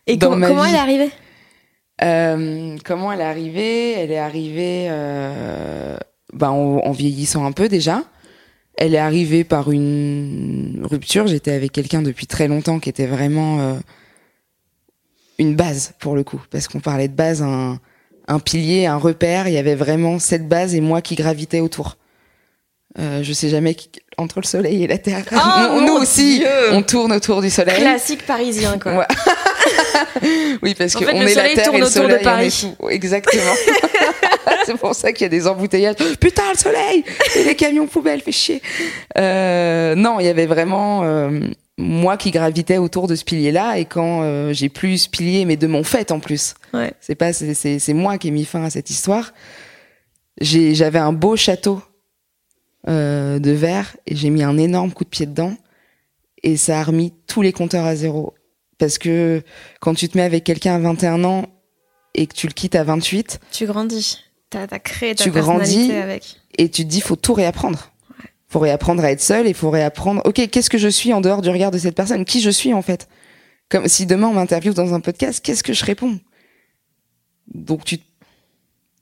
Et 0.06 0.16
dans 0.16 0.30
com- 0.30 0.38
ma 0.40 0.48
comment 0.48 0.62
vie. 0.62 0.68
elle 0.70 0.74
est 0.74 0.78
arrivée? 0.78 1.10
Euh, 2.02 2.76
comment 2.84 3.12
elle 3.12 3.20
est 3.20 3.24
arrivée? 3.24 3.92
Elle 3.92 4.10
est 4.10 4.18
arrivée 4.18 4.86
euh, 4.90 5.96
ben, 6.32 6.50
en, 6.50 6.78
en 6.84 6.90
vieillissant 6.92 7.44
un 7.46 7.52
peu 7.52 7.68
déjà. 7.68 8.02
Elle 8.76 8.96
est 8.96 8.98
arrivée 8.98 9.44
par 9.44 9.70
une 9.70 10.80
rupture. 10.90 11.28
J'étais 11.28 11.52
avec 11.52 11.70
quelqu'un 11.70 12.02
depuis 12.02 12.26
très 12.26 12.48
longtemps 12.48 12.80
qui 12.80 12.88
était 12.88 13.06
vraiment 13.06 13.60
euh, 13.60 13.74
une 15.38 15.54
base 15.54 15.94
pour 16.00 16.16
le 16.16 16.24
coup, 16.24 16.42
parce 16.50 16.66
qu'on 16.66 16.80
parlait 16.80 17.06
de 17.06 17.14
base, 17.14 17.42
un, 17.42 17.78
un 18.26 18.38
pilier, 18.40 18.86
un 18.86 18.96
repère. 18.96 19.46
Il 19.46 19.54
y 19.54 19.58
avait 19.58 19.76
vraiment 19.76 20.18
cette 20.18 20.48
base 20.48 20.74
et 20.74 20.80
moi 20.80 21.00
qui 21.00 21.14
gravitais 21.14 21.60
autour. 21.60 21.96
Euh, 22.98 23.22
je 23.22 23.32
sais 23.32 23.48
jamais 23.48 23.74
qui, 23.74 23.90
entre 24.18 24.40
le 24.40 24.46
soleil 24.46 24.84
et 24.84 24.86
la 24.86 24.98
terre. 24.98 25.24
Oh, 25.32 25.80
nous 25.80 25.94
aussi, 25.94 26.38
Dieu. 26.38 26.48
on 26.72 26.82
tourne 26.82 27.12
autour 27.12 27.42
du 27.42 27.50
soleil. 27.50 27.80
Classique 27.80 28.24
parisien, 28.26 28.78
quoi. 28.78 28.94
Ouais. 28.98 29.06
Oui, 30.62 30.74
parce 30.76 30.94
En 30.96 31.00
fait, 31.00 31.12
le 31.18 31.28
est 31.28 31.34
la 31.34 31.48
terre 31.54 31.64
tourne 31.64 31.76
et 31.76 31.80
le 31.80 31.86
autour 31.86 32.02
de 32.04 32.08
soleil, 32.08 32.16
on 32.16 32.20
est 32.20 32.22
Paris. 32.22 32.74
Exactement. 32.90 33.52
c'est 34.66 34.76
pour 34.76 34.94
ça 34.94 35.12
qu'il 35.12 35.24
y 35.24 35.26
a 35.26 35.28
des 35.28 35.46
embouteillages. 35.46 35.96
Putain, 36.20 36.42
le 36.52 36.58
soleil 36.58 37.04
Et 37.36 37.44
les 37.44 37.54
camions 37.54 37.86
poubelles, 37.86 38.20
fait 38.20 38.32
chier. 38.32 38.62
Euh, 39.18 39.94
non, 39.94 40.20
il 40.20 40.26
y 40.26 40.28
avait 40.28 40.46
vraiment 40.46 41.02
euh, 41.04 41.40
moi 41.78 42.16
qui 42.16 42.30
gravitais 42.30 42.78
autour 42.78 43.08
de 43.08 43.14
ce 43.16 43.24
pilier-là. 43.24 43.78
Et 43.78 43.84
quand 43.86 44.22
euh, 44.22 44.52
j'ai 44.52 44.68
plus 44.68 44.98
ce 44.98 45.08
pilier, 45.08 45.44
mais 45.44 45.56
de 45.56 45.66
mon 45.66 45.82
fait 45.82 46.12
en 46.12 46.20
plus, 46.20 46.54
Ouais. 46.72 46.92
c'est 47.00 47.14
pas, 47.14 47.32
c'est, 47.32 47.54
c'est, 47.54 47.78
c'est 47.78 47.94
moi 47.94 48.18
qui 48.18 48.28
ai 48.28 48.30
mis 48.30 48.44
fin 48.44 48.64
à 48.64 48.70
cette 48.70 48.90
histoire. 48.90 49.32
J'ai, 50.40 50.74
j'avais 50.74 50.98
un 50.98 51.12
beau 51.12 51.36
château 51.36 51.80
euh, 52.88 53.38
de 53.38 53.50
verre 53.50 53.96
et 54.06 54.14
j'ai 54.16 54.30
mis 54.30 54.42
un 54.42 54.58
énorme 54.58 54.92
coup 54.92 55.04
de 55.04 55.08
pied 55.08 55.26
dedans 55.26 55.54
et 56.42 56.56
ça 56.56 56.80
a 56.80 56.82
remis 56.84 57.12
tous 57.26 57.42
les 57.42 57.52
compteurs 57.52 57.84
à 57.86 57.96
zéro. 57.96 58.34
Parce 58.78 58.98
que 58.98 59.42
quand 59.80 59.94
tu 59.94 60.08
te 60.08 60.18
mets 60.18 60.24
avec 60.24 60.44
quelqu'un 60.44 60.74
à 60.74 60.78
21 60.78 61.24
ans 61.24 61.46
et 62.14 62.26
que 62.26 62.34
tu 62.34 62.46
le 62.46 62.52
quittes 62.52 62.74
à 62.74 62.84
28 62.84 63.40
Tu 63.50 63.66
grandis. 63.66 64.20
T'as 64.50 64.66
as 64.70 64.78
créé 64.78 65.14
ta 65.14 65.24
Tu 65.24 65.30
personnalité 65.30 65.76
grandis. 65.76 65.92
avec. 65.92 66.40
et 66.58 66.68
tu 66.68 66.84
te 66.84 66.88
dis 66.88 67.00
faut 67.00 67.16
tout 67.16 67.34
réapprendre. 67.34 67.90
Faut 68.48 68.58
réapprendre 68.60 69.02
à 69.02 69.10
être 69.10 69.20
seul 69.22 69.46
et 69.48 69.54
faut 69.54 69.70
réapprendre. 69.70 70.22
Ok, 70.26 70.48
qu'est-ce 70.50 70.70
que 70.70 70.78
je 70.78 70.86
suis 70.88 71.12
en 71.12 71.20
dehors 71.20 71.42
du 71.42 71.48
regard 71.50 71.70
de 71.72 71.78
cette 71.78 71.96
personne? 71.96 72.24
Qui 72.24 72.40
je 72.40 72.50
suis 72.50 72.72
en 72.74 72.82
fait? 72.82 73.08
Comme 73.68 73.88
si 73.88 74.06
demain 74.06 74.28
on 74.28 74.34
m'interviewe 74.34 74.74
dans 74.74 74.94
un 74.94 75.00
podcast, 75.00 75.40
qu'est-ce 75.42 75.64
que 75.64 75.72
je 75.72 75.84
réponds? 75.84 76.20
Donc 77.52 77.84
tu, 77.84 77.98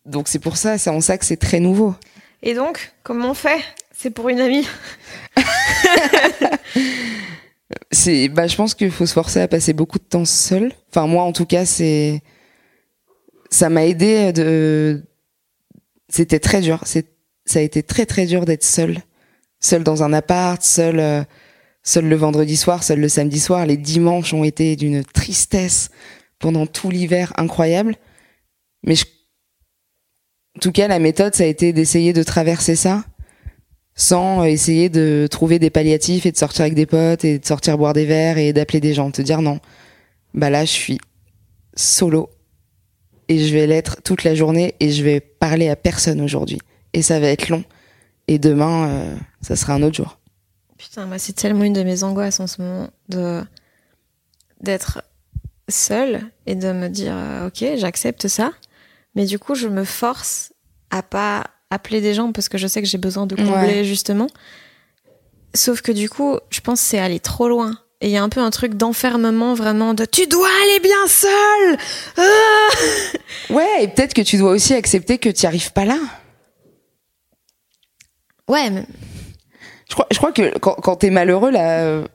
donc 0.07 0.29
c'est 0.29 0.38
pour 0.38 0.57
ça, 0.57 0.79
c'est 0.79 0.90
en 0.90 1.01
ça 1.01 1.18
que 1.18 1.25
c'est 1.25 1.37
très 1.37 1.61
nouveau. 1.61 1.95
Et 2.42 2.55
donc, 2.55 2.92
comment 3.02 3.31
on 3.31 3.35
fait? 3.35 3.62
C'est 3.96 4.11
pour 4.11 4.28
une 4.28 4.40
amie. 4.40 4.66
c'est 7.92 8.28
bah 8.28 8.46
je 8.46 8.57
pense 8.57 8.74
qu'il 8.74 8.90
faut 8.90 9.07
se 9.07 9.12
forcer 9.12 9.40
à 9.40 9.48
passer 9.48 9.72
beaucoup 9.72 9.98
de 9.98 10.05
temps 10.05 10.24
seul. 10.24 10.72
Enfin 10.90 11.07
moi 11.07 11.22
en 11.22 11.33
tout 11.33 11.46
cas 11.46 11.64
c'est 11.64 12.22
ça 13.50 13.68
m'a 13.68 13.87
aidé 13.87 14.33
de 14.33 15.05
c'était 16.09 16.40
très 16.40 16.61
dur. 16.61 16.81
C'est 16.85 17.07
ça 17.44 17.61
a 17.61 17.62
été 17.62 17.83
très 17.83 18.07
très 18.07 18.26
dur 18.26 18.44
d'être 18.44 18.64
seul. 18.64 18.98
Seul 19.61 19.85
dans 19.85 20.02
un 20.02 20.12
appart 20.12 20.61
seul 20.62 20.98
euh, 20.98 21.22
seul 21.83 22.09
le 22.09 22.16
vendredi 22.16 22.57
soir 22.57 22.83
seul 22.83 23.00
le 23.00 23.09
samedi 23.09 23.38
soir. 23.38 23.66
Les 23.66 23.76
dimanches 23.76 24.35
ont 24.35 24.44
été 24.44 24.74
d'une 24.74 25.05
tristesse 25.05 25.90
pendant 26.38 26.66
tout 26.66 26.90
l'hiver 26.90 27.33
incroyable. 27.37 27.96
Mais 28.85 28.96
je... 28.96 29.05
en 30.57 30.61
tout 30.61 30.73
cas 30.73 30.88
la 30.88 30.99
méthode 30.99 31.35
ça 31.35 31.45
a 31.45 31.47
été 31.47 31.73
d'essayer 31.73 32.12
de 32.12 32.23
traverser 32.23 32.77
ça 32.77 33.05
sans 33.95 34.45
essayer 34.45 34.88
de 34.88 35.29
trouver 35.31 35.59
des 35.59 35.71
palliatifs 35.71 36.27
et 36.27 36.33
de 36.33 36.37
sortir 36.37 36.62
avec 36.62 36.75
des 36.75 36.87
potes 36.87 37.25
et 37.25 37.38
de 37.38 37.45
sortir 37.45 37.77
boire 37.77 37.93
des 37.93 38.07
verres 38.07 38.38
et 38.38 38.53
d'appeler 38.53 38.81
des 38.81 38.95
gens, 38.95 39.11
te 39.11 39.23
dire 39.23 39.43
non. 39.43 39.61
Bah 40.35 40.51
là, 40.51 40.65
je 40.65 40.71
suis 40.71 40.99
solo 41.75 42.31
et 43.29 43.38
je 43.38 43.53
vais 43.53 43.67
l'être 43.67 44.03
toute 44.03 44.25
la 44.25 44.35
journée 44.35 44.75
et 44.81 44.91
je 44.91 45.03
vais 45.05 45.21
parler 45.21 45.69
à 45.69 45.77
personne 45.77 46.21
aujourd'hui. 46.21 46.59
Et 46.95 47.03
ça 47.03 47.21
va 47.21 47.29
être 47.29 47.49
long. 47.49 47.65
Et 48.29 48.38
demain, 48.38 48.88
euh, 48.88 49.17
ça 49.41 49.57
sera 49.57 49.75
un 49.75 49.83
autre 49.83 49.97
jour. 49.97 50.19
Putain, 50.79 51.07
moi, 51.07 51.19
c'est 51.19 51.35
tellement 51.35 51.65
une 51.65 51.73
de 51.73 51.83
mes 51.83 52.03
angoisses 52.03 52.41
en 52.41 52.47
ce 52.47 52.62
moment 52.62 52.88
de 53.09 53.43
d'être 54.61 55.03
seule 55.69 56.21
et 56.47 56.55
de 56.55 56.73
me 56.73 56.88
dire, 56.88 57.15
euh, 57.17 57.49
ok, 57.49 57.65
j'accepte 57.77 58.29
ça, 58.29 58.53
mais 59.14 59.25
du 59.27 59.38
coup, 59.38 59.55
je 59.55 59.68
me 59.68 59.85
force 59.85 60.53
à 60.90 61.03
pas 61.03 61.44
appeler 61.70 62.01
des 62.01 62.14
gens 62.14 62.33
parce 62.33 62.48
que 62.48 62.59
je 62.59 62.66
sais 62.66 62.83
que 62.83 62.88
j'ai 62.88 62.98
besoin 62.98 63.27
de 63.27 63.35
combler 63.35 63.51
Ouais. 63.81 63.85
justement. 63.85 64.27
Sauf 65.55 65.81
que 65.83 65.92
du 65.92 66.09
coup, 66.11 66.38
je 66.51 66.61
pense 66.61 66.81
que 66.81 66.87
c'est 66.87 66.98
aller 66.98 67.20
trop 67.20 67.48
loin. 67.48 67.79
Et 68.01 68.07
il 68.09 68.11
y 68.11 68.16
a 68.16 68.22
un 68.22 68.29
peu 68.29 68.40
un 68.40 68.51
truc 68.51 68.75
d'enfermement 68.75 69.55
vraiment 69.55 69.94
de 69.94 70.05
tu 70.05 70.27
dois 70.27 70.48
aller 70.64 70.81
bien 70.81 71.07
seul. 71.07 71.77
Ah 72.16 72.68
Ouais, 73.51 73.85
et 73.85 73.88
peut-être 73.88 74.12
que 74.14 74.22
tu 74.22 74.38
dois 74.38 74.51
aussi 74.51 74.75
accepter 74.75 75.18
que 75.18 75.29
tu 75.29 75.42
n'y 75.42 75.46
arrives 75.46 75.72
pas 75.72 75.85
là. 75.85 75.98
ouais, 78.48 78.70
mais 78.70 78.87
Je 79.88 79.94
crois, 79.94 80.07
je 80.11 80.16
crois 80.18 80.33
que 80.33 80.59
quand, 80.59 80.75
quand 80.75 80.96
t'es 80.96 81.11
malheureux, 81.11 81.51
là, 81.51 81.81
euh, 81.85 82.07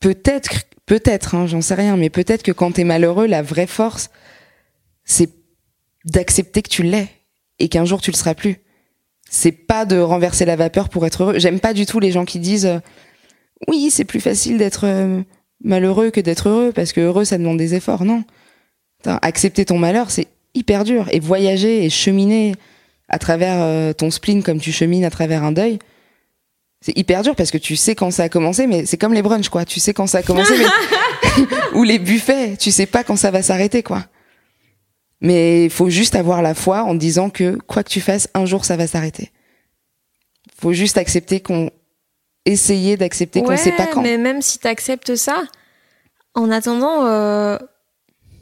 peut-être, 0.00 0.50
peut-être, 0.86 1.34
hein, 1.34 1.46
j'en 1.46 1.60
sais 1.60 1.74
rien, 1.74 1.96
mais 1.96 2.10
peut-être 2.10 2.42
que 2.42 2.52
quand 2.52 2.72
t'es 2.72 2.84
malheureux, 2.84 3.26
la 3.26 3.42
vraie 3.42 3.66
force, 3.66 4.10
c'est 5.04 5.30
d'accepter 6.06 6.62
que 6.62 6.68
tu 6.68 6.82
l'es 6.82 7.08
et 7.58 7.68
qu'un 7.68 7.84
jour 7.84 8.00
tu 8.00 8.10
le 8.10 8.16
seras 8.16 8.34
plus. 8.34 8.56
C'est 9.28 9.52
pas 9.52 9.84
de 9.84 9.98
renverser 9.98 10.44
la 10.44 10.56
vapeur 10.56 10.88
pour 10.88 11.04
être 11.06 11.22
heureux. 11.22 11.38
J'aime 11.38 11.60
pas 11.60 11.74
du 11.74 11.84
tout 11.84 12.00
les 12.00 12.12
gens 12.12 12.24
qui 12.24 12.38
disent 12.38 12.66
euh, 12.66 12.78
oui, 13.68 13.90
c'est 13.90 14.04
plus 14.04 14.20
facile 14.20 14.58
d'être 14.58 14.86
euh, 14.86 15.22
malheureux 15.62 16.10
que 16.10 16.20
d'être 16.20 16.48
heureux 16.48 16.72
parce 16.74 16.92
que 16.92 17.00
heureux 17.00 17.24
ça 17.24 17.38
demande 17.38 17.58
des 17.58 17.74
efforts. 17.74 18.04
Non, 18.04 18.24
accepter 19.04 19.64
ton 19.64 19.78
malheur, 19.78 20.10
c'est 20.10 20.28
hyper 20.54 20.84
dur. 20.84 21.08
Et 21.10 21.20
voyager 21.20 21.84
et 21.84 21.90
cheminer 21.90 22.54
à 23.08 23.18
travers 23.18 23.60
euh, 23.60 23.92
ton 23.92 24.10
spleen 24.10 24.42
comme 24.42 24.60
tu 24.60 24.72
chemines 24.72 25.04
à 25.04 25.10
travers 25.10 25.44
un 25.44 25.52
deuil, 25.52 25.78
c'est 26.80 26.96
hyper 26.96 27.22
dur 27.22 27.34
parce 27.34 27.50
que 27.50 27.58
tu 27.58 27.74
sais 27.74 27.94
quand 27.94 28.10
ça 28.10 28.24
a 28.24 28.28
commencé, 28.28 28.66
mais 28.66 28.86
c'est 28.86 28.96
comme 28.96 29.12
les 29.12 29.22
brunchs, 29.22 29.48
quoi. 29.48 29.64
Tu 29.64 29.80
sais 29.80 29.94
quand 29.94 30.06
ça 30.06 30.18
a 30.18 30.22
commencé, 30.22 30.54
mais... 30.58 30.66
ou 31.74 31.82
les 31.82 31.98
buffets, 31.98 32.56
tu 32.56 32.70
sais 32.70 32.86
pas 32.86 33.04
quand 33.04 33.16
ça 33.16 33.30
va 33.30 33.42
s'arrêter, 33.42 33.82
quoi. 33.82 34.04
Mais 35.20 35.64
il 35.64 35.70
faut 35.70 35.88
juste 35.88 36.14
avoir 36.14 36.42
la 36.42 36.54
foi 36.54 36.82
en 36.82 36.94
disant 36.94 37.30
que 37.30 37.56
quoi 37.66 37.82
que 37.82 37.88
tu 37.88 38.00
fasses, 38.00 38.28
un 38.34 38.44
jour 38.46 38.64
ça 38.64 38.76
va 38.76 38.86
s'arrêter. 38.86 39.32
Faut 40.60 40.72
juste 40.72 40.98
accepter 40.98 41.40
qu'on 41.40 41.70
essayer 42.44 42.96
d'accepter 42.96 43.42
qu'on 43.42 43.56
sait 43.56 43.72
pas 43.72 43.86
quand. 43.86 44.02
Mais 44.02 44.18
même 44.18 44.40
si 44.42 44.58
t'acceptes 44.58 45.16
ça, 45.16 45.42
en 46.34 46.50
attendant, 46.50 47.04
euh, 47.06 47.58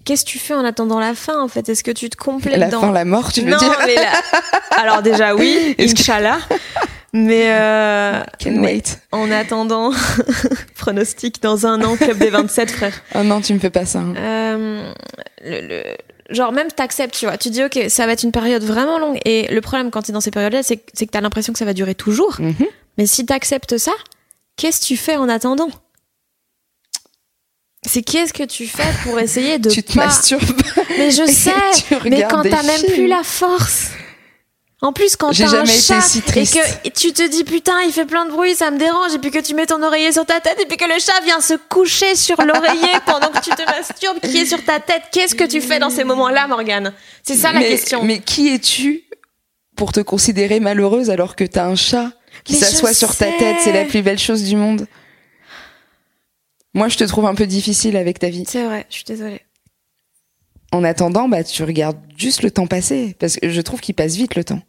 qu'est-ce 0.05 0.25
que 0.25 0.31
tu 0.31 0.39
fais 0.39 0.55
en 0.55 0.65
attendant 0.65 1.01
la 1.01 1.15
fin 1.15 1.41
en 1.41 1.49
fait? 1.49 1.69
Est-ce 1.69 1.83
que 1.85 1.91
tu 1.91 2.11
te 2.11 2.17
complètes 2.17 2.59
La 2.59 2.69
dans 2.69 2.81
fin, 2.83 2.93
la 2.93 3.05
mort, 3.05 3.33
tu 3.33 3.41
veux 3.43 3.51
non, 3.51 3.57
dire? 3.59 3.73
mais 3.87 3.95
la- 3.95 4.13
Alors 4.81 5.01
déjà 5.03 5.35
oui, 5.35 5.75
Est-ce 5.79 5.95
que- 5.95 6.01
Inch'Allah. 6.01 6.39
Mais 7.17 7.45
euh, 7.53 8.21
Can 8.43 8.51
mais 8.57 8.75
wait. 8.75 8.99
en 9.13 9.31
attendant, 9.31 9.93
pronostic 10.77 11.41
dans 11.41 11.65
un 11.67 11.83
an, 11.85 11.97
club 11.97 12.19
des 12.19 12.31
27 12.31 12.71
frères. 12.73 13.01
Oh 13.15 13.23
non, 13.23 13.41
tu 13.41 13.55
me 13.55 13.59
fais 13.61 13.71
pas 13.71 13.87
ça. 13.87 14.01
hein. 14.01 14.15
Euh, 14.17 14.93
le, 15.45 15.61
le- 15.69 15.97
genre 16.31 16.53
même 16.53 16.69
t'acceptes, 16.69 17.15
tu 17.15 17.27
vois. 17.27 17.37
Tu 17.37 17.51
dis 17.51 17.63
ok, 17.65 17.79
ça 17.89 18.07
va 18.07 18.13
être 18.13 18.23
une 18.23 18.33
période 18.33 18.63
vraiment 18.63 18.99
longue. 18.99 19.19
Et 19.25 19.47
le 19.53 19.61
problème 19.61 19.91
quand 19.91 20.03
t'es 20.03 20.13
dans 20.13 20.21
ces 20.21 20.31
périodes-là, 20.31 20.63
c'est 20.63 20.77
que 20.79 20.91
c'est 20.93 21.07
que 21.07 21.11
t'as 21.11 21.21
l'impression 21.21 21.53
que 21.53 21.59
ça 21.59 21.65
va 21.65 21.73
durer 21.75 21.95
toujours. 21.95 22.37
Mhm. 22.41 22.67
Mais 22.99 23.07
si 23.07 23.27
t'acceptes 23.27 23.77
ça, 23.79 23.93
qu'est-ce 24.57 24.81
que 24.81 24.87
tu 24.87 24.97
fais 24.97 25.17
en 25.17 25.29
attendant? 25.29 25.69
C'est 27.87 28.03
qu'est-ce 28.03 28.33
que 28.33 28.45
tu 28.45 28.67
fais 28.67 28.83
pour 29.03 29.19
essayer 29.19 29.59
de 29.59 29.69
Tu 29.75 29.83
te 29.83 29.95
pas... 29.95 30.07
masturbes. 30.07 30.63
Mais 30.97 31.11
je 31.11 31.27
sais, 31.31 31.53
mais 32.09 32.27
quand 32.31 32.43
t'as 32.43 32.63
même 32.63 32.83
plus 32.83 33.07
la 33.07 33.23
force. 33.23 33.91
En 34.85 34.93
plus, 34.93 35.17
quand 35.17 35.31
t'as 35.31 35.63
un 35.63 35.65
chat 35.65 36.03
si 36.03 36.19
et 36.19 36.45
que 36.45 36.89
tu 36.91 37.15
te 37.15 37.27
dis 37.27 37.43
putain, 37.45 37.81
il 37.87 37.91
fait 37.91 38.05
plein 38.05 38.27
de 38.27 38.31
bruit, 38.31 38.55
ça 38.55 38.71
me 38.71 38.79
dérange, 38.79 39.15
et 39.15 39.19
puis 39.19 39.31
que 39.31 39.39
tu 39.39 39.55
mets 39.55 39.65
ton 39.65 39.83
oreiller 39.83 40.13
sur 40.13 40.27
ta 40.27 40.41
tête, 40.41 40.61
et 40.61 40.67
puis 40.67 40.77
que 40.77 40.85
le 40.85 41.01
chat 41.01 41.25
vient 41.25 41.41
se 41.41 41.55
coucher 41.55 42.15
sur 42.15 42.37
l'oreiller 42.43 42.93
pendant 43.07 43.29
que 43.29 43.41
tu 43.41 43.49
te 43.49 43.65
masturbes, 43.65 44.21
qui 44.21 44.37
est 44.37 44.45
sur 44.45 44.63
ta 44.63 44.81
tête, 44.81 45.05
qu'est-ce 45.11 45.35
que 45.35 45.45
tu 45.45 45.63
fais 45.63 45.79
dans 45.79 45.89
ces 45.89 46.05
moments-là, 46.05 46.49
Morgane? 46.49 46.93
C'est 47.23 47.35
ça 47.35 47.55
la 47.55 47.61
mais, 47.61 47.69
question. 47.69 48.05
Mais 48.05 48.19
qui 48.19 48.49
es-tu 48.49 49.05
pour 49.75 49.93
te 49.93 50.01
considérer 50.01 50.61
malheureuse 50.61 51.09
alors 51.09 51.35
que 51.35 51.45
t'as 51.45 51.65
un 51.65 51.77
chat 51.77 52.13
qui 52.45 52.55
s'assoit 52.55 52.93
sur 52.93 53.17
ta 53.17 53.33
tête? 53.33 53.57
C'est 53.61 53.73
la 53.73 53.87
plus 53.87 54.03
belle 54.03 54.19
chose 54.19 54.43
du 54.43 54.55
monde. 54.55 54.87
Moi, 56.75 56.89
je 56.89 56.99
te 56.99 57.05
trouve 57.05 57.25
un 57.25 57.35
peu 57.35 57.47
difficile 57.47 57.97
avec 57.97 58.19
ta 58.19 58.29
vie. 58.29 58.45
C'est 58.47 58.65
vrai, 58.65 58.85
je 58.91 58.97
suis 58.97 59.05
désolée. 59.05 59.41
En 60.73 60.85
attendant, 60.85 61.27
bah, 61.27 61.43
tu 61.43 61.63
regardes 61.63 62.01
juste 62.19 62.43
le 62.43 62.51
temps 62.51 62.67
passer. 62.67 63.17
Parce 63.19 63.37
que 63.37 63.49
je 63.49 63.61
trouve 63.63 63.81
qu'il 63.81 63.95
passe 63.95 64.17
vite, 64.17 64.35
le 64.35 64.45
temps. 64.45 64.61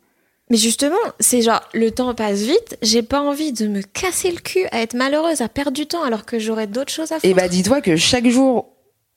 Mais 0.51 0.57
justement, 0.57 0.95
c'est 1.19 1.41
genre, 1.41 1.61
le 1.73 1.89
temps 1.89 2.13
passe 2.13 2.41
vite, 2.41 2.77
j'ai 2.83 3.01
pas 3.01 3.19
envie 3.19 3.51
de 3.51 3.67
me 3.67 3.81
casser 3.81 4.29
le 4.31 4.37
cul 4.39 4.65
à 4.71 4.81
être 4.81 4.93
malheureuse, 4.93 5.41
à 5.41 5.49
perdre 5.49 5.71
du 5.71 5.87
temps, 5.87 6.03
alors 6.03 6.23
que 6.25 6.37
j'aurais 6.37 6.67
d'autres 6.67 6.91
choses 6.93 7.11
à 7.11 7.19
faire. 7.19 7.29
Et 7.29 7.33
bah, 7.33 7.47
dis-toi 7.47 7.81
que 7.81 7.95
chaque 7.95 8.27
jour 8.27 8.67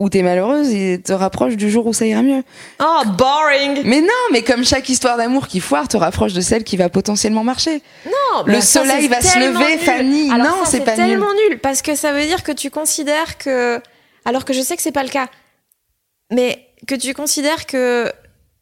où 0.01 0.09
t'es 0.09 0.23
malheureuse, 0.23 0.71
il 0.71 1.03
te 1.03 1.13
rapproche 1.13 1.57
du 1.57 1.71
jour 1.71 1.85
où 1.87 1.93
ça 1.93 2.07
ira 2.07 2.23
mieux. 2.23 2.43
Oh, 2.81 3.01
boring 3.19 3.83
Mais 3.85 4.01
non, 4.01 4.09
mais 4.33 4.43
comme 4.43 4.65
chaque 4.65 4.89
histoire 4.89 5.17
d'amour 5.19 5.49
qui 5.49 5.61
foire 5.61 5.87
te 5.89 5.97
rapproche 5.99 6.33
de 6.33 6.41
celle 6.41 6.65
qui 6.65 6.77
va 6.79 6.89
potentiellement 6.89 7.43
marcher. 7.45 7.83
Non, 8.07 8.45
Le 8.47 8.61
ça, 8.61 8.81
soleil 8.81 9.03
c'est 9.03 9.09
va 9.09 9.21
se 9.21 9.39
lever, 9.39 9.77
nul. 9.77 9.79
Fanny. 9.81 10.31
Alors 10.31 10.47
Non, 10.59 10.63
c'est 10.65 10.81
pas 10.85 10.97
nul. 10.97 11.09
tellement 11.09 11.35
nul 11.51 11.59
parce 11.59 11.83
que 11.83 11.95
ça 11.97 12.13
veut 12.13 12.25
dire 12.25 12.43
que 12.45 12.53
tu 12.53 12.71
considères 12.71 13.37
que, 13.39 13.83
alors 14.25 14.45
que 14.47 14.53
je 14.55 14.63
sais 14.63 14.77
que 14.77 14.83
c'est 14.83 14.93
pas 14.93 15.03
le 15.03 15.09
cas, 15.11 15.27
mais 16.33 16.65
que 16.87 16.95
tu 16.95 17.13
considères 17.13 17.67
que 17.67 18.11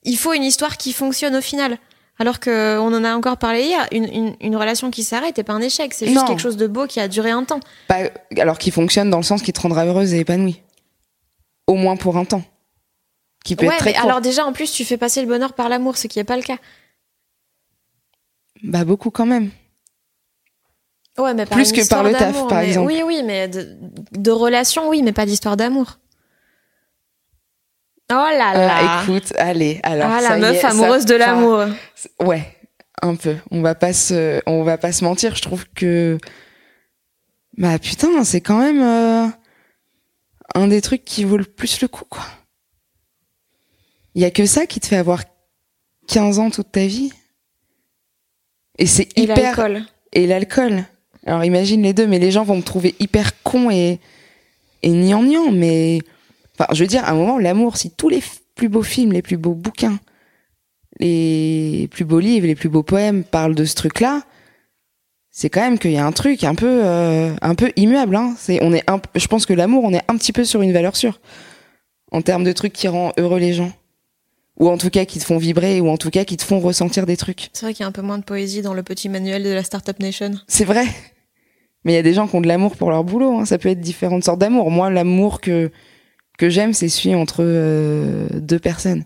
il 0.05 0.17
faut 0.17 0.33
une 0.33 0.45
histoire 0.45 0.79
qui 0.79 0.93
fonctionne 0.95 1.37
au 1.37 1.41
final. 1.43 1.79
Alors 2.19 2.41
que 2.41 2.79
on 2.79 2.87
en 2.95 3.05
a 3.05 3.15
encore 3.15 3.37
parlé 3.37 3.63
hier, 3.65 3.87
une, 3.93 4.05
une, 4.05 4.37
une 4.41 4.57
relation 4.57 4.91
qui 4.91 5.03
s'arrête 5.05 5.39
est 5.39 5.43
pas 5.45 5.53
un 5.53 5.61
échec, 5.61 5.93
c'est 5.93 6.07
juste 6.07 6.19
Non. 6.19 6.27
quelque 6.27 6.41
chose 6.41 6.57
de 6.57 6.67
beau 6.67 6.87
qui 6.87 6.99
a 6.99 7.09
duré 7.09 7.31
un 7.31 7.45
temps. 7.45 7.61
Pas, 7.89 8.09
alors 8.39 8.57
qu'il 8.59 8.73
fonctionne 8.73 9.11
dans 9.11 9.19
le 9.19 9.23
sens 9.23 9.43
qui 9.43 9.53
te 9.53 9.61
rendra 9.61 9.85
heureuse 9.85 10.15
et 10.15 10.21
épanouie. 10.21 10.63
Au 11.67 11.75
moins 11.75 11.97
pour 11.97 12.17
un 12.17 12.25
temps. 12.25 12.43
Qui 13.45 13.55
peut 13.55 13.67
Ouais, 13.67 13.75
être 13.75 13.79
très 13.81 13.91
mais 13.93 13.97
court. 13.99 14.05
alors 14.09 14.21
déjà 14.23 14.45
en 14.47 14.53
plus 14.53 14.73
tu 14.73 14.85
fais 14.85 14.97
passer 14.97 15.21
le 15.21 15.27
bonheur 15.29 15.53
par 15.53 15.69
l'amour, 15.69 15.97
ce 15.99 16.07
qui 16.07 16.19
est 16.19 16.25
pas 16.25 16.37
le 16.37 16.43
cas. 16.43 16.57
Bah 18.63 18.85
beaucoup 18.85 19.11
quand 19.11 19.27
même. 19.27 19.51
Ouais, 21.19 21.35
mais 21.35 21.47
par 21.47 21.57
Plus 21.57 21.73
que 21.73 21.87
par 21.89 22.03
le 22.03 22.13
taf, 22.13 22.47
par 22.49 22.61
exemple. 22.61 22.87
Oui, 22.89 23.03
oui, 23.05 23.23
mais 23.25 23.49
de, 23.49 23.77
de 24.13 24.31
relation, 24.31 24.89
oui, 24.89 25.03
mais 25.03 25.13
pas 25.13 25.25
d'histoire 25.27 25.57
d'amour. 25.57 25.99
Oh 28.11 28.15
là 28.15 28.53
Ah, 28.55 28.57
là. 28.57 29.03
écoute, 29.03 29.33
allez, 29.37 29.81
alors. 29.83 30.09
ah, 30.11 30.21
ça 30.21 30.31
la 30.31 30.39
y 30.39 30.41
meuf 30.41 30.57
est, 30.57 30.61
ça- 30.61 30.69
amoureuse 30.71 31.07
de 31.07 31.15
l'amour. 31.17 31.65
Ouais, 32.21 32.47
un 33.03 33.17
peu. 33.17 33.37
On 33.51 33.63
va 33.63 33.75
pas 33.75 33.93
se, 33.93 34.41
on 34.47 34.63
va 34.63 34.79
pas 34.79 34.93
se 34.93 35.03
mentir. 35.05 35.35
Je 35.35 35.43
trouve 35.43 35.65
que, 35.75 36.19
bah 37.59 37.79
putain, 37.81 38.23
c'est 38.23 38.41
quand 38.41 38.59
même 38.59 38.81
euh, 38.83 39.27
un 40.55 40.69
des 40.69 40.81
trucs 40.83 41.05
qui 41.05 41.25
vaut 41.25 41.37
le 41.37 41.45
plus 41.45 41.81
le 41.81 41.89
coup, 41.89 42.05
quoi. 42.09 42.23
Il 44.15 44.23
y 44.23 44.25
a 44.25 44.31
que 44.31 44.47
ça 44.47 44.67
qui 44.67 44.79
te 44.81 44.87
fait 44.87 44.97
avoir 44.97 45.25
15 46.09 46.39
ans 46.39 46.51
toute 46.51 46.71
ta 46.73 46.87
vie. 46.87 47.13
Et 48.79 48.87
c'est 48.87 49.09
Et 49.19 49.23
hyper. 49.23 49.37
l'alcool. 49.57 49.83
et 50.13 50.27
l'alcool. 50.27 50.85
Alors 51.27 51.45
imagine 51.45 51.83
les 51.83 51.93
deux, 51.93 52.07
mais 52.07 52.19
les 52.21 52.31
gens 52.31 52.45
vont 52.45 52.57
me 52.57 52.63
trouver 52.63 52.95
hyper 53.01 53.43
con 53.43 53.69
et 53.71 53.99
et 54.83 54.91
gnangnan, 54.91 55.51
mais 55.51 55.99
enfin, 56.59 56.67
je 56.75 56.83
veux 56.83 56.89
dire, 56.89 57.05
à 57.05 57.11
un 57.11 57.15
moment, 57.15 57.39
l'amour, 57.39 57.77
si 57.77 57.91
tous 57.91 58.09
les 58.09 58.23
plus 58.55 58.69
beaux 58.69 58.83
films, 58.83 59.13
les 59.13 59.23
plus 59.23 59.37
beaux 59.37 59.55
bouquins, 59.55 59.99
les 60.99 61.89
plus 61.91 62.05
beaux 62.05 62.21
livres, 62.21 62.47
les 62.47 62.55
plus 62.55 62.69
beaux 62.69 62.83
poèmes 62.83 63.25
parlent 63.25 63.55
de 63.55 63.65
ce 63.65 63.75
truc-là, 63.75 64.23
c'est 65.31 65.51
quand 65.51 65.61
même 65.61 65.79
qu'il 65.79 65.93
y 65.93 65.99
a 65.99 66.07
un 66.07 66.13
truc 66.13 66.45
un 66.45 66.55
peu 66.55 66.81
euh, 66.83 67.35
un 67.43 67.55
peu 67.55 67.71
immuable. 67.77 68.17
Hein. 68.17 68.35
C'est 68.39 68.59
on 68.63 68.73
est 68.73 68.89
un, 68.91 69.01
je 69.15 69.27
pense 69.27 69.45
que 69.45 69.53
l'amour, 69.53 69.85
on 69.85 69.93
est 69.93 70.03
un 70.09 70.17
petit 70.17 70.33
peu 70.33 70.45
sur 70.45 70.63
une 70.63 70.73
valeur 70.73 70.97
sûre 70.97 71.21
en 72.11 72.23
termes 72.23 72.45
de 72.45 72.53
trucs 72.53 72.73
qui 72.73 72.89
rend 72.89 73.13
heureux 73.19 73.39
les 73.39 73.53
gens, 73.53 73.71
ou 74.59 74.71
en 74.71 74.79
tout 74.79 74.89
cas 74.89 75.05
qui 75.05 75.19
te 75.19 75.25
font 75.25 75.37
vibrer, 75.37 75.81
ou 75.83 75.91
en 75.91 75.99
tout 75.99 76.09
cas 76.09 76.25
qui 76.25 76.39
te 76.39 76.45
font 76.45 76.61
ressentir 76.61 77.05
des 77.05 77.19
trucs. 77.19 77.51
C'est 77.53 77.67
vrai 77.67 77.75
qu'il 77.75 77.83
y 77.83 77.85
a 77.85 77.89
un 77.89 77.93
peu 77.93 78.01
moins 78.01 78.17
de 78.17 78.25
poésie 78.25 78.63
dans 78.63 78.73
le 78.73 78.83
petit 78.83 79.11
manuel 79.11 79.43
de 79.43 79.51
la 79.51 79.63
Startup 79.63 79.99
Nation. 80.01 80.31
C'est 80.47 80.65
vrai. 80.65 80.87
Mais 81.85 81.93
il 81.93 81.95
y 81.97 81.99
a 81.99 82.03
des 82.03 82.15
gens 82.15 82.27
qui 82.27 82.35
ont 82.37 82.41
de 82.41 82.49
l'amour 82.49 82.75
pour 82.77 82.91
leur 82.91 83.05
boulot. 83.05 83.39
hein. 83.41 83.45
Ça 83.45 83.59
peut 83.59 83.69
être 83.69 83.81
différentes 83.81 84.25
sortes 84.25 84.39
d'amour. 84.39 84.71
Moi, 84.71 84.89
l'amour 84.89 85.41
que 85.41 85.71
que 86.37 86.49
j'aime, 86.49 86.73
c'est 86.73 86.89
celui 86.89 87.15
entre 87.15 87.39
euh, 87.41 88.29
deux 88.33 88.59
personnes. 88.59 89.05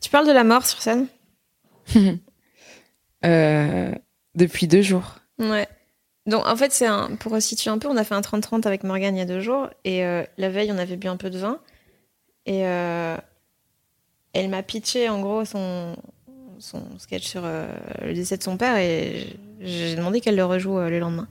Tu 0.00 0.10
parles 0.10 0.26
de 0.26 0.32
la 0.32 0.44
mort 0.44 0.66
sur 0.66 0.80
scène? 0.82 1.06
Euh, 3.24 3.90
depuis 4.34 4.68
deux 4.68 4.82
jours. 4.82 5.14
Ouais. 5.38 5.66
Donc 6.26 6.46
en 6.46 6.56
fait, 6.56 6.72
c'est 6.72 6.84
un 6.84 7.16
pour 7.16 7.40
situer 7.40 7.70
un 7.70 7.78
peu, 7.78 7.88
on 7.88 7.96
a 7.96 8.04
fait 8.04 8.14
un 8.14 8.20
30-30 8.20 8.66
avec 8.66 8.84
Morgane 8.84 9.16
il 9.16 9.18
y 9.18 9.22
a 9.22 9.24
deux 9.24 9.40
jours 9.40 9.70
et 9.84 10.04
euh, 10.04 10.24
la 10.36 10.50
veille, 10.50 10.70
on 10.70 10.76
avait 10.76 10.96
bu 10.96 11.08
un 11.08 11.16
peu 11.16 11.30
de 11.30 11.38
vin 11.38 11.58
et 12.44 12.58
elle 12.58 13.22
m'a 14.50 14.62
pitché 14.62 15.08
en 15.08 15.22
gros 15.22 15.46
son 15.46 15.96
son 16.58 16.82
sketch 16.98 17.26
sur 17.26 17.44
le 17.44 18.12
décès 18.12 18.36
de 18.36 18.42
son 18.42 18.58
père 18.58 18.76
et 18.76 19.38
j'ai 19.60 19.96
demandé 19.96 20.20
qu'elle 20.20 20.36
le 20.36 20.44
rejoue 20.44 20.78
le 20.78 20.98
lendemain. 20.98 21.26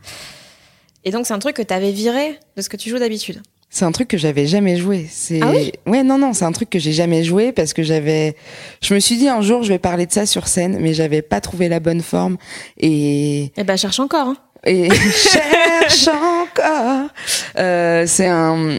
Et 1.03 1.11
donc 1.11 1.27
c'est 1.27 1.33
un 1.35 1.39
truc 1.39 1.55
que 1.55 1.61
t'avais 1.61 1.91
viré 1.91 2.39
de 2.55 2.63
ce 2.63 2.69
que 2.69 2.77
tu 2.77 2.89
joues 2.89 2.97
d'habitude. 2.97 3.43
C'est 3.75 3.85
un 3.85 3.91
truc 3.91 4.07
que 4.07 4.19
j'avais 4.19 4.45
jamais 4.45 4.77
joué. 4.77 5.07
C'est 5.09 5.39
Ah 5.41 5.49
oui 5.49 5.71
ouais 5.87 6.03
non 6.03 6.19
non 6.19 6.33
c'est 6.33 6.45
un 6.45 6.51
truc 6.51 6.69
que 6.69 6.77
j'ai 6.77 6.91
jamais 6.93 7.23
joué 7.23 7.51
parce 7.51 7.73
que 7.73 7.81
j'avais 7.81 8.35
je 8.83 8.93
me 8.93 8.99
suis 8.99 9.17
dit 9.17 9.27
un 9.27 9.41
jour 9.41 9.63
je 9.63 9.69
vais 9.69 9.79
parler 9.79 10.05
de 10.05 10.11
ça 10.11 10.27
sur 10.27 10.47
scène 10.47 10.77
mais 10.79 10.93
j'avais 10.93 11.23
pas 11.23 11.41
trouvé 11.41 11.69
la 11.69 11.79
bonne 11.79 12.01
forme 12.01 12.37
et 12.77 13.51
Eh 13.57 13.63
ben 13.63 13.75
cherche 13.75 13.99
encore. 13.99 14.27
Hein. 14.27 14.37
et 14.63 14.89
cherche 14.93 16.07
encore. 16.07 17.09
Euh, 17.57 18.05
c'est 18.05 18.27
un 18.27 18.77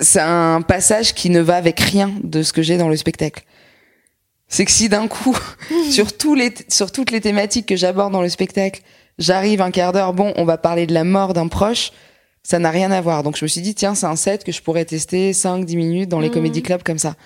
c'est 0.00 0.20
un 0.20 0.62
passage 0.62 1.12
qui 1.12 1.28
ne 1.28 1.40
va 1.40 1.56
avec 1.56 1.78
rien 1.78 2.10
de 2.24 2.42
ce 2.42 2.54
que 2.54 2.62
j'ai 2.62 2.78
dans 2.78 2.88
le 2.88 2.96
spectacle. 2.96 3.44
C'est 4.48 4.64
que 4.64 4.70
si 4.70 4.88
d'un 4.88 5.06
coup 5.06 5.36
sur 5.90 6.16
tous 6.16 6.34
les 6.34 6.54
sur 6.68 6.92
toutes 6.92 7.10
les 7.10 7.20
thématiques 7.20 7.66
que 7.66 7.76
j'aborde 7.76 8.14
dans 8.14 8.22
le 8.22 8.30
spectacle, 8.30 8.80
j'arrive 9.18 9.60
un 9.60 9.70
quart 9.70 9.92
d'heure, 9.92 10.14
bon, 10.14 10.32
on 10.36 10.46
va 10.46 10.56
parler 10.56 10.86
de 10.86 10.94
la 10.94 11.04
mort 11.04 11.34
d'un 11.34 11.48
proche, 11.48 11.92
ça 12.42 12.58
n'a 12.58 12.70
rien 12.70 12.90
à 12.90 13.00
voir. 13.00 13.22
Donc 13.22 13.36
je 13.36 13.44
me 13.44 13.48
suis 13.48 13.60
dit 13.60 13.74
tiens, 13.74 13.94
c'est 13.94 14.06
un 14.06 14.16
set 14.16 14.44
que 14.44 14.52
je 14.52 14.62
pourrais 14.62 14.84
tester 14.84 15.32
5 15.32 15.64
10 15.64 15.76
minutes 15.76 16.08
dans 16.08 16.20
les 16.20 16.28
Mhm. 16.28 16.34
comédie 16.34 16.62
clubs 16.62 16.82
comme 16.82 16.98
ça. 16.98 17.16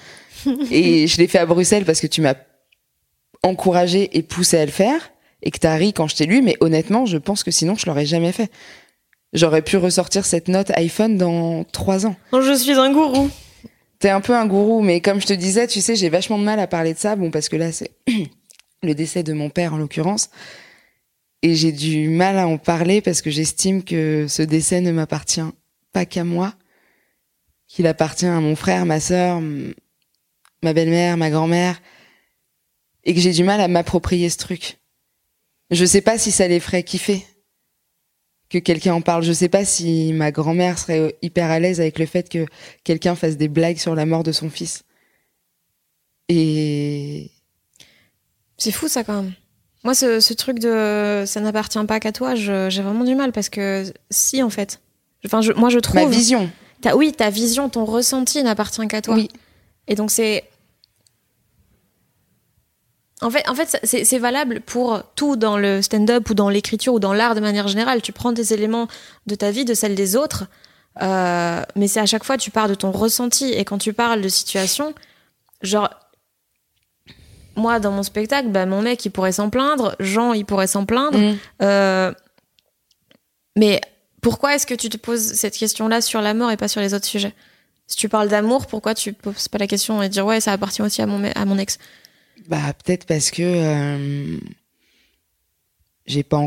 et 0.71 1.07
je 1.07 1.17
l'ai 1.19 1.27
fait 1.29 1.39
à 1.39 1.47
Bruxelles 1.47 1.85
parce 1.85 2.01
que 2.01 2.07
tu 2.07 2.21
m'as 2.21 2.35
encouragé 3.43 4.17
et 4.17 4.23
poussé 4.23 4.59
à 4.59 4.65
le 4.65 4.71
faire 4.71 5.11
et 5.43 5.51
que 5.51 5.59
t'as 5.59 5.75
ri 5.77 5.93
quand 5.93 6.07
je 6.09 6.17
t'ai 6.17 6.27
lu, 6.27 6.43
mais 6.43 6.57
honnêtement, 6.61 7.07
je 7.07 7.19
pense 7.19 7.43
que 7.45 7.51
sinon 7.51 7.75
je 7.77 7.87
l'aurais 7.87 8.07
jamais 8.07 8.33
fait. 8.33 8.51
J'aurais 9.33 9.63
pu 9.63 9.77
ressortir 9.77 10.25
cette 10.25 10.49
note 10.49 10.71
iPhone 10.77 11.17
dans 11.19 11.65
trois 11.65 12.07
ans. 12.07 12.15
Je 12.33 12.55
suis 12.57 12.73
un 12.73 12.93
gourou. 12.93 13.29
T'es 13.99 14.09
un 14.11 14.21
peu 14.21 14.35
un 14.35 14.47
gourou, 14.47 14.81
mais 14.81 15.01
comme 15.01 15.21
je 15.21 15.27
te 15.27 15.33
disais, 15.33 15.67
tu 15.67 15.81
sais, 15.81 15.97
j'ai 15.97 16.09
vachement 16.09 16.39
de 16.39 16.45
mal 16.45 16.61
à 16.61 16.67
parler 16.67 16.95
de 16.95 16.99
ça, 16.99 17.17
bon, 17.17 17.31
parce 17.31 17.49
que 17.49 17.57
là, 17.57 17.73
c'est 17.73 17.91
le 18.83 18.95
décès 18.95 19.23
de 19.23 19.33
mon 19.33 19.51
père 19.51 19.75
en 19.75 19.77
l'occurrence. 19.77 20.31
Et 21.45 21.55
j'ai 21.55 21.73
du 21.73 22.09
mal 22.09 22.39
à 22.39 22.49
en 22.49 22.57
parler 22.57 23.03
parce 23.03 23.21
que 23.21 23.31
j'estime 23.31 23.85
que 23.85 24.25
ce 24.31 24.41
décès 24.41 24.81
ne 24.81 24.91
m'appartient 24.93 25.43
pas 25.93 26.07
qu'à 26.07 26.25
moi, 26.25 26.55
qu'il 27.69 27.87
appartient 27.87 28.25
à 28.25 28.41
mon 28.41 28.57
frère, 28.57 28.87
ma 28.87 28.99
sœur, 28.99 29.43
ma 30.63 30.73
belle-mère, 30.73 31.19
ma 31.19 31.29
grand-mère, 31.29 31.83
et 33.05 33.13
que 33.13 33.21
j'ai 33.21 33.33
du 33.33 33.45
mal 33.45 33.61
à 33.61 33.69
m'approprier 33.69 34.31
ce 34.31 34.39
truc. 34.39 34.79
Je 35.71 35.85
sais 35.85 36.01
pas 36.01 36.17
si 36.17 36.33
ça 36.33 36.49
les 36.49 36.61
ferait 36.61 36.83
kiffer 36.83 37.27
que 38.49 38.57
quelqu'un 38.57 38.95
en 38.95 39.03
parle. 39.03 39.23
Je 39.23 39.33
sais 39.35 39.51
pas 39.51 39.67
si 39.67 40.15
ma 40.15 40.33
grand-mère 40.33 40.79
serait 40.79 41.15
hyper 41.21 41.51
à 41.51 41.61
l'aise 41.61 41.79
avec 41.79 41.99
le 41.99 42.07
fait 42.07 42.31
que 42.31 42.47
quelqu'un 42.85 43.17
fasse 43.17 43.37
des 43.37 43.49
blagues 43.49 43.77
sur 43.77 43.95
la 43.95 44.07
mort 44.07 44.23
de 44.23 44.33
son 44.33 44.49
fils. 44.49 44.83
Et 46.31 47.31
C'est 48.57 48.73
fou 48.73 48.89
ça 48.89 49.05
quand 49.05 49.25
même. 49.25 49.35
Moi, 49.85 49.95
ce, 49.95 50.19
ce 50.21 50.33
truc 50.33 50.59
de 50.59 51.25
ça 51.27 51.41
n'appartient 51.41 51.85
pas 51.85 52.01
qu'à 52.01 52.11
toi, 52.13 52.35
j'ai 52.35 52.83
vraiment 52.83 53.05
du 53.05 53.15
mal 53.15 53.33
parce 53.33 53.49
que 53.51 53.85
si 54.11 54.43
en 54.43 54.51
fait. 54.51 54.81
Enfin, 55.27 55.41
je- 55.43 55.53
moi 55.53 55.69
je 55.71 55.79
trouve. 55.79 55.97
ma 55.97 56.07
vision. 56.07 56.51
Ta- 56.81 56.97
oui, 56.97 57.13
ta 57.13 57.31
vision, 57.31 57.69
ton 57.69 57.85
ressenti 57.85 58.43
n'appartient 58.43 58.87
qu'à 58.89 59.01
toi. 59.03 59.15
Oui. 59.15 59.29
Et 59.87 59.95
donc 59.95 60.11
c'est. 60.11 60.45
En 63.21 63.31
fait, 63.31 63.49
en 63.49 63.55
fait 63.55 63.79
c'est 63.85 64.19
valable 64.19 64.61
pour 64.61 65.03
tout 65.15 65.37
dans 65.37 65.57
le 65.57 65.81
stand-up 65.81 66.29
ou 66.31 66.35
dans 66.35 66.49
l'écriture 66.51 66.95
ou 66.95 66.99
dans 67.01 67.15
l'art 67.15 67.35
de 67.35 67.41
manière 67.41 67.69
générale. 67.69 68.03
Tu 68.03 68.13
prends 68.13 68.33
des 68.33 68.53
éléments 68.53 68.89
de 69.27 69.35
ta 69.35 69.51
vie, 69.51 69.65
de 69.65 69.73
celle 69.73 69.95
des 69.95 70.15
autres, 70.17 70.45
euh, 71.01 71.63
mais 71.77 71.89
c'est 71.89 72.01
à 72.01 72.07
chaque 72.07 72.25
fois 72.25 72.37
tu 72.37 72.51
pars 72.51 72.69
de 72.69 72.75
ton 72.75 72.91
ressenti. 72.91 73.53
Et 73.53 73.65
quand 73.65 73.79
tu 73.79 73.93
parles 73.93 74.21
de 74.21 74.29
situation, 74.29 74.95
genre. 75.63 75.91
Moi, 77.57 77.81
dans 77.81 77.91
mon 77.93 78.03
spectacle, 78.03 78.49
bah, 78.49 78.67
mon 78.67 78.83
mec, 78.83 79.05
il 79.05 79.11
pourrait 79.11 79.33
s'en 79.33 79.51
plaindre. 79.51 79.95
Jean, 80.01 80.33
il 80.33 80.45
pourrait 80.45 80.67
s'en 80.67 80.85
plaindre. 80.85 81.19
Mm. 81.19 81.37
Euh, 81.63 82.13
mais 83.57 83.81
pourquoi 84.21 84.55
est-ce 84.55 84.67
que 84.67 84.75
tu 84.75 84.89
te 84.89 84.97
poses 84.97 85.33
cette 85.35 85.57
question-là 85.57 86.01
sur 86.01 86.21
la 86.21 86.35
mort 86.35 86.51
et 86.51 86.57
pas 86.57 86.69
sur 86.69 86.81
les 86.81 86.95
autres 86.95 87.07
sujets? 87.07 87.35
Si 87.87 87.97
tu 87.97 88.09
parles 88.09 88.29
d'amour, 88.29 88.67
pourquoi 88.67 88.95
tu 88.95 89.15
te 89.15 89.23
poses 89.23 89.49
pas 89.49 89.59
la 89.59 89.67
question 89.67 90.03
et 90.03 90.09
dire 90.09 90.25
ouais, 90.25 90.41
ça 90.41 90.53
appartient 90.53 90.83
aussi 90.83 91.03
à 91.03 91.07
mon, 91.07 91.19
me- 91.19 91.37
à 91.39 91.45
mon 91.45 91.59
ex? 91.59 91.79
Bah 92.49 92.73
peut-être 92.83 93.07
parce 93.07 93.31
que 93.31 93.43
euh, 93.43 94.39
j'ai 96.07 96.23
pas 96.23 96.39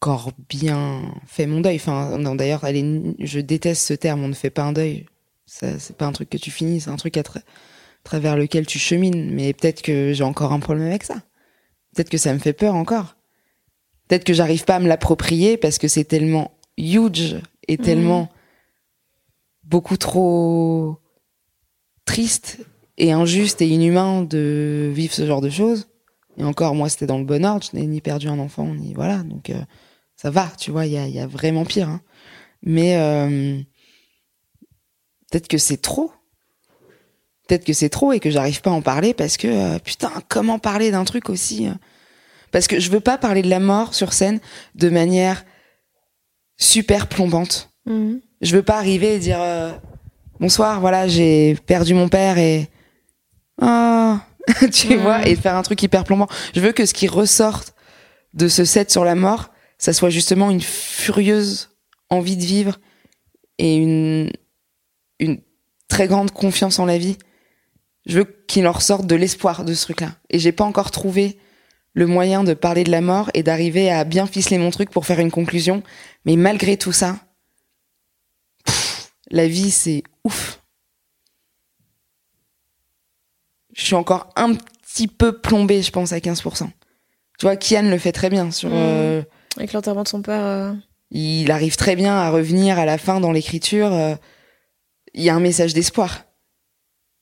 encore 0.00 0.30
bien 0.48 1.02
fait 1.26 1.46
mon 1.46 1.60
deuil. 1.60 1.76
Enfin 1.76 2.16
non 2.18 2.36
d'ailleurs, 2.36 2.64
je 2.64 3.40
déteste 3.40 3.86
ce 3.86 3.94
terme. 3.94 4.22
On 4.22 4.28
ne 4.28 4.34
fait 4.34 4.50
pas 4.50 4.62
un 4.62 4.72
deuil. 4.72 5.06
Ça 5.46 5.78
c'est 5.78 5.96
pas 5.96 6.06
un 6.06 6.12
truc 6.12 6.30
que 6.30 6.38
tu 6.38 6.50
finis, 6.50 6.80
c'est 6.80 6.90
un 6.90 6.96
truc 6.96 7.16
à, 7.16 7.22
travers 8.04 8.36
lequel 8.36 8.66
tu 8.66 8.78
chemines. 8.78 9.30
Mais 9.32 9.52
peut-être 9.52 9.82
que 9.82 10.12
j'ai 10.12 10.24
encore 10.24 10.52
un 10.52 10.60
problème 10.60 10.88
avec 10.88 11.04
ça. 11.04 11.22
Peut-être 11.94 12.10
que 12.10 12.18
ça 12.18 12.32
me 12.32 12.38
fait 12.38 12.52
peur 12.52 12.74
encore. 12.74 13.16
Peut-être 14.06 14.24
que 14.24 14.32
j'arrive 14.32 14.64
pas 14.64 14.76
à 14.76 14.80
me 14.80 14.88
l'approprier 14.88 15.56
parce 15.56 15.78
que 15.78 15.88
c'est 15.88 16.04
tellement 16.04 16.52
huge 16.76 17.36
et 17.66 17.76
tellement 17.76 18.30
beaucoup 19.64 19.96
trop 19.96 20.98
triste 22.06 22.58
et 22.96 23.12
injuste 23.12 23.60
et 23.60 23.68
inhumain 23.68 24.22
de 24.22 24.90
vivre 24.94 25.12
ce 25.12 25.26
genre 25.26 25.40
de 25.40 25.50
choses. 25.50 25.88
Et 26.38 26.44
encore, 26.44 26.74
moi, 26.74 26.88
c'était 26.88 27.06
dans 27.06 27.18
le 27.18 27.24
bon 27.24 27.44
ordre. 27.44 27.66
Je 27.70 27.76
n'ai 27.76 27.86
ni 27.86 28.00
perdu 28.00 28.28
un 28.28 28.38
enfant, 28.38 28.66
ni 28.74 28.94
voilà. 28.94 29.18
Donc, 29.24 29.50
euh, 29.50 29.60
ça 30.16 30.30
va, 30.30 30.50
tu 30.58 30.70
vois, 30.70 30.86
il 30.86 30.92
y 30.92 30.96
a, 30.96 31.06
il 31.06 31.14
y 31.14 31.20
a 31.20 31.26
vraiment 31.26 31.64
pire. 31.64 31.88
hein. 31.88 32.00
Mais 32.62 32.96
euh, 32.96 33.60
peut-être 35.30 35.48
que 35.48 35.58
c'est 35.58 35.76
trop. 35.82 36.12
Peut-être 37.48 37.64
que 37.64 37.72
c'est 37.72 37.88
trop 37.88 38.12
et 38.12 38.20
que 38.20 38.30
j'arrive 38.30 38.60
pas 38.60 38.70
à 38.70 38.74
en 38.74 38.82
parler 38.82 39.14
parce 39.14 39.36
que, 39.36 39.48
euh, 39.48 39.78
putain, 39.80 40.12
comment 40.28 40.58
parler 40.60 40.90
d'un 40.92 41.04
truc 41.04 41.30
aussi 41.30 41.66
euh, 41.66 41.72
Parce 42.52 42.66
que 42.68 42.78
je 42.78 42.90
veux 42.90 43.00
pas 43.00 43.18
parler 43.18 43.42
de 43.42 43.48
la 43.48 43.58
mort 43.58 43.94
sur 43.94 44.12
scène 44.12 44.38
de 44.76 44.88
manière 44.90 45.44
super 46.56 47.06
plombante. 47.06 47.70
Je 47.86 48.54
veux 48.54 48.62
pas 48.62 48.76
arriver 48.76 49.14
et 49.14 49.18
dire 49.18 49.40
euh, 49.40 49.72
bonsoir, 50.40 50.80
voilà, 50.80 51.08
j'ai 51.08 51.56
perdu 51.66 51.94
mon 51.94 52.08
père 52.08 52.36
et 52.38 52.68
ah, 53.62 54.20
tu 54.72 54.88
Mhm. 54.96 55.00
vois, 55.02 55.26
et 55.26 55.34
faire 55.36 55.56
un 55.56 55.62
truc 55.62 55.82
hyper 55.82 56.04
plombant. 56.04 56.28
Je 56.54 56.60
veux 56.60 56.72
que 56.72 56.84
ce 56.84 56.92
qui 56.94 57.08
ressorte 57.08 57.74
de 58.34 58.46
ce 58.48 58.64
set 58.64 58.90
sur 58.90 59.04
la 59.04 59.14
mort, 59.14 59.50
ça 59.78 59.92
soit 59.94 60.10
justement 60.10 60.50
une 60.50 60.60
furieuse 60.60 61.70
envie 62.10 62.36
de 62.36 62.44
vivre 62.44 62.78
et 63.58 63.76
une 63.76 64.30
une 65.18 65.40
très 65.88 66.06
grande 66.06 66.30
confiance 66.30 66.78
en 66.78 66.84
la 66.84 66.98
vie. 66.98 67.16
Je 68.08 68.18
veux 68.18 68.24
qu'il 68.46 68.66
en 68.66 68.72
ressorte 68.72 69.06
de 69.06 69.14
l'espoir 69.14 69.64
de 69.64 69.74
ce 69.74 69.84
truc-là. 69.84 70.12
Et 70.30 70.38
j'ai 70.38 70.52
pas 70.52 70.64
encore 70.64 70.90
trouvé 70.90 71.38
le 71.92 72.06
moyen 72.06 72.42
de 72.42 72.54
parler 72.54 72.84
de 72.84 72.90
la 72.90 73.00
mort 73.02 73.30
et 73.34 73.42
d'arriver 73.42 73.90
à 73.90 74.04
bien 74.04 74.26
ficeler 74.26 74.56
mon 74.58 74.70
truc 74.70 74.90
pour 74.90 75.04
faire 75.06 75.20
une 75.20 75.30
conclusion. 75.30 75.82
Mais 76.24 76.36
malgré 76.36 76.76
tout 76.78 76.92
ça, 76.92 77.18
pff, 78.64 79.10
la 79.30 79.46
vie, 79.46 79.70
c'est 79.70 80.02
ouf. 80.24 80.60
Je 83.74 83.82
suis 83.84 83.94
encore 83.94 84.30
un 84.36 84.54
petit 84.54 85.06
peu 85.06 85.38
plombée, 85.38 85.82
je 85.82 85.90
pense, 85.92 86.12
à 86.12 86.18
15%. 86.18 86.68
Tu 87.38 87.46
vois, 87.46 87.56
Kian 87.56 87.82
le 87.82 87.98
fait 87.98 88.12
très 88.12 88.30
bien 88.30 88.50
sur... 88.50 88.70
Mm. 88.70 88.74
euh, 88.74 89.22
Avec 89.56 89.72
l'enterrement 89.72 90.02
de 90.02 90.08
son 90.08 90.22
père. 90.22 90.44
euh, 90.44 90.72
il 91.10 91.50
arrive 91.50 91.76
très 91.76 91.94
bien 91.96 92.16
à 92.16 92.30
revenir 92.30 92.78
à 92.78 92.84
la 92.84 92.98
fin 92.98 93.20
dans 93.20 93.32
l'écriture. 93.32 93.92
euh, 93.92 94.14
Il 95.14 95.22
y 95.22 95.30
a 95.30 95.34
un 95.34 95.40
message 95.40 95.74
d'espoir 95.74 96.24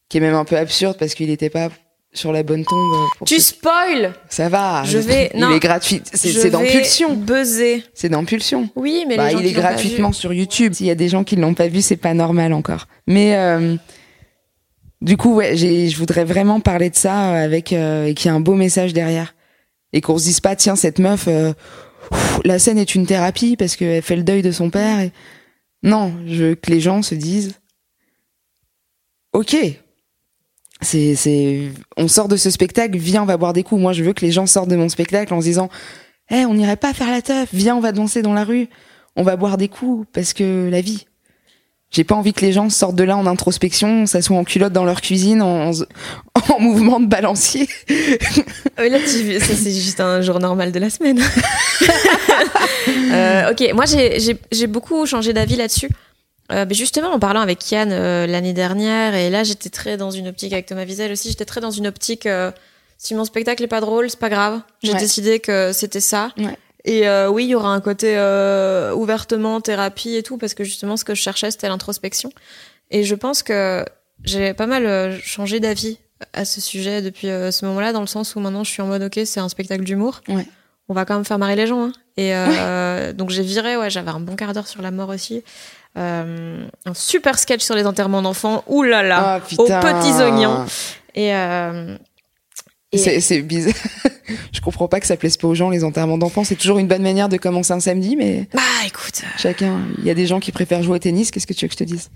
qui 0.09 0.19
est 0.19 0.21
même 0.21 0.35
un 0.35 0.45
peu 0.45 0.57
absurde 0.57 0.97
parce 0.99 1.14
qu'il 1.14 1.29
n'était 1.29 1.51
pas 1.51 1.71
sur 2.12 2.33
la 2.33 2.42
bonne 2.42 2.64
tombe. 2.64 3.07
pour 3.19 3.27
Tu 3.27 3.35
ceux- 3.35 3.40
spoil 3.57 4.14
Ça 4.31 4.49
va. 4.49 4.85
Je 4.85 4.97
vais- 4.99 5.31
non. 5.35 5.51
Il 5.51 5.57
est 5.57 5.61
gratuit. 5.61 6.01
C'est 6.14 6.49
dans 6.51 6.62
Pulsion. 6.64 7.14
Buzzer. 7.14 7.83
C'est 7.92 8.09
dans 8.09 8.25
Pulsion. 8.25 8.71
Oui, 8.75 9.05
mais 9.07 9.16
Bah, 9.16 9.27
les 9.27 9.33
gens 9.33 9.38
il 9.40 9.47
est 9.47 9.53
gratuitement 9.53 10.12
sur 10.12 10.33
YouTube. 10.33 10.73
S'il 10.73 10.87
y 10.87 10.90
a 10.90 10.95
des 10.95 11.09
gens 11.09 11.25
qui 11.25 11.37
l'ont 11.37 11.53
pas 11.55 11.69
vu, 11.69 11.83
c'est 11.83 11.97
pas 11.97 12.14
normal 12.14 12.53
encore. 12.55 12.87
Mais 13.07 13.37
euh, 13.37 13.77
du 15.03 15.16
coup, 15.19 15.35
ouais, 15.35 15.57
je 15.57 15.97
voudrais 15.99 16.25
vraiment 16.25 16.61
parler 16.61 16.88
de 16.88 16.97
ça 16.97 17.35
euh, 17.35 17.45
avec 17.45 17.73
euh, 17.75 18.07
et 18.07 18.14
qu'il 18.14 18.31
y 18.31 18.35
ait 18.35 18.37
un 18.37 18.40
beau 18.40 18.55
message 18.55 18.95
derrière 18.95 19.35
et 19.92 20.01
qu'on 20.01 20.16
se 20.16 20.25
dise 20.25 20.40
pas 20.40 20.57
tiens 20.57 20.75
cette 20.77 20.99
meuf, 20.99 21.27
euh, 21.29 21.53
la 22.45 22.59
scène 22.59 22.79
est 22.79 22.95
une 22.95 23.05
thérapie 23.07 23.57
parce 23.57 23.77
qu'elle 23.77 24.01
fait 24.03 24.16
le 24.16 24.23
deuil 24.23 24.40
de 24.40 24.53
son 24.53 24.71
père. 24.71 25.01
Et... 25.01 25.12
Non, 25.83 26.14
je 26.27 26.45
veux 26.45 26.55
que 26.55 26.71
les 26.71 26.81
gens 26.81 27.03
se 27.03 27.14
disent 27.14 27.57
ok. 29.35 29.57
C'est, 30.83 31.15
c'est, 31.15 31.71
on 31.97 32.07
sort 32.09 32.29
de 32.29 32.37
ce 32.37 32.51
spectacle, 32.51 32.97
viens, 32.99 33.23
on 33.23 33.27
va 33.27 33.37
boire 33.37 33.53
des 33.55 33.62
coups. 33.62 33.81
Moi, 33.81 33.93
je 33.93 34.03
veux 34.05 34.12
que 34.12 34.25
les 34.25 34.33
gens 34.33 34.47
sortent 34.47 34.69
de 34.69 34.77
mon 34.77 34.89
spectacle 34.89 35.33
en 35.33 35.41
se 35.41 35.47
disant, 35.47 35.69
eh, 36.31 36.45
on 36.45 36.55
n'irait 36.55 36.77
pas 36.77 36.93
faire 36.93 37.11
la 37.11 37.23
teuf, 37.23 37.49
viens, 37.53 37.77
on 37.77 37.81
va 37.81 37.93
danser 37.93 38.21
dans 38.23 38.35
la 38.35 38.45
rue, 38.45 38.69
on 39.17 39.23
va 39.23 39.37
boire 39.37 39.57
des 39.57 39.69
coups, 39.69 40.07
parce 40.12 40.33
que 40.33 40.69
la 40.71 40.81
vie. 40.81 41.07
J'ai 41.93 42.03
pas 42.03 42.17
envie 42.17 42.33
que 42.33 42.41
les 42.45 42.53
gens 42.53 42.69
sortent 42.69 42.97
de 42.97 43.05
là 43.05 43.17
en 43.17 43.27
introspection, 43.27 44.07
s'assoient 44.07 44.37
en 44.37 44.43
culotte 44.45 44.73
dans 44.73 44.85
leur 44.85 45.01
cuisine, 45.01 45.41
en, 45.41 45.71
en 45.71 46.61
mouvement 46.61 46.99
de 47.01 47.07
balancier. 47.07 47.69
Euh, 48.79 48.89
là, 48.89 48.99
tu- 48.99 49.39
ça, 49.39 49.55
c'est 49.55 49.73
juste 49.73 50.01
un 50.01 50.21
jour 50.21 50.41
normal 50.41 50.73
de 50.73 50.79
la 50.79 50.91
semaine. 50.91 51.21
Euh, 52.89 53.51
ok, 53.51 53.73
moi, 53.75 53.85
j'ai 53.87 54.67
beaucoup 54.67 55.07
changé 55.07 55.33
d'avis 55.33 55.57
là-dessus. 55.57 55.89
Euh, 56.53 56.65
mais 56.69 56.75
justement, 56.75 57.11
en 57.11 57.19
parlant 57.19 57.41
avec 57.41 57.59
Kian 57.59 57.91
euh, 57.91 58.27
l'année 58.27 58.53
dernière, 58.53 59.15
et 59.15 59.31
là, 59.31 59.43
j'étais 59.45 59.71
très 59.71 59.97
dans 59.97 60.11
une 60.11 60.29
optique 60.29 60.53
avec 60.53 60.67
Thomas 60.67 60.85
Wiesel 60.85 61.13
aussi, 61.13 61.29
j'étais 61.31 61.45
très 61.45 61.61
dans 61.61 61.71
une 61.73 61.87
optique, 61.87 62.27
euh, 62.27 62.51
si 62.99 63.15
mon 63.15 63.25
spectacle 63.25 63.63
est 63.65 63.69
pas 63.69 63.81
drôle, 63.81 64.09
c'est 64.11 64.19
pas 64.21 64.29
grave. 64.29 64.61
J'ai 64.83 64.93
Ouais. 64.93 64.99
décidé 64.99 65.41
que 65.41 65.73
c'était 65.73 66.01
ça. 66.01 66.31
Ouais. 66.39 66.57
Et 66.85 67.09
euh, 67.09 67.29
oui, 67.29 67.45
il 67.45 67.49
y 67.51 67.55
aura 67.57 67.71
un 67.71 67.81
côté 67.81 68.15
euh, 68.17 68.95
ouvertement 68.95 69.61
thérapie 69.61 70.15
et 70.15 70.23
tout, 70.23 70.39
parce 70.39 70.55
que 70.55 70.63
justement, 70.63 70.97
ce 70.97 71.05
que 71.05 71.15
je 71.17 71.21
cherchais, 71.23 71.51
c'était 71.51 71.69
l'introspection. 71.69 72.31
Et 72.93 73.03
je 73.03 73.15
pense 73.17 73.43
que 73.43 73.85
j'ai 74.23 74.55
pas 74.55 74.67
mal 74.67 74.87
euh, 74.87 75.19
changé 75.21 75.59
d'avis 75.59 75.99
à 76.33 76.45
ce 76.45 76.61
sujet 76.61 77.03
depuis 77.03 77.27
ce 77.27 77.65
moment-là, 77.67 77.93
dans 77.93 78.01
le 78.01 78.07
sens 78.07 78.37
où 78.37 78.41
maintenant 78.41 78.65
je 78.65 78.71
suis 78.71 78.81
en 78.81 78.87
mode 78.87 79.03
ok, 79.03 79.21
c'est 79.27 79.41
un 79.41 79.49
spectacle 79.51 79.85
d'humour. 79.85 80.23
Ouais. 80.29 80.47
On 80.89 80.95
va 80.95 81.05
quand 81.05 81.15
même 81.15 81.25
faire 81.27 81.39
marrer 81.39 81.57
les 81.57 81.67
gens. 81.67 81.87
Hein. 81.89 81.93
Et 82.17 82.35
euh, 82.35 83.13
donc 83.13 83.29
j'ai 83.29 83.43
viré, 83.43 83.77
ouais, 83.77 83.91
j'avais 83.91 84.11
un 84.13 84.21
bon 84.21 84.35
quart 84.37 84.55
d'heure 84.55 84.67
sur 84.69 84.81
la 84.81 84.91
mort 84.91 85.11
aussi. 85.11 85.43
Euh, 85.97 86.67
un 86.85 86.95
super 86.95 87.39
sketch 87.39 87.63
sur 87.63 87.75
les 87.75 87.87
enterrements 87.87 88.23
d'enfants. 88.23 88.62
Ouh 88.66 88.83
là 88.83 89.03
là, 89.03 89.41
Ah, 89.41 89.41
aux 89.59 89.64
petits 89.66 90.23
oignons. 90.23 90.66
Et, 91.14 91.35
euh, 91.35 91.97
et- 92.93 92.99
C'est, 93.20 93.41
bizarre. 93.41 93.73
je 94.53 94.61
comprends 94.61 94.89
pas 94.89 95.01
que 95.01 95.07
ça 95.07 95.16
plaise 95.16 95.37
pas 95.39 95.49
aux 95.49 95.55
gens, 95.55 95.70
les 95.70 95.85
enterrements 95.85 96.18
d'enfants. 96.18 96.45
C'est 96.45 96.57
toujours 96.57 96.79
une 96.79 96.87
bonne 96.89 97.03
manière 97.03 97.29
de 97.31 97.39
commencer 97.39 97.73
un 97.73 97.81
samedi, 97.81 98.16
mais 98.16 98.47
bah 98.53 98.61
écoute, 98.87 99.23
euh, 99.25 99.27
chacun, 99.39 99.81
il 99.99 100.05
y 100.05 100.11
a 100.11 100.14
des 100.14 100.27
gens 100.27 100.39
qui 100.41 100.53
préfèrent 100.53 100.83
jouer 100.83 100.97
au 100.97 100.99
tennis. 100.99 101.31
Qu'est-ce 101.31 101.47
que 101.47 101.55
tu 101.55 101.64
veux 101.64 101.68
que 101.68 101.75
je 101.75 101.79
te 101.79 101.85
dise? 101.85 102.11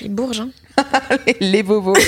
les 0.00 0.08
bourges. 0.08 0.40
Hein. 0.40 0.50
les 1.40 1.62
bobos. 1.62 1.94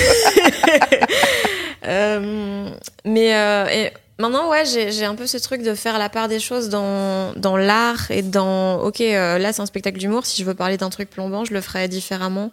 Euh, 1.85 2.69
mais 3.05 3.27
et 3.71 3.91
maintenant, 4.19 4.49
ouais, 4.49 4.63
j'ai 4.65 5.05
un 5.05 5.15
peu 5.15 5.27
ce 5.27 5.37
truc 5.37 5.61
de 5.63 5.73
faire 5.75 5.97
la 5.99 6.09
part 6.09 6.27
des 6.27 6.39
choses 6.39 6.69
dans, 6.69 7.33
dans 7.35 7.57
l'art 7.57 8.09
et 8.11 8.21
dans. 8.21 8.81
Ok, 8.81 9.01
euh, 9.01 9.37
là, 9.37 9.53
c'est 9.53 9.61
un 9.61 9.65
spectacle 9.65 9.97
d'humour. 9.97 10.25
Si 10.25 10.41
je 10.41 10.47
veux 10.47 10.55
parler 10.55 10.77
d'un 10.77 10.89
truc 10.89 11.09
plombant, 11.09 11.45
je 11.45 11.53
le 11.53 11.61
ferai 11.61 11.87
différemment. 11.87 12.51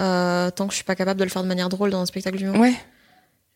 euh, 0.00 0.50
tant 0.50 0.66
que 0.66 0.72
je 0.72 0.76
suis 0.76 0.84
pas 0.84 0.96
capable 0.96 1.20
de 1.20 1.24
le 1.24 1.30
faire 1.30 1.42
de 1.42 1.48
manière 1.48 1.68
drôle 1.68 1.90
dans 1.90 2.00
un 2.00 2.06
spectacle 2.06 2.36
d'humour. 2.36 2.58
Ouais. 2.60 2.74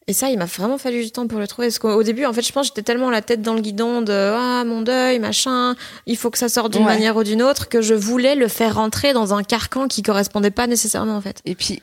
Et 0.07 0.13
ça, 0.15 0.31
il 0.31 0.39
m'a 0.39 0.47
vraiment 0.47 0.79
fallu 0.79 1.03
du 1.05 1.11
temps 1.11 1.27
pour 1.27 1.39
le 1.39 1.47
trouver. 1.47 1.69
Parce 1.69 1.79
qu'au 1.79 1.91
au 1.91 2.03
début, 2.03 2.25
en 2.25 2.33
fait, 2.33 2.41
je 2.47 2.51
pense 2.53 2.69
que 2.71 2.75
j'étais 2.77 2.83
tellement 2.93 3.11
la 3.11 3.21
tête 3.23 3.43
dans 3.43 3.55
le 3.55 3.61
guidon 3.61 4.01
de 4.03 4.13
ah 4.13 4.63
mon 4.65 4.81
deuil, 4.83 5.19
machin, 5.19 5.75
il 6.07 6.17
faut 6.17 6.31
que 6.31 6.39
ça 6.39 6.49
sorte 6.49 6.73
d'une 6.73 6.83
Ouais. 6.87 6.93
manière 6.95 7.17
ou 7.17 7.25
d'une 7.25 7.43
autre, 7.43 7.69
que 7.69 7.83
je 7.83 7.93
voulais 7.95 8.35
le 8.37 8.49
faire 8.49 8.77
rentrer 8.77 9.13
dans 9.13 9.35
un 9.35 9.43
carcan 9.43 9.87
qui 9.89 10.03
correspondait 10.03 10.51
pas 10.53 10.67
nécessairement 10.67 11.17
en 11.17 11.21
fait. 11.21 11.43
Et 11.45 11.55
puis, 11.55 11.83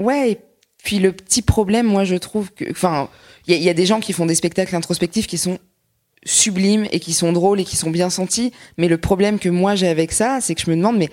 ouais, 0.00 0.40
Puis 0.84 0.98
le 0.98 1.12
petit 1.12 1.42
problème, 1.42 1.86
moi, 1.86 2.04
je 2.04 2.16
trouve 2.16 2.50
que, 2.52 2.64
enfin, 2.70 3.08
il 3.46 3.52
y, 3.52 3.56
a- 3.56 3.58
il 3.58 3.62
y 3.64 3.68
a 3.70 3.74
des 3.74 3.86
gens 3.86 4.00
qui 4.00 4.12
font 4.12 4.26
des 4.26 4.34
spectacles 4.34 4.74
introspectifs 4.74 5.26
qui 5.26 5.38
sont 5.38 5.58
sublimes 6.24 6.86
et 6.92 7.00
qui 7.00 7.12
sont 7.12 7.32
drôles 7.32 7.60
et 7.60 7.64
qui 7.64 7.76
sont 7.76 7.90
bien 7.90 8.10
sentis. 8.10 8.52
Mais 8.78 8.88
le 8.88 8.98
problème 8.98 9.38
que 9.38 9.48
moi 9.48 9.74
j'ai 9.74 9.88
avec 9.88 10.12
ça, 10.12 10.40
c'est 10.40 10.54
que 10.54 10.62
je 10.62 10.70
me 10.70 10.76
demande, 10.76 10.96
mais 10.96 11.08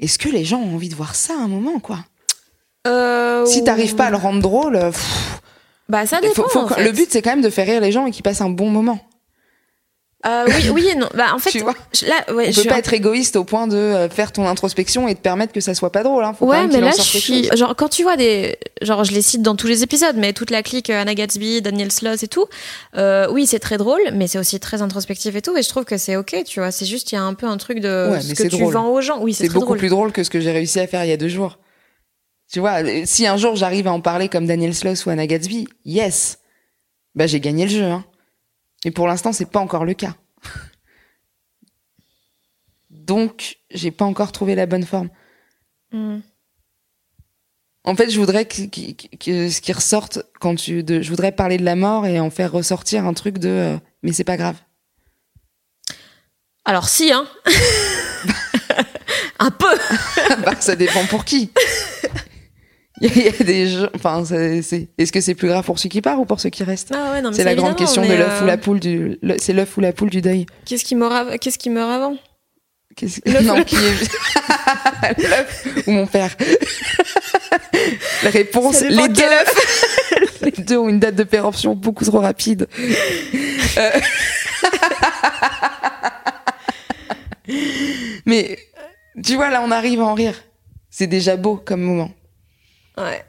est-ce 0.00 0.18
que 0.18 0.28
les 0.28 0.44
gens 0.44 0.58
ont 0.58 0.74
envie 0.74 0.88
de 0.88 0.94
voir 0.94 1.14
ça 1.14 1.34
à 1.34 1.42
un 1.42 1.48
moment, 1.48 1.78
quoi? 1.80 1.98
Euh, 2.86 3.44
Si 3.46 3.62
t'arrives 3.64 3.94
pas 3.94 4.06
à 4.06 4.10
le 4.10 4.16
rendre 4.16 4.40
drôle, 4.40 4.76
euh, 4.76 4.90
pff, 4.90 5.40
Bah, 5.88 6.06
ça 6.06 6.20
dépend. 6.20 6.34
faut- 6.44 6.48
faut- 6.48 6.58
en 6.60 6.68
fait. 6.68 6.82
le 6.84 6.92
but 6.92 7.08
c'est 7.10 7.20
quand 7.22 7.30
même 7.30 7.42
de 7.42 7.50
faire 7.50 7.66
rire 7.66 7.80
les 7.80 7.92
gens 7.92 8.06
et 8.06 8.10
qu'ils 8.10 8.22
passent 8.22 8.40
un 8.40 8.48
bon 8.50 8.70
moment. 8.70 9.00
Euh, 10.26 10.44
oui, 10.48 10.68
oui 10.74 10.88
et 10.88 10.94
non. 10.96 11.08
Bah, 11.14 11.28
en 11.34 11.38
fait, 11.38 11.48
Tu 11.50 11.60
vois 11.60 11.74
là, 12.06 12.34
ouais, 12.34 12.48
On 12.48 12.52
je 12.52 12.60
peut 12.60 12.68
pas 12.68 12.78
être 12.78 12.92
égoïste 12.92 13.36
au 13.36 13.44
point 13.44 13.66
de 13.66 13.76
euh, 13.76 14.08
faire 14.10 14.32
ton 14.32 14.46
introspection 14.46 15.08
et 15.08 15.14
de 15.14 15.18
permettre 15.18 15.52
que 15.54 15.60
ça 15.62 15.72
soit 15.74 15.90
pas 15.92 16.02
drôle. 16.02 16.24
Hein. 16.24 16.34
Faut 16.38 16.46
Ouais, 16.46 16.66
mais 16.66 16.80
là, 16.82 16.90
je 16.94 17.00
suis. 17.00 17.44
chose. 17.46 17.56
Genre, 17.58 17.74
quand 17.74 17.88
tu 17.88 18.02
vois 18.02 18.18
des. 18.18 18.58
Genre, 18.82 19.02
je 19.04 19.12
les 19.12 19.22
cite 19.22 19.40
dans 19.40 19.56
tous 19.56 19.66
les 19.66 19.82
épisodes, 19.82 20.16
mais 20.16 20.34
toute 20.34 20.50
la 20.50 20.62
clique 20.62 20.90
euh, 20.90 21.00
Anna 21.00 21.14
Gatsby, 21.14 21.62
Daniel 21.62 21.90
Sloss 21.90 22.22
et 22.22 22.28
tout. 22.28 22.44
euh, 22.98 23.28
oui, 23.30 23.46
c'est 23.46 23.60
très 23.60 23.78
drôle, 23.78 24.02
mais 24.12 24.26
c'est 24.26 24.38
aussi 24.38 24.60
très 24.60 24.82
introspectif 24.82 25.34
et 25.34 25.40
tout. 25.40 25.56
Et 25.56 25.62
je 25.62 25.68
trouve 25.70 25.84
que 25.86 25.96
c'est 25.96 26.16
ok, 26.16 26.36
tu 26.44 26.60
vois. 26.60 26.70
C'est 26.70 26.84
juste, 26.86 27.12
il 27.12 27.14
y 27.14 27.18
a 27.18 27.22
un 27.22 27.32
peu 27.32 27.46
un 27.46 27.56
truc 27.56 27.80
de 27.80 28.10
Ouais, 28.10 28.20
ce 28.20 28.28
mais 28.28 28.34
que 28.34 28.42
tu 28.42 28.48
drôle. 28.60 28.74
vends 28.74 28.88
aux 28.88 29.00
gens. 29.00 29.20
Oui, 29.22 29.32
c'est 29.32 29.48
beaucoup 29.48 29.64
drôle. 29.64 29.78
plus 29.78 29.88
drôle 29.88 30.12
que 30.12 30.22
ce 30.22 30.28
que 30.28 30.40
j'ai 30.40 30.52
réussi 30.52 30.80
à 30.80 30.86
faire 30.86 31.02
il 31.04 31.08
y 31.08 31.12
a 31.12 31.16
deux 31.16 31.28
jours. 31.28 31.58
Tu 32.52 32.60
vois, 32.60 32.80
si 33.06 33.26
un 33.26 33.36
jour 33.38 33.56
j'arrive 33.56 33.86
à 33.86 33.92
en 33.92 34.00
parler 34.00 34.28
comme 34.28 34.44
Daniel 34.46 34.74
Sloss 34.74 35.06
ou 35.06 35.10
Anna 35.10 35.26
Gatsby, 35.26 35.66
yes, 35.86 36.40
bah 37.14 37.26
j'ai 37.26 37.40
gagné 37.40 37.64
le 37.64 37.70
jeu. 37.70 37.84
Hein. 37.84 38.04
Mais 38.84 38.90
pour 38.90 39.06
l'instant, 39.06 39.32
c'est 39.32 39.50
pas 39.50 39.60
encore 39.60 39.84
le 39.84 39.94
cas. 39.94 40.14
Donc, 42.90 43.58
j'ai 43.70 43.90
pas 43.90 44.04
encore 44.04 44.32
trouvé 44.32 44.54
la 44.54 44.66
bonne 44.66 44.84
forme. 44.84 45.10
Mm. 45.92 46.18
En 47.84 47.94
fait, 47.96 48.10
je 48.10 48.18
voudrais 48.20 48.44
que, 48.46 48.62
que- 48.66 49.16
que 49.16 49.48
ce 49.48 49.60
qui 49.60 49.72
ressorte 49.72 50.18
quand 50.40 50.54
tu, 50.54 50.82
de, 50.82 51.00
je 51.00 51.08
voudrais 51.10 51.32
parler 51.32 51.56
de 51.56 51.64
la 51.64 51.76
mort 51.76 52.06
et 52.06 52.20
en 52.20 52.30
faire 52.30 52.52
ressortir 52.52 53.06
un 53.06 53.14
truc 53.14 53.38
de, 53.38 53.48
euh, 53.48 53.78
mais 54.02 54.12
c'est 54.12 54.24
pas 54.24 54.36
grave. 54.36 54.56
Alors, 56.64 56.88
si, 56.88 57.10
hein. 57.12 57.26
un 59.38 59.50
peu. 59.50 59.74
bah, 60.44 60.60
ça 60.60 60.76
dépend 60.76 61.04
pour 61.06 61.24
qui. 61.24 61.50
Il 63.16 63.16
y, 63.16 63.28
a- 63.28 63.44
des 63.44 63.66
gens, 63.68 63.88
enfin, 63.94 64.22
c'est, 64.26 64.88
est-ce 64.98 65.10
que 65.12 65.20
c'est 65.20 65.34
plus 65.34 65.48
grave 65.48 65.64
pour 65.64 65.78
ceux 65.78 65.88
qui 65.88 66.02
partent 66.02 66.18
ou 66.18 66.24
pour 66.26 66.38
ceux 66.40 66.50
qui 66.50 66.62
restent? 66.64 66.92
Ah 66.94 67.12
ouais, 67.12 67.22
C'est 67.32 67.44
la 67.44 67.54
grande 67.54 67.76
question 67.76 68.02
de 68.02 68.12
l'œuf 68.12 68.40
ou 68.40 68.44
euh, 68.44 68.46
la 68.46 68.58
poule 68.58 68.78
du, 68.80 69.18
c'est 69.38 69.52
l'œuf 69.54 69.76
ou 69.76 69.80
la 69.80 69.92
poule 69.92 70.10
du 70.10 70.20
deuil. 70.20 70.44
Qu'est-ce 70.66 70.84
qui 70.84 70.94
meurt 70.96 71.12
av- 71.12 71.38
Qu'est-ce 71.38 71.58
qui 71.58 71.70
meurt 71.70 71.90
avant? 71.90 72.16
L'œuf 73.24 73.40
ou 73.40 73.44
non, 73.44 73.62
qui 73.64 73.76
est 73.76 75.18
l'œuf 75.28 75.66
ou 75.86 75.92
mon 75.92 76.06
père? 76.06 76.36
La 78.22 78.30
réponse, 78.30 78.82
les 78.82 79.08
deux, 79.08 79.22
les 80.42 80.50
deux 80.50 80.76
ont 80.76 80.88
une 80.90 80.98
date 81.00 81.14
de 81.14 81.24
péremption 81.24 81.74
beaucoup 81.74 82.04
trop 82.04 82.18
rapide. 82.20 82.68
Euh. 83.78 83.90
Mais 88.26 88.58
tu 89.24 89.34
vois, 89.36 89.50
là, 89.50 89.62
on 89.64 89.70
arrive 89.70 90.00
à 90.00 90.04
en 90.04 90.14
rire. 90.14 90.34
C'est 90.90 91.06
déjà 91.06 91.36
beau 91.36 91.56
comme 91.56 91.80
moment. 91.80 92.10
Ouais. 93.00 93.24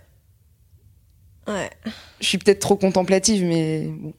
Ouais. 1.48 1.70
Je 2.20 2.26
suis 2.28 2.38
peut-être 2.38 2.60
trop 2.60 2.76
contemplative, 2.76 3.44
mais 3.44 3.88
bon. 3.90 4.14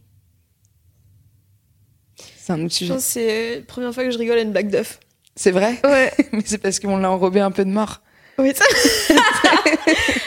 C'est 2.36 2.52
un 2.52 2.60
autre 2.64 2.72
Je 2.72 2.76
sujet. 2.76 2.98
c'est 2.98 3.56
la 3.56 3.62
première 3.62 3.94
fois 3.94 4.04
que 4.04 4.10
je 4.10 4.18
rigole 4.18 4.38
à 4.38 4.42
une 4.42 4.52
blague 4.52 4.70
d'œuf. 4.70 4.98
C'est 5.36 5.52
vrai? 5.52 5.78
Ouais. 5.84 6.12
Mais 6.32 6.42
c'est 6.44 6.58
parce 6.58 6.80
qu'on 6.80 6.96
l'a 6.96 7.10
enrobé 7.10 7.40
un 7.40 7.50
peu 7.52 7.64
de 7.64 7.70
mort. 7.70 8.00
Oui, 8.38 8.52
ça. 8.54 8.64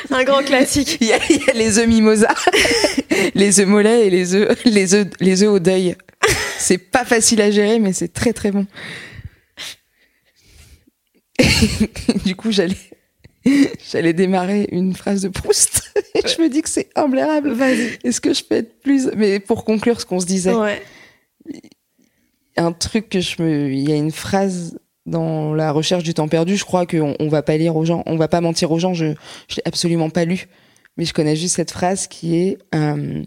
un 0.15 0.23
grand 0.23 0.43
classique. 0.43 0.97
Il 1.01 1.07
y, 1.07 1.13
a, 1.13 1.19
il 1.30 1.43
y 1.45 1.49
a 1.49 1.53
les 1.53 1.78
œufs 1.80 1.88
mimosa, 1.88 2.34
les 3.36 3.59
œufs 3.59 3.67
mollets 3.67 4.07
et 4.07 4.09
les 4.09 4.34
œufs, 4.34 4.63
les 4.63 4.93
œufs, 4.93 5.07
les 5.19 5.43
œufs 5.43 5.49
au 5.49 5.59
deuil. 5.59 5.95
C'est 6.57 6.78
pas 6.78 7.03
facile 7.03 7.41
à 7.41 7.51
gérer, 7.51 7.80
mais 7.80 7.91
c'est 7.93 8.13
très 8.13 8.32
très 8.32 8.51
bon. 8.51 8.65
du 12.26 12.36
coup, 12.36 12.51
j'allais, 12.51 12.78
j'allais 13.91 14.14
démarrer 14.14 14.68
une 14.72 14.93
phrase 14.96 15.22
de 15.22 15.30
Proust. 15.30 15.93
Et 16.16 16.28
je 16.28 16.41
me 16.41 16.50
dis 16.50 16.62
que 16.62 16.70
c'est 16.70 16.89
imblairable. 16.96 17.52
Vas-y. 17.52 17.98
Est-ce 18.04 18.20
que 18.22 18.34
je 18.34 18.43
peux 18.43 18.56
être 18.56 18.80
plus 18.82 19.10
Mais 19.16 19.39
pour 19.39 19.64
conclure 19.66 20.00
ce 20.02 20.06
qu'on 20.06 20.20
se 20.20 20.26
disait, 20.26 20.54
Ouais. 20.54 20.82
un 22.58 22.72
truc 22.72 23.10
que 23.10 23.20
je 23.20 23.41
me, 23.41 23.72
il 23.72 23.88
y 23.89 23.91
a 23.91 23.96
une 23.96 24.12
phrase 24.12 24.80
dans 25.06 25.54
la 25.54 25.72
recherche 25.72 26.04
du 26.04 26.14
temps 26.14 26.28
perdu. 26.28 26.56
Je 26.58 26.66
crois 26.66 26.86
qu'on 26.86 27.16
on 27.20 27.28
va 27.28 27.43
pas 27.43 27.58
lire 27.58 27.76
aux 27.76 27.86
gens, 27.86 28.02
on 28.06 28.16
va 28.16 28.28
pas 28.28 28.41
mentir 28.41 28.72
aux 28.72 28.80
gens. 28.80 28.93
Je, 28.93 29.14
je 29.48 29.56
l'ai 29.58 29.62
absolument 29.66 30.10
pas 30.10 30.26
lu, 30.26 30.48
mais 30.98 31.06
je 31.06 31.14
connais 31.14 31.36
juste 31.36 31.56
cette 31.56 31.72
phrase 31.72 32.08
qui 32.08 32.36
est 32.38 32.58
euh, 32.74 33.22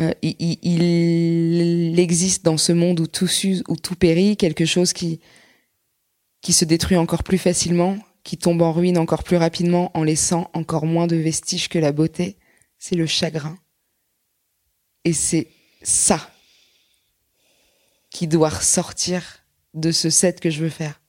euh, 0.00 0.10
il, 0.22 0.34
il- 0.40 1.90
il 1.92 2.00
existe 2.00 2.44
dans 2.44 2.56
ce 2.56 2.72
monde 2.72 3.00
où 3.00 3.06
tout 3.06 3.26
s'use, 3.26 3.62
où 3.68 3.76
tout 3.76 3.94
périt, 3.96 4.36
quelque 4.36 4.64
chose 4.64 4.92
qui 4.92 5.20
qui 6.40 6.52
se 6.52 6.64
détruit 6.66 6.96
encore 6.98 7.22
plus 7.22 7.38
facilement, 7.38 7.96
qui 8.24 8.38
tombe 8.38 8.62
en 8.62 8.72
ruine 8.72 8.98
encore 8.98 9.22
plus 9.22 9.36
rapidement, 9.36 9.90
en 9.94 10.02
laissant 10.02 10.50
encore 10.54 10.86
moins 10.86 11.06
de 11.06 11.16
vestiges 11.16 11.68
que 11.68 11.78
la 11.78 11.92
beauté. 11.92 12.38
C'est 12.78 12.96
le 12.96 13.06
chagrin. 13.06 13.58
Et 15.04 15.12
c'est 15.12 15.48
ça 15.82 16.30
qui 18.10 18.26
doit 18.26 18.48
ressortir 18.48 19.44
de 19.74 19.92
ce 19.92 20.08
set 20.08 20.40
que 20.40 20.50
je 20.50 20.60
veux 20.60 20.70
faire. 20.70 21.00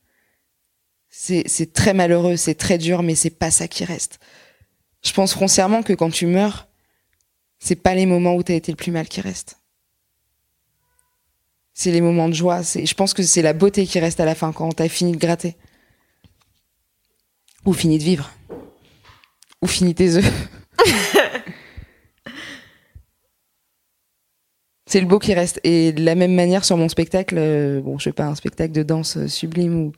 C'est, 1.09 1.71
très 1.71 1.93
malheureux, 1.93 2.35
c'est 2.35 2.55
très 2.55 2.77
dur, 2.77 3.01
mais 3.01 3.15
c'est 3.15 3.29
pas 3.29 3.49
ça 3.49 3.69
qui 3.69 3.85
reste. 3.85 4.19
Je 5.01 5.13
pense 5.13 5.33
foncièrement 5.33 5.81
que 5.81 5.93
quand 5.93 6.09
tu 6.09 6.25
meurs, 6.25 6.67
c'est 7.57 7.75
pas 7.75 7.95
les 7.95 8.05
moments 8.05 8.35
où 8.35 8.43
t'as 8.43 8.55
été 8.55 8.71
le 8.71 8.75
plus 8.75 8.91
mal 8.91 9.07
qui 9.07 9.21
restent. 9.21 9.61
C'est 11.73 11.91
les 11.91 12.01
moments 12.01 12.27
de 12.27 12.33
joie. 12.33 12.61
Je 12.63 12.93
pense 12.93 13.13
que 13.13 13.23
c'est 13.23 13.41
la 13.41 13.53
beauté 13.53 13.85
qui 13.85 13.99
reste 13.99 14.19
à 14.19 14.25
la 14.25 14.35
fin 14.35 14.51
quand 14.51 14.73
t'as 14.73 14.89
fini 14.89 15.13
de 15.13 15.17
gratter. 15.17 15.55
Ou 17.65 17.73
fini 17.73 17.97
de 17.97 18.03
vivre. 18.03 18.31
Ou 19.61 19.67
fini 19.67 19.95
tes 19.95 20.17
œufs. 20.17 20.49
C'est 24.87 25.01
le 25.01 25.07
beau 25.07 25.17
qui 25.17 25.33
reste. 25.33 25.59
Et 25.63 25.91
de 25.91 26.03
la 26.03 26.13
même 26.15 26.33
manière, 26.33 26.63
sur 26.63 26.77
mon 26.77 26.87
spectacle, 26.89 27.35
euh, 27.37 27.81
bon, 27.81 27.97
je 27.97 28.03
fais 28.03 28.13
pas 28.13 28.25
un 28.25 28.35
spectacle 28.35 28.71
de 28.71 28.83
danse 28.83 29.17
euh, 29.17 29.27
sublime 29.27 29.75
ou, 29.75 29.91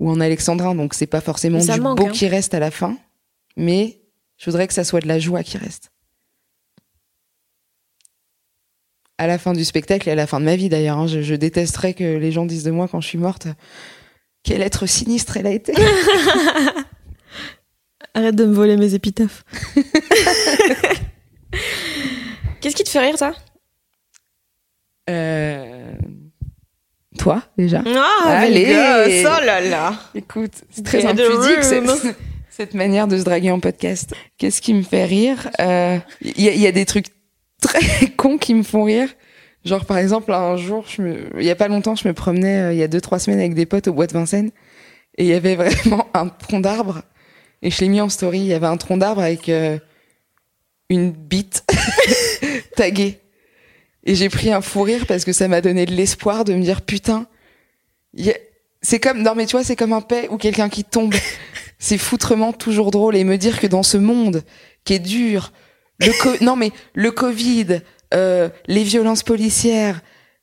ou 0.00 0.10
en 0.10 0.18
alexandrin, 0.20 0.74
donc 0.74 0.94
c'est 0.94 1.06
pas 1.06 1.20
forcément 1.20 1.58
du 1.58 1.80
manque, 1.80 1.98
beau 1.98 2.06
hein. 2.06 2.10
qui 2.10 2.26
reste 2.26 2.54
à 2.54 2.58
la 2.58 2.70
fin, 2.70 2.96
mais 3.56 4.00
je 4.38 4.46
voudrais 4.50 4.66
que 4.66 4.72
ça 4.74 4.84
soit 4.84 5.00
de 5.00 5.08
la 5.08 5.18
joie 5.18 5.42
qui 5.42 5.58
reste. 5.58 5.92
À 9.18 9.26
la 9.26 9.36
fin 9.36 9.52
du 9.52 9.64
spectacle 9.64 10.08
et 10.08 10.12
à 10.12 10.14
la 10.14 10.26
fin 10.26 10.40
de 10.40 10.46
ma 10.46 10.56
vie 10.56 10.68
d'ailleurs, 10.68 10.96
hein, 10.96 11.06
je, 11.06 11.20
je 11.20 11.34
détesterais 11.34 11.92
que 11.92 12.16
les 12.16 12.32
gens 12.32 12.46
disent 12.46 12.64
de 12.64 12.70
moi 12.70 12.88
quand 12.88 13.00
je 13.00 13.08
suis 13.08 13.18
morte 13.18 13.48
quel 14.42 14.62
être 14.62 14.86
sinistre 14.86 15.36
elle 15.36 15.46
a 15.46 15.50
été. 15.52 15.72
Arrête 18.14 18.34
de 18.34 18.46
me 18.46 18.54
voler 18.54 18.76
mes 18.76 18.94
épitaphes. 18.94 19.44
Qu'est-ce 22.60 22.74
qui 22.76 22.84
te 22.84 22.88
fait 22.90 23.00
rire, 23.00 23.16
toi 23.16 23.34
Euh, 25.08 25.92
Toi 27.18 27.42
déjà. 27.56 27.82
Ah, 27.86 28.24
Allez. 28.26 28.66
Oh 29.26 29.44
là 29.44 29.60
là 29.60 29.94
Écoute, 30.14 30.52
c'est 30.70 30.84
très 30.84 31.00
Get 31.00 31.08
impudique 31.08 31.62
cette, 31.62 31.84
cette 32.50 32.74
manière 32.74 33.06
de 33.06 33.16
se 33.18 33.22
draguer 33.24 33.50
en 33.50 33.60
podcast. 33.60 34.12
Qu'est-ce 34.38 34.60
qui 34.60 34.74
me 34.74 34.82
fait 34.82 35.04
rire? 35.04 35.48
Euh, 35.60 35.98
Il 36.20 36.40
y, 36.40 36.48
il 36.48 36.60
y 36.60 36.66
a 36.66 36.72
des 36.72 36.84
trucs 36.86 37.06
très 37.60 38.08
cons 38.16 38.38
qui 38.38 38.54
me 38.54 38.62
font 38.62 38.84
rire. 38.84 39.08
Genre 39.68 39.84
par 39.84 39.98
exemple 39.98 40.32
un 40.32 40.56
jour, 40.56 40.84
je 40.88 41.02
me, 41.02 41.28
il 41.38 41.44
y 41.44 41.50
a 41.50 41.54
pas 41.56 41.68
longtemps, 41.68 41.94
je 41.94 42.08
me 42.08 42.14
promenais 42.14 42.60
euh, 42.62 42.72
il 42.72 42.78
y 42.78 42.82
a 42.82 42.88
deux 42.88 43.00
trois 43.02 43.18
semaines 43.18 43.38
avec 43.38 43.54
des 43.54 43.66
potes 43.66 43.86
au 43.88 43.92
bois 43.92 44.06
de 44.06 44.12
Vincennes 44.14 44.50
et 45.18 45.24
il 45.24 45.28
y 45.28 45.34
avait 45.34 45.54
vraiment 45.56 46.08
un 46.14 46.28
tronc 46.28 46.60
d'arbre 46.60 47.02
et 47.62 47.70
je 47.70 47.80
l'ai 47.80 47.88
mis 47.88 48.00
en 48.00 48.08
story. 48.08 48.38
Il 48.40 48.46
y 48.46 48.54
avait 48.54 48.66
un 48.66 48.76
tronc 48.78 48.96
d'arbre 48.96 49.20
avec 49.20 49.48
euh, 49.48 49.78
une 50.88 51.10
bite 51.12 51.64
taguée 52.76 53.18
et 54.04 54.14
j'ai 54.14 54.28
pris 54.28 54.50
un 54.52 54.60
fou 54.62 54.82
rire 54.82 55.04
parce 55.06 55.24
que 55.24 55.32
ça 55.32 55.48
m'a 55.48 55.60
donné 55.60 55.84
de 55.86 55.92
l'espoir 55.92 56.44
de 56.44 56.54
me 56.54 56.62
dire 56.62 56.82
putain, 56.82 57.26
a- 58.18 58.30
c'est 58.80 59.00
comme 59.00 59.22
non 59.22 59.34
mais 59.36 59.46
tu 59.46 59.52
vois 59.56 59.64
c'est 59.64 59.76
comme 59.76 59.92
un 59.92 60.00
paix 60.00 60.28
ou 60.30 60.36
quelqu'un 60.38 60.68
qui 60.68 60.84
tombe. 60.84 61.14
c'est 61.80 61.98
foutrement 61.98 62.52
toujours 62.52 62.90
drôle 62.90 63.14
et 63.16 63.22
me 63.24 63.36
dire 63.38 63.60
que 63.60 63.66
dans 63.66 63.82
ce 63.84 63.96
monde 63.98 64.42
qui 64.84 64.94
est 64.94 64.98
dur, 64.98 65.52
le 66.00 66.10
co- 66.22 66.42
non 66.44 66.56
mais 66.56 66.70
le 66.94 67.10
Covid, 67.12 67.80
euh, 68.14 68.48
les 68.66 68.84
violences 68.84 69.22
policières, 69.22 70.00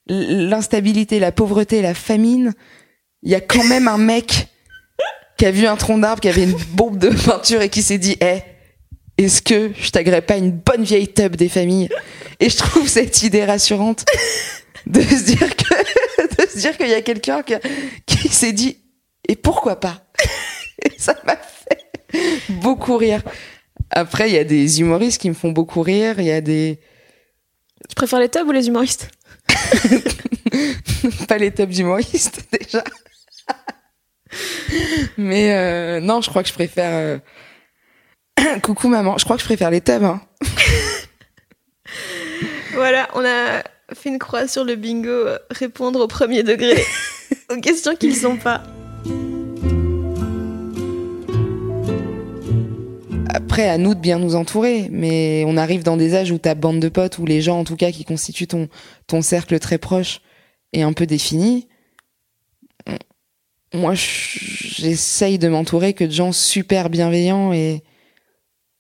l'instabilité, 0.08 1.20
la 1.20 1.32
pauvreté, 1.32 1.82
la 1.82 1.94
famine, 1.94 2.54
il 3.24 3.32
y 3.32 3.36
a 3.36 3.42
quand 3.42 3.64
même 3.64 3.88
un 3.88 3.98
mec 3.98 4.48
qui 5.38 5.46
a 5.46 5.52
vu 5.52 5.66
un 5.68 5.76
tronc 5.76 5.98
d'arbre, 5.98 6.22
qui 6.22 6.30
avait 6.30 6.44
une 6.44 6.58
bombe 6.74 6.98
de 6.98 7.10
peinture 7.10 7.62
et 7.62 7.70
qui 7.70 7.82
s'est 7.82 7.98
dit, 7.98 8.18
eh, 8.22 8.40
est-ce 9.18 9.42
que 9.42 9.72
je 9.80 9.90
t'agrérais 9.90 10.22
pas 10.22 10.38
une 10.38 10.52
bonne 10.52 10.84
vieille 10.84 11.08
tub 11.08 11.36
des 11.36 11.50
familles? 11.50 11.90
Et 12.40 12.50
je 12.50 12.58
trouve 12.58 12.88
cette 12.88 13.24
idée 13.24 13.46
rassurante 13.46 14.06
de 14.86 15.02
se 15.02 15.24
dire 15.24 15.56
que 15.56 16.44
de 16.44 16.50
se 16.50 16.60
dire 16.60 16.78
qu'il 16.78 16.90
y 16.90 16.94
a 16.94 17.02
quelqu'un 17.02 17.42
qui, 17.44 17.56
qui 18.06 18.30
s'est 18.30 18.54
dit, 18.54 18.78
et 19.28 19.36
pourquoi 19.36 19.80
pas? 19.80 20.06
Et 20.84 20.92
ça 20.98 21.16
m'a 21.26 21.38
fait 21.38 21.86
beaucoup 22.50 22.98
rire. 22.98 23.22
Après, 23.92 24.30
il 24.30 24.36
y 24.36 24.40
a 24.40 24.44
des 24.44 24.80
humoristes 24.80 25.22
qui 25.22 25.30
me 25.30 25.36
font 25.36 25.52
beaucoup 25.52 25.82
rire. 25.82 26.20
Il 26.20 26.26
y 26.26 26.32
a 26.32 26.42
des. 26.42 26.80
Tu 27.90 27.96
préfères 27.96 28.20
les 28.20 28.30
tubs 28.30 28.48
ou 28.48 28.52
les 28.52 28.68
humoristes 28.68 29.10
Pas 31.28 31.38
les 31.38 31.52
top 31.52 31.72
humoristes, 31.72 32.42
déjà. 32.52 32.84
Mais 35.18 35.54
euh, 35.54 36.00
non, 36.00 36.22
je 36.22 36.30
crois 36.30 36.42
que 36.44 36.50
je 36.50 36.54
préfère. 36.54 36.92
euh, 36.94 37.18
Coucou 38.64 38.88
maman, 38.88 39.18
je 39.18 39.24
crois 39.24 39.36
que 39.38 39.42
je 39.42 39.48
préfère 39.48 39.70
les 39.72 39.82
tubs. 39.82 40.04
Hein. 40.04 40.22
Voilà, 42.74 43.08
on 43.14 43.24
a 43.24 43.64
fait 43.94 44.10
une 44.10 44.20
croix 44.20 44.48
sur 44.50 44.66
le 44.66 44.76
bingo 44.76 45.10
euh, 45.10 45.38
répondre 45.50 46.02
au 46.02 46.08
premier 46.08 46.44
degré 46.44 46.84
aux 47.50 47.62
questions 47.62 47.96
qui 47.96 48.10
ne 48.10 48.16
sont 48.16 48.36
pas. 48.36 48.64
Après, 53.30 53.68
à 53.68 53.78
nous 53.78 53.96
de 53.96 54.00
bien 54.00 54.20
nous 54.20 54.36
entourer, 54.36 54.88
mais 54.92 55.44
on 55.48 55.58
arrive 55.58 55.84
dans 55.84 55.98
des 55.98 56.16
âges 56.16 56.32
où 56.32 56.38
ta 56.38 56.56
bande 56.56 56.80
de 56.80 56.90
potes, 56.90 57.18
ou 57.18 57.26
les 57.26 57.42
gens 57.42 57.60
en 57.60 57.64
tout 57.64 57.76
cas 57.76 57.92
qui 57.92 58.06
constituent 58.06 58.48
ton, 58.48 59.22
cercle 59.22 59.60
très 59.60 59.78
proche, 59.78 60.22
est 60.74 60.82
un 60.84 60.94
peu 60.94 61.06
défini. 61.06 61.68
Moi, 63.74 63.94
je- 63.94 64.40
j'essaye 64.78 65.38
de 65.38 65.48
m'entourer 65.48 65.94
que 65.94 66.04
de 66.06 66.12
gens 66.12 66.32
super 66.32 66.90
bienveillants 66.90 67.52
et, 67.52 67.84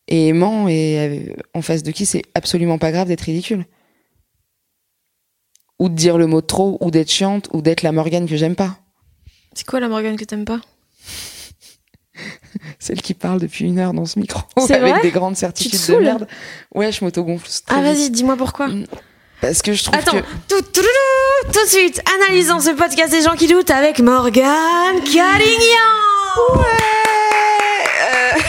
aimants, 0.07 0.67
et 0.69 1.29
euh, 1.29 1.33
en 1.53 1.61
face 1.61 1.83
de 1.83 1.91
qui 1.91 2.05
c'est 2.05 2.21
absolument 2.33 2.77
pas 2.77 2.91
grave 2.91 3.07
d'être 3.07 3.21
ridicule. 3.21 3.65
Ou 5.79 5.89
de 5.89 5.95
dire 5.95 6.17
le 6.17 6.27
mot 6.27 6.41
trop, 6.41 6.77
ou 6.79 6.91
d'être 6.91 7.11
chiante, 7.11 7.49
ou 7.51 7.61
d'être 7.61 7.81
la 7.81 7.91
Morgane 7.91 8.27
que 8.27 8.37
j'aime 8.37 8.55
pas. 8.55 8.77
C'est 9.53 9.65
quoi 9.65 9.79
la 9.81 9.89
Morgane 9.89 10.15
que 10.15 10.23
t'aimes 10.23 10.45
pas? 10.45 10.61
Celle 12.79 13.01
qui 13.01 13.13
parle 13.13 13.39
depuis 13.39 13.65
une 13.65 13.79
heure 13.79 13.93
dans 13.93 14.05
ce 14.05 14.19
micro, 14.19 14.41
C'est 14.65 14.75
avec 14.75 15.01
des 15.01 15.11
grandes 15.11 15.35
certitudes 15.37 15.79
de 15.87 15.95
merde. 15.97 16.27
Ouais, 16.73 16.91
je 16.91 17.03
m'autogonfle. 17.03 17.49
Ah 17.67 17.81
vas-y, 17.81 18.09
dis-moi 18.09 18.35
pourquoi. 18.37 18.69
Parce 19.41 19.61
que 19.61 19.73
je 19.73 19.83
trouve 19.83 19.95
Attends, 19.99 20.13
que... 20.17 20.23
tout, 20.47 20.61
tout, 20.61 20.71
tout, 20.73 20.81
tout, 20.81 21.51
tout 21.51 21.65
de 21.65 21.69
suite, 21.69 22.01
analysons 22.21 22.59
ce 22.59 22.71
podcast 22.71 23.11
des 23.11 23.21
gens 23.21 23.35
qui 23.35 23.47
doutent 23.47 23.69
avec 23.69 23.99
Morgane 23.99 25.01
Calignan 25.03 25.95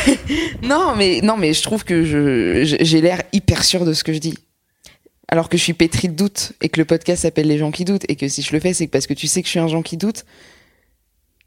Euh, 0.09 0.14
non, 0.62 0.94
mais 0.96 1.20
non, 1.22 1.36
mais 1.36 1.52
je 1.52 1.62
trouve 1.62 1.84
que 1.84 2.04
je 2.04 2.76
j'ai 2.80 3.00
l'air 3.00 3.22
hyper 3.32 3.64
sûr 3.64 3.84
de 3.84 3.92
ce 3.92 4.04
que 4.04 4.12
je 4.12 4.18
dis. 4.18 4.38
Alors 5.28 5.48
que 5.48 5.59
je 5.59 5.62
suis 5.62 5.72
pétri 5.72 6.09
de 6.09 6.14
doute 6.14 6.52
et 6.62 6.68
que 6.68 6.78
le 6.78 6.84
podcast 6.84 7.22
s'appelle 7.22 7.48
Les 7.48 7.59
gens 7.59 7.72
qui 7.72 7.84
doutent 7.84 8.04
et 8.09 8.14
que 8.14 8.28
si 8.28 8.42
je 8.42 8.52
le 8.52 8.61
fais, 8.61 8.72
c'est 8.72 8.86
parce 8.86 9.07
que 9.09 9.14
tu 9.14 9.26
sais 9.26 9.42
que 9.42 9.46
je 9.46 9.50
suis 9.50 9.59
un 9.59 9.66
gens 9.68 9.82
qui 9.82 9.96
doute. 9.96 10.24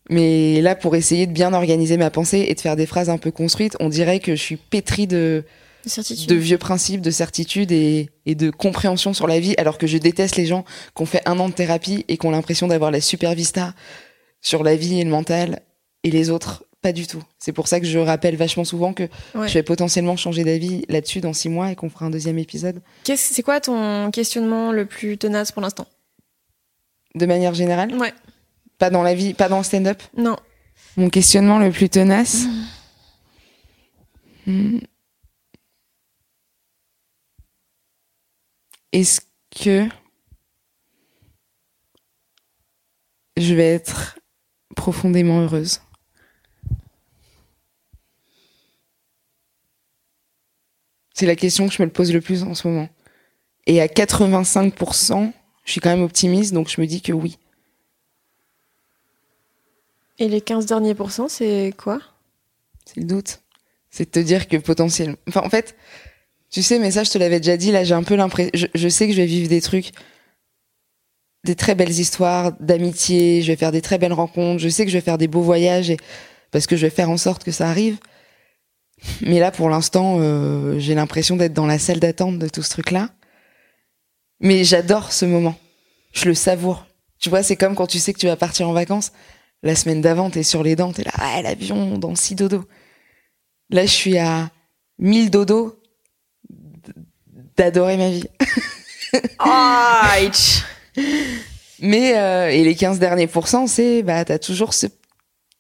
Mais 0.10 0.62
là, 0.62 0.76
pour 0.76 0.96
essayer 0.96 1.28
de 1.28 1.32
bien 1.32 1.54
organiser 1.54 1.98
ma 1.98 2.10
pensée 2.10 2.46
et 2.50 2.56
de 2.56 2.60
faire 2.60 2.76
des 2.76 2.86
phrases 2.88 3.10
un 3.10 3.18
peu 3.18 3.32
construites, 3.32 3.78
on 3.80 3.90
dirait 3.90 4.20
que 4.20 4.36
je 4.36 4.42
suis 4.42 4.56
pétri 4.58 5.06
de, 5.06 5.44
De 5.86 5.90
certitude. 5.90 6.28
de 6.28 6.36
vieux 6.36 6.58
principes, 6.58 7.02
de 7.02 7.12
certitude 7.12 7.72
et, 7.72 8.10
et 8.26 8.34
de 8.36 8.50
compréhension 8.50 9.14
sur 9.14 9.28
la 9.28 9.40
vie, 9.40 9.54
alors 9.60 9.78
que 9.78 9.86
je 9.88 9.98
déteste 10.00 10.36
les 10.36 10.48
gens 10.48 10.64
qui 10.96 11.04
ont 11.04 11.06
fait 11.06 11.22
un 11.28 11.38
an 11.40 11.48
de 11.48 11.54
thérapie 11.54 12.06
et 12.08 12.18
qui 12.18 12.26
ont 12.26 12.32
l'impression 12.32 12.68
d'avoir 12.68 12.90
la 12.92 13.02
super 13.02 13.36
vista 13.36 13.74
sur 14.42 14.64
la 14.64 14.76
vie 14.76 15.00
et 15.00 15.04
le 15.04 15.10
mental, 15.12 15.62
et 16.04 16.10
les 16.12 16.30
autres, 16.32 16.64
pas 16.82 16.92
du 16.94 17.06
tout. 17.06 17.22
C'est 17.38 17.52
pour 17.52 17.68
ça 17.68 17.80
que 17.80 17.86
je 17.86 18.00
rappelle 18.00 18.36
vachement 18.38 18.64
souvent 18.64 18.94
que 18.94 19.04
Ouais. 19.36 19.48
je 19.48 19.54
vais 19.54 19.64
potentiellement 19.64 20.16
changer 20.16 20.44
d'avis 20.46 20.86
là-dessus 20.90 21.20
dans 21.20 21.34
six 21.34 21.50
mois 21.50 21.72
et 21.72 21.76
qu'on 21.76 21.90
fera 21.90 22.06
un 22.06 22.10
deuxième 22.10 22.40
épisode. 22.40 22.82
C'est 23.04 23.44
quoi 23.44 23.60
ton 23.60 24.10
questionnement 24.12 24.72
le 24.72 24.86
plus 24.86 25.18
tenace 25.20 25.52
pour 25.52 25.62
l'instant? 25.62 25.86
De 27.16 27.26
manière 27.26 27.54
générale, 27.54 27.94
Ouais. 27.96 28.14
Pas 28.80 28.90
dans 28.90 29.04
la 29.04 29.14
vie, 29.14 29.34
pas 29.36 29.50
dans 29.50 29.60
le 29.60 29.64
stand-up. 29.64 30.02
Non. 30.18 30.38
Mon 30.98 31.10
questionnement 31.10 31.60
le 31.60 31.72
plus 31.72 31.90
tenace. 31.90 32.46
Hmm. 34.48 34.80
Est-ce 38.92 39.22
que 39.52 39.88
je 43.38 43.54
vais 43.54 43.68
être 43.68 44.18
profondément 44.76 45.42
heureuse? 45.42 45.82
C'est 51.14 51.26
la 51.26 51.36
question 51.36 51.68
que 51.68 51.74
je 51.74 51.82
me 51.82 51.86
le 51.86 51.92
pose 51.92 52.14
le 52.14 52.22
plus 52.22 52.44
en 52.44 52.56
ce 52.56 52.68
moment. 52.68 52.88
Et 53.68 53.82
à 53.82 53.88
85%, 53.88 55.34
je 55.66 55.72
suis 55.72 55.82
quand 55.82 55.90
même 55.90 56.02
optimiste, 56.02 56.54
donc 56.54 56.70
je 56.70 56.80
me 56.80 56.88
dis 56.88 57.02
que 57.02 57.12
oui. 57.12 57.38
Et 60.20 60.28
les 60.28 60.42
15 60.42 60.66
derniers 60.66 60.96
pourcents, 60.96 61.30
c'est 61.30 61.74
quoi? 61.78 62.02
C'est 62.86 63.00
le 63.00 63.06
doute. 63.06 63.40
C'est 63.90 64.06
de 64.06 64.12
te 64.12 64.20
dire 64.20 64.48
que 64.48 64.58
potentiellement. 64.58 65.18
Enfin, 65.28 65.42
en 65.44 65.50
fait, 65.50 65.76
tu 66.52 66.62
sais, 66.62 66.78
mais 66.78 66.92
ça, 66.92 67.04
je 67.04 67.12
te 67.12 67.18
l'avais 67.18 67.40
déjà 67.40 67.56
dit, 67.58 67.72
là, 67.72 67.84
j'ai 67.86 67.94
un 67.94 68.04
peu 68.04 68.16
l'impression. 68.16 68.52
Je, 68.54 68.90
sais 68.90 69.08
que 69.08 69.14
je 69.14 69.22
vais 69.22 69.26
vivre 69.26 69.48
des 69.48 69.62
trucs, 69.62 69.92
des 71.46 71.56
très 71.56 71.74
belles 71.74 71.98
histoires 71.98 72.52
d'amitié, 72.60 73.42
je 73.42 73.48
vais 73.48 73.56
faire 73.56 73.72
des 73.72 73.82
très 73.82 73.98
belles 73.98 74.14
rencontres, 74.14 74.62
je 74.62 74.68
sais 74.68 74.84
que 74.84 74.92
je 74.92 74.98
vais 74.98 75.04
faire 75.04 75.18
des 75.18 75.28
beaux 75.28 75.42
voyages, 75.42 75.90
et... 75.90 75.98
parce 76.52 76.68
que 76.68 76.76
je 76.76 76.86
vais 76.86 76.90
faire 76.90 77.10
en 77.10 77.18
sorte 77.18 77.44
que 77.44 77.52
ça 77.52 77.70
arrive. 77.70 77.98
Mais 79.22 79.40
là, 79.40 79.52
pour 79.52 79.70
l'instant, 79.70 80.18
euh, 80.20 80.78
j'ai 80.80 80.96
l'impression 80.96 81.38
d'être 81.38 81.54
dans 81.54 81.66
la 81.66 81.80
salle 81.80 82.02
d'attente 82.02 82.38
de 82.38 82.50
tout 82.50 82.62
ce 82.62 82.70
truc-là. 82.72 83.10
Mais 84.42 84.66
j'adore 84.66 85.14
ce 85.14 85.26
moment. 85.26 85.56
Je 86.12 86.26
le 86.26 86.34
savoure. 86.34 86.86
Tu 87.20 87.30
vois, 87.30 87.42
c'est 87.42 87.56
comme 87.56 87.76
quand 87.76 87.88
tu 87.88 88.00
sais 88.00 88.12
que 88.12 88.20
tu 88.20 88.28
vas 88.28 88.36
partir 88.36 88.68
en 88.68 88.74
vacances. 88.74 89.12
La 89.64 89.76
semaine 89.76 90.02
d'avant, 90.02 90.30
t'es 90.30 90.44
sur 90.44 90.64
les 90.64 90.76
dents, 90.76 90.94
t'es 90.94 91.04
là, 91.04 91.12
ah, 91.16 91.42
l'avion, 91.42 91.98
dans 91.98 92.16
six 92.16 92.36
dodo. 92.36 92.64
Là, 93.70 93.86
je 93.86 93.92
suis 93.92 94.18
à 94.18 94.50
1000 95.00 95.30
dodo 95.30 95.80
d'adorer 97.58 97.98
ma 97.98 98.10
vie. 98.10 98.24
Mais, 101.82 102.18
euh, 102.18 102.50
et 102.50 102.64
les 102.64 102.76
15 102.76 103.00
derniers 103.00 103.28
pourcents, 103.28 103.68
c'est, 103.68 104.04
bah, 104.04 104.26
t'as 104.26 104.40
toujours 104.40 104.74
ce, 104.74 104.88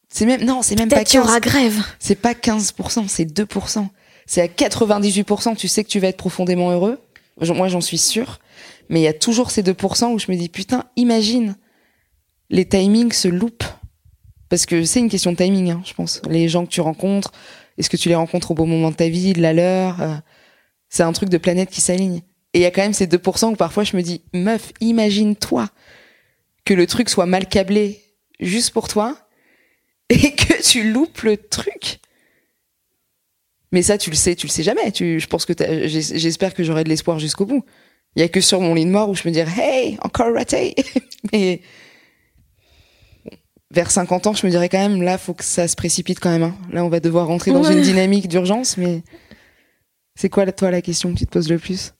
c'est 0.09 0.25
même, 0.25 0.43
non, 0.43 0.61
c'est 0.61 0.75
même 0.75 0.89
pas 0.89 0.97
Peut-être 0.97 1.09
qu'il 1.09 1.19
y 1.19 1.23
15. 1.23 1.29
aura 1.29 1.39
grève. 1.39 1.83
C'est 1.99 2.15
pas 2.15 2.33
15%, 2.33 3.07
c'est 3.07 3.25
2%. 3.25 3.87
C'est 4.25 4.41
à 4.41 4.47
98%, 4.47 5.55
tu 5.55 5.67
sais 5.67 5.83
que 5.83 5.89
tu 5.89 5.99
vas 5.99 6.07
être 6.07 6.17
profondément 6.17 6.71
heureux. 6.71 6.99
Moi, 7.41 7.67
j'en 7.67 7.81
suis 7.81 7.97
sûre. 7.97 8.39
Mais 8.89 9.01
il 9.01 9.03
y 9.03 9.07
a 9.07 9.13
toujours 9.13 9.51
ces 9.51 9.63
2% 9.63 10.13
où 10.13 10.19
je 10.19 10.31
me 10.31 10.35
dis, 10.35 10.49
putain, 10.49 10.85
imagine, 10.95 11.55
les 12.49 12.67
timings 12.67 13.11
se 13.11 13.27
loupent. 13.27 13.63
Parce 14.49 14.65
que 14.65 14.83
c'est 14.83 14.99
une 14.99 15.09
question 15.09 15.31
de 15.31 15.37
timing, 15.37 15.71
hein, 15.71 15.81
je 15.85 15.93
pense. 15.93 16.21
Les 16.27 16.49
gens 16.49 16.65
que 16.65 16.71
tu 16.71 16.81
rencontres, 16.81 17.31
est-ce 17.77 17.89
que 17.89 17.97
tu 17.97 18.09
les 18.09 18.15
rencontres 18.15 18.51
au 18.51 18.55
bon 18.55 18.65
moment 18.65 18.89
de 18.91 18.95
ta 18.95 19.07
vie, 19.07 19.33
de 19.33 19.41
la 19.41 19.53
leur 19.53 20.01
euh, 20.01 20.15
C'est 20.89 21.03
un 21.03 21.13
truc 21.13 21.29
de 21.29 21.37
planète 21.37 21.69
qui 21.69 21.81
s'aligne. 21.81 22.21
Et 22.53 22.59
il 22.59 22.61
y 22.61 22.65
a 22.65 22.71
quand 22.71 22.81
même 22.81 22.93
ces 22.93 23.07
2% 23.07 23.51
où 23.51 23.55
parfois 23.55 23.83
je 23.83 23.95
me 23.95 24.01
dis, 24.01 24.21
meuf, 24.33 24.73
imagine-toi 24.81 25.69
que 26.65 26.73
le 26.73 26.87
truc 26.87 27.09
soit 27.09 27.27
mal 27.27 27.47
câblé 27.47 28.01
juste 28.39 28.71
pour 28.71 28.87
toi 28.87 29.15
et 30.09 30.33
que 30.33 30.61
tu 30.63 30.91
loupes 30.91 31.21
le 31.21 31.37
truc. 31.37 31.99
Mais 33.71 33.83
ça, 33.83 33.99
tu 33.99 34.09
le 34.09 34.15
sais, 34.15 34.35
tu 34.35 34.47
le 34.47 34.51
sais 34.51 34.63
jamais. 34.63 34.91
Tu, 34.91 35.19
je 35.19 35.27
pense 35.27 35.45
que 35.45 35.53
j'espère 35.85 36.55
que 36.55 36.63
j'aurai 36.63 36.83
de 36.83 36.89
l'espoir 36.89 37.19
jusqu'au 37.19 37.45
bout. 37.45 37.63
Il 38.15 38.21
y 38.21 38.25
a 38.25 38.27
que 38.27 38.41
sur 38.41 38.59
mon 38.59 38.73
lit 38.73 38.85
de 38.85 38.89
mort 38.89 39.09
où 39.09 39.15
je 39.15 39.27
me 39.27 39.31
dirais, 39.31 39.51
hey, 39.61 39.97
encore 40.01 40.33
raté. 40.33 40.75
Mais 41.31 41.61
vers 43.71 43.91
50 43.91 44.27
ans, 44.27 44.33
je 44.33 44.45
me 44.45 44.51
dirais 44.51 44.69
quand 44.69 44.79
même, 44.79 45.01
là, 45.01 45.17
faut 45.17 45.33
que 45.33 45.43
ça 45.43 45.67
se 45.67 45.75
précipite 45.75 46.19
quand 46.19 46.29
même. 46.31 46.43
hein. 46.43 46.57
Là, 46.71 46.83
on 46.83 46.89
va 46.89 46.99
devoir 46.99 47.27
rentrer 47.27 47.51
dans 47.51 47.63
Ouais. 47.63 47.73
une 47.73 47.81
dynamique 47.83 48.27
d'urgence. 48.27 48.77
Mais 48.77 49.03
c'est 50.15 50.29
quoi, 50.29 50.51
toi, 50.51 50.71
la 50.71 50.81
question 50.81 51.13
que 51.13 51.19
tu 51.19 51.25
te 51.25 51.31
poses 51.31 51.49
le 51.49 51.59
plus? 51.59 51.93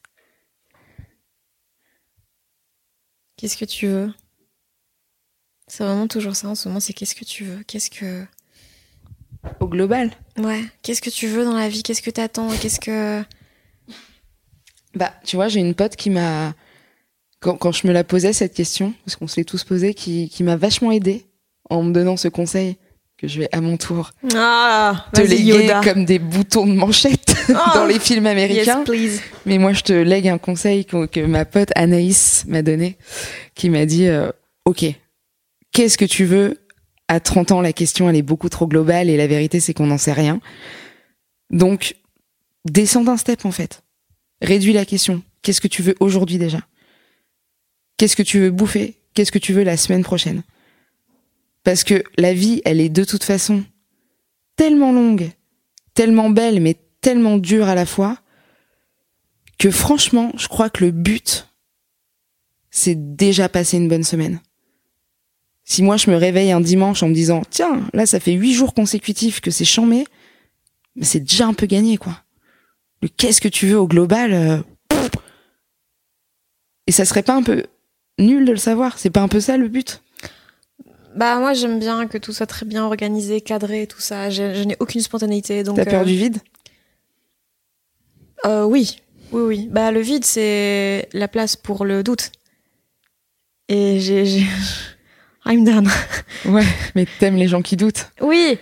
Qu'est-ce 3.38 3.58
que 3.58 3.66
tu 3.66 3.88
veux? 3.88 4.14
C'est 5.68 5.84
vraiment 5.84 6.08
toujours 6.08 6.36
ça 6.36 6.50
en 6.50 6.56
ce 6.56 6.68
moment, 6.68 6.80
c'est 6.80 6.94
qu'est-ce 6.94 7.16
que 7.16 7.26
tu 7.26 7.44
veux? 7.44 7.64
Qu'est-ce 7.64 7.90
que... 7.90 8.26
Au 9.62 9.68
global 9.68 10.12
Ouais, 10.38 10.64
qu'est-ce 10.82 11.02
que 11.02 11.10
tu 11.10 11.28
veux 11.28 11.46
dans 11.46 11.54
la 11.56 11.70
vie? 11.70 11.84
Qu'est-ce 11.84 12.02
que 12.02 12.10
t'attends? 12.10 12.50
Qu'est-ce 12.58 12.80
que... 12.80 13.24
Bah, 14.96 15.14
tu 15.24 15.36
vois, 15.36 15.48
j'ai 15.48 15.60
une 15.62 15.76
pote 15.76 15.96
qui 15.96 16.10
m'a, 16.10 16.54
quand, 17.40 17.56
quand 17.56 17.72
je 17.72 17.86
me 17.88 17.94
la 17.94 18.04
posais 18.04 18.34
cette 18.34 18.54
question, 18.56 18.94
parce 19.06 19.16
qu'on 19.16 19.28
se 19.28 19.38
l'est 19.40 19.46
tous 19.46 19.64
posé, 19.64 19.94
qui, 19.94 20.28
qui 20.30 20.44
m'a 20.44 20.56
vachement 20.58 20.92
aidé 20.92 21.28
en 21.70 21.84
me 21.84 21.94
donnant 21.94 22.18
ce 22.18 22.28
conseil 22.28 22.78
que 23.18 23.28
je 23.28 23.40
vais 23.42 23.50
à 23.52 23.60
mon 23.62 23.76
tour 23.78 24.12
Ah 24.36 25.06
te 25.14 25.22
léguer 25.22 25.64
Yoda. 25.64 25.82
comme 25.84 26.06
des 26.06 26.20
boutons 26.20 26.66
de 26.66 26.74
manchette 26.74 27.36
Oh. 27.52 27.54
dans 27.74 27.86
les 27.88 28.00
films 28.00 28.28
américains. 28.28 28.84
Yes. 28.88 29.22
Mais 29.48 29.58
moi, 29.58 29.74
je 29.74 29.82
te 29.82 29.92
lègue 29.94 30.28
un 30.28 30.38
conseil 30.38 30.86
que, 30.86 31.08
que 31.08 31.20
ma 31.22 31.46
pote 31.46 31.70
Anaïs 31.76 32.46
m'a 32.48 32.62
donné, 32.62 32.98
qui 33.56 33.72
m'a 33.72 33.88
dit, 33.88 34.06
euh, 34.08 34.30
OK, 34.66 34.86
qu'est-ce 35.72 35.98
que 35.98 36.06
tu 36.06 36.26
veux 36.26 36.60
À 37.08 37.20
30 37.20 37.52
ans, 37.52 37.62
la 37.62 37.74
question, 37.74 38.08
elle 38.08 38.16
est 38.18 38.22
beaucoup 38.22 38.50
trop 38.50 38.68
globale 38.68 39.10
et 39.10 39.18
la 39.18 39.26
vérité, 39.26 39.60
c'est 39.60 39.74
qu'on 39.74 39.88
n'en 39.88 39.98
sait 39.98 40.14
rien. 40.14 40.40
Donc, 41.50 41.96
descends 42.66 43.04
d'un 43.04 43.18
step, 43.18 43.46
en 43.46 43.52
fait. 43.52 43.82
Réduis 44.44 44.74
la 44.74 44.86
question. 44.86 45.24
Qu'est-ce 45.42 45.60
que 45.62 45.68
tu 45.68 45.82
veux 45.82 45.96
aujourd'hui 46.00 46.38
déjà? 46.38 46.60
Qu'est-ce 47.98 48.16
que 48.16 48.22
tu 48.24 48.40
veux 48.40 48.52
bouffer? 48.52 48.96
Qu'est-ce 49.16 49.32
que 49.32 49.40
tu 49.40 49.54
veux 49.54 49.64
la 49.64 49.76
semaine 49.76 50.04
prochaine? 50.04 50.44
Parce 51.70 51.84
que 51.84 52.04
la 52.18 52.34
vie, 52.34 52.64
elle 52.66 52.82
est 52.82 52.90
de 52.90 53.04
toute 53.04 53.24
façon 53.24 53.64
tellement 54.56 54.92
longue, 54.92 55.30
tellement 55.94 56.32
belle, 56.32 56.62
mais 56.62 56.76
tellement 57.00 57.38
dur 57.38 57.68
à 57.68 57.76
la 57.76 57.86
fois 57.86 58.18
que 59.60 59.70
franchement, 59.70 60.32
je 60.36 60.48
crois 60.48 60.72
que 60.72 60.84
le 60.84 60.90
but, 60.90 61.48
c'est 62.72 63.16
déjà 63.16 63.50
passer 63.50 63.78
une 63.78 63.88
bonne 63.88 64.04
semaine. 64.04 64.40
Si 65.64 65.84
moi 65.84 65.96
je 65.96 66.10
me 66.10 66.16
réveille 66.16 66.52
un 66.52 66.60
dimanche 66.60 67.04
en 67.04 67.10
me 67.10 67.14
disant 67.14 67.44
tiens 67.48 67.88
là 67.94 68.08
ça 68.08 68.20
fait 68.20 68.34
huit 68.34 68.56
jours 68.56 68.74
consécutifs 68.74 69.40
que 69.40 69.52
c'est 69.52 69.64
chambé, 69.64 70.06
c'est 71.04 71.20
déjà 71.20 71.46
un 71.46 71.54
peu 71.54 71.68
gagné 71.68 71.98
quoi. 71.98 72.24
Le 73.04 73.10
qu'est-ce 73.10 73.42
que 73.42 73.48
tu 73.48 73.68
veux 73.68 73.78
au 73.78 73.88
global 73.88 74.34
euh, 74.34 74.58
Et 76.88 76.92
ça 76.92 77.06
serait 77.06 77.22
pas 77.22 77.36
un 77.36 77.44
peu 77.44 77.68
nul 78.18 78.44
de 78.44 78.54
le 78.54 78.58
savoir 78.58 78.98
C'est 78.98 79.12
pas 79.12 79.22
un 79.22 79.28
peu 79.28 79.40
ça 79.40 79.56
le 79.56 79.68
but? 79.68 80.02
Bah 81.16 81.38
moi 81.40 81.54
j'aime 81.54 81.80
bien 81.80 82.08
que 82.08 82.18
tout 82.18 82.34
soit 82.34 82.46
très 82.46 82.66
bien 82.66 82.84
organisé, 82.86 83.42
cadré, 83.42 83.88
tout 83.88 84.00
ça. 84.02 84.30
Je, 84.30 84.54
je 84.54 84.64
n'ai 84.64 84.78
aucune 84.80 85.02
spontanéité 85.02 85.64
donc. 85.64 85.76
T'as 85.78 85.86
peur 85.86 86.02
euh, 86.02 86.06
du 86.06 86.16
vide? 86.16 86.38
Euh, 88.46 88.64
Oui, 88.64 89.02
oui, 89.32 89.42
oui. 89.42 89.68
Bah 89.72 89.92
le 89.92 90.02
vide 90.02 90.26
c'est 90.26 91.10
la 91.14 91.28
place 91.28 91.56
pour 91.56 91.86
le 91.86 92.04
doute. 92.04 92.32
Et 93.68 94.00
j'ai. 94.00 94.44
I'm 95.46 95.64
done. 95.64 95.90
Ouais, 96.46 96.66
mais 96.96 97.06
t'aimes 97.20 97.36
les 97.36 97.50
gens 97.50 97.62
qui 97.62 97.76
doutent. 97.76 98.08
Oui, 98.22 98.58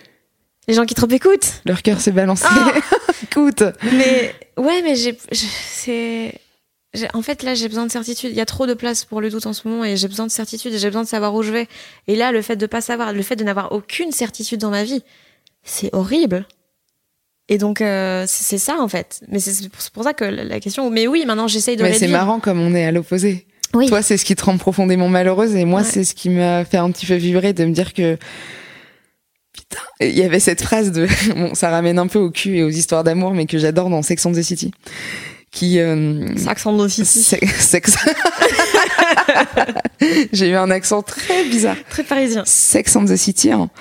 les 0.68 0.74
gens 0.74 0.86
qui 0.86 0.96
trop 0.96 1.08
écoutent. 1.10 1.62
Leur 1.66 1.84
cœur 1.84 2.02
s'est 2.02 2.12
balancé. 2.12 2.46
Ah 2.50 2.72
Écoute. 3.24 3.62
Mais 3.84 4.34
ouais, 4.58 4.82
mais 4.82 4.96
j'ai, 4.96 5.16
c'est, 5.32 6.34
en 7.14 7.22
fait 7.22 7.44
là 7.44 7.54
j'ai 7.54 7.68
besoin 7.68 7.86
de 7.86 7.92
certitude. 7.92 8.32
Il 8.32 8.38
y 8.38 8.42
a 8.42 8.46
trop 8.46 8.66
de 8.66 8.74
place 8.74 9.06
pour 9.06 9.22
le 9.22 9.30
doute 9.30 9.46
en 9.46 9.54
ce 9.54 9.68
moment 9.68 9.84
et 9.86 9.98
j'ai 9.98 10.08
besoin 10.08 10.26
de 10.26 10.32
certitude 10.32 10.74
et 10.74 10.78
j'ai 10.80 10.88
besoin 10.88 11.04
de 11.04 11.08
savoir 11.08 11.34
où 11.36 11.44
je 11.44 11.52
vais. 11.52 11.68
Et 12.08 12.16
là, 12.16 12.32
le 12.32 12.42
fait 12.42 12.56
de 12.56 12.66
pas 12.66 12.82
savoir, 12.82 13.14
le 13.14 13.22
fait 13.22 13.36
de 13.36 13.44
n'avoir 13.44 13.72
aucune 13.72 14.12
certitude 14.12 14.60
dans 14.60 14.70
ma 14.72 14.84
vie, 14.84 15.04
c'est 15.64 15.94
horrible. 15.94 16.46
Et 17.50 17.58
donc 17.58 17.82
euh, 17.82 18.26
c'est 18.28 18.58
ça 18.58 18.78
en 18.80 18.88
fait. 18.88 19.22
Mais 19.30 19.40
c'est 19.40 19.70
pour 19.94 20.04
ça 20.04 20.14
que 20.14 20.26
la 20.26 20.60
question. 20.60 20.90
Mais 20.90 21.08
oui, 21.08 21.24
maintenant 21.26 21.48
j'essaye 21.48 21.76
de 21.78 21.84
Mais 21.84 21.94
c'est 21.94 22.08
marrant 22.08 22.40
comme 22.40 22.60
on 22.60 22.74
est 22.74 22.86
à 22.86 22.92
l'opposé. 22.92 23.46
Oui. 23.74 23.88
Toi, 23.88 24.02
c'est 24.02 24.16
ce 24.16 24.24
qui 24.24 24.34
te 24.36 24.46
rend 24.46 24.58
profondément 24.58 25.10
malheureuse 25.10 25.54
et 25.56 25.66
moi, 25.66 25.82
Ouais. 25.82 25.86
c'est 25.86 26.06
ce 26.06 26.16
qui 26.16 26.30
m'a 26.30 26.64
fait 26.64 26.78
un 26.78 26.90
petit 26.90 27.06
peu 27.06 27.16
vibrer 27.16 27.52
de 27.52 27.66
me 27.66 27.74
dire 27.74 27.94
que 27.94 28.18
putain, 29.54 29.82
il 30.00 30.18
y 30.18 30.24
avait 30.24 30.40
cette 30.40 30.62
phrase 30.62 30.92
de 30.94 31.06
bon, 31.36 31.54
ça 31.54 31.70
ramène 31.70 32.00
un 32.00 32.08
peu 32.08 32.18
au 32.20 32.32
cul 32.32 32.58
et 32.58 32.64
aux 32.64 32.70
histoires 32.70 33.04
d'amour, 33.04 33.34
mais 33.34 33.46
que 33.46 33.58
j'adore 33.58 33.90
dans 33.90 34.02
Sex 34.02 34.26
and 34.26 34.32
the 34.32 34.42
City, 34.42 34.72
qui 35.58 35.80
euh, 35.80 36.28
accent 36.46 36.72
de 36.72 36.88
sex. 36.88 37.96
J'ai 40.32 40.50
eu 40.50 40.56
un 40.56 40.70
accent 40.70 41.02
très 41.02 41.46
bizarre. 41.46 41.78
Très 41.90 42.04
parisien. 42.04 42.44
Sex 42.46 42.96
and 42.96 43.06
the 43.06 43.16
City, 43.16 43.52
hein, 43.52 43.72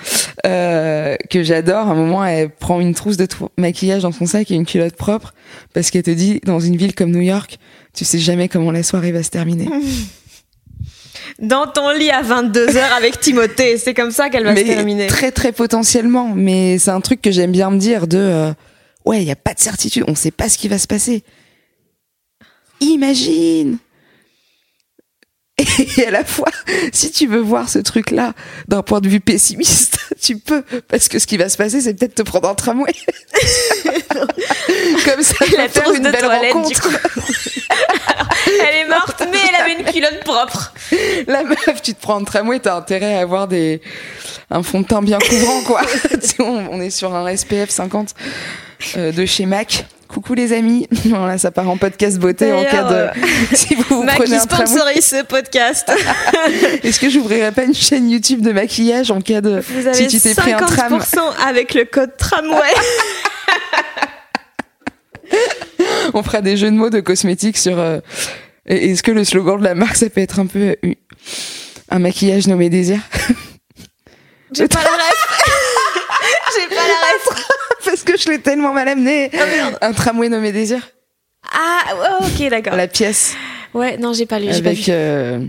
euh, 0.47 1.15
que 1.29 1.43
j'adore. 1.43 1.87
À 1.87 1.91
un 1.91 1.95
moment, 1.95 2.25
elle 2.25 2.49
prend 2.49 2.81
une 2.81 2.95
trousse 2.95 3.17
de 3.17 3.27
maquillage 3.57 4.01
dans 4.01 4.11
son 4.11 4.25
sac 4.25 4.49
et 4.49 4.55
une 4.55 4.65
culotte 4.65 4.95
propre 4.95 5.35
parce 5.75 5.91
qu'elle 5.91 6.01
te 6.01 6.09
dit, 6.09 6.41
dans 6.43 6.59
une 6.59 6.77
ville 6.77 6.95
comme 6.95 7.11
New 7.11 7.21
York, 7.21 7.59
tu 7.93 8.05
sais 8.05 8.17
jamais 8.17 8.49
comment 8.49 8.71
la 8.71 8.81
soirée 8.81 9.11
va 9.11 9.21
se 9.21 9.29
terminer. 9.29 9.69
Dans 11.39 11.67
ton 11.67 11.91
lit 11.91 12.09
à 12.09 12.23
22h 12.23 12.79
avec 12.97 13.19
Timothée, 13.19 13.77
c'est 13.77 13.93
comme 13.93 14.09
ça 14.11 14.29
qu'elle 14.29 14.45
va 14.45 14.55
se 14.55 14.61
terminer. 14.61 15.05
très 15.05 15.31
très 15.31 15.51
potentiellement. 15.51 16.31
Mais 16.33 16.79
c'est 16.79 16.89
un 16.89 17.01
truc 17.01 17.21
que 17.21 17.29
j'aime 17.29 17.51
bien 17.51 17.69
me 17.69 17.77
dire 17.77 18.07
de, 18.07 18.17
euh, 18.17 18.53
ouais, 19.05 19.21
il 19.21 19.27
y 19.27 19.31
a 19.31 19.35
pas 19.35 19.53
de 19.53 19.59
certitude, 19.59 20.03
on 20.07 20.15
sait 20.15 20.31
pas 20.31 20.49
ce 20.49 20.57
qui 20.57 20.67
va 20.67 20.79
se 20.79 20.87
passer. 20.87 21.23
Imagine. 22.79 23.79
Et 25.97 26.05
à 26.05 26.11
la 26.11 26.23
fois, 26.23 26.51
si 26.91 27.11
tu 27.11 27.25
veux 27.25 27.39
voir 27.39 27.67
ce 27.67 27.79
truc-là 27.79 28.33
d'un 28.67 28.83
point 28.83 29.01
de 29.01 29.09
vue 29.09 29.19
pessimiste, 29.19 29.97
tu 30.21 30.37
peux, 30.37 30.63
parce 30.87 31.07
que 31.07 31.17
ce 31.17 31.25
qui 31.25 31.37
va 31.37 31.49
se 31.49 31.57
passer, 31.57 31.81
c'est 31.81 31.95
peut-être 31.95 32.15
te 32.15 32.21
prendre 32.21 32.47
un 32.47 32.55
tramway. 32.55 32.93
Comme 35.05 35.23
ça, 35.23 35.45
tu 35.45 35.55
vas 35.55 35.67
faire 35.67 35.91
une 35.93 36.03
belle 36.03 36.25
rencontre. 36.25 36.89
Elle 38.47 38.75
est 38.75 38.87
morte, 38.87 39.23
mais 39.31 39.37
elle 39.49 39.55
avait 39.55 39.79
une 39.79 39.85
culotte 39.85 40.23
propre. 40.23 40.73
La 41.27 41.43
meuf, 41.43 41.81
tu 41.81 41.93
te 41.93 42.01
prends 42.01 42.19
un 42.21 42.23
tramway, 42.23 42.59
t'as 42.59 42.75
intérêt 42.75 43.15
à 43.15 43.21
avoir 43.21 43.47
des 43.47 43.81
un 44.49 44.63
fond 44.63 44.81
de 44.81 44.87
teint 44.87 45.01
bien 45.01 45.19
couvrant, 45.19 45.61
quoi. 45.63 45.81
On 46.39 46.79
est 46.79 46.89
sur 46.89 47.13
un 47.13 47.35
SPF 47.35 47.69
50 47.69 48.13
euh, 48.95 49.11
de 49.11 49.25
chez 49.25 49.45
Mac. 49.45 49.85
Coucou 50.07 50.33
les 50.33 50.53
amis. 50.53 50.87
Voilà, 51.05 51.37
ça 51.37 51.51
part 51.51 51.69
en 51.69 51.77
podcast 51.77 52.17
beauté 52.17 52.51
en 52.53 52.63
cas 52.63 52.83
de 52.83 53.07
si 53.55 53.75
vous 53.75 53.83
vous 53.89 54.05
prenez 54.05 54.35
un 54.37 54.39
sponsorise 54.39 55.05
ce 55.05 55.23
podcast. 55.23 55.91
Est-ce 56.83 56.99
que 56.99 57.09
j'ouvrirais 57.09 57.51
pas 57.51 57.63
une 57.63 57.73
chaîne 57.75 58.09
YouTube 58.09 58.41
de 58.41 58.51
maquillage 58.51 59.11
en 59.11 59.21
cas 59.21 59.41
de 59.41 59.59
Vous 59.67 59.87
avez 59.87 59.93
si 59.93 60.07
tu 60.07 60.19
t'es 60.19 60.33
pris 60.35 60.53
un 60.53 60.59
tram 60.59 60.97
50% 60.99 61.19
avec 61.47 61.73
le 61.73 61.85
code 61.85 62.15
tramway. 62.17 62.73
On 66.13 66.23
fera 66.23 66.41
des 66.41 66.55
jeux 66.57 66.71
de 66.71 66.75
mots 66.75 66.89
de 66.89 66.99
cosmétiques 67.01 67.57
sur. 67.57 67.77
euh, 67.79 67.99
Est-ce 68.65 69.03
que 69.03 69.11
le 69.11 69.23
slogan 69.25 69.59
de 69.59 69.63
la 69.65 69.75
marque 69.75 69.97
ça 69.97 70.09
peut 70.09 70.21
être 70.21 70.39
un 70.39 70.45
peu 70.45 70.75
euh, 70.83 70.93
un 71.89 71.99
maquillage 71.99 72.47
nommé 72.47 72.69
désir 72.69 72.99
J'ai 74.53 74.67
pas 74.67 74.79
la 74.83 74.89
ref. 74.89 75.43
J'ai 76.55 76.67
pas 76.75 76.75
la 76.75 77.31
ref. 77.33 77.43
Je 78.25 78.29
l'ai 78.29 78.39
tellement 78.39 78.73
mal 78.73 78.87
amené. 78.87 79.29
un 79.81 79.93
tramway 79.93 80.29
nommé 80.29 80.51
désir. 80.51 80.89
Ah, 81.51 81.83
ouais, 81.95 82.27
ok, 82.27 82.49
d'accord. 82.49 82.75
La 82.75 82.87
pièce. 82.87 83.35
Ouais, 83.73 83.97
non, 83.97 84.13
j'ai 84.13 84.25
pas 84.25 84.39
lu, 84.39 84.47
pas 84.47 84.55
avec 84.55 84.89
euh, 84.89 85.45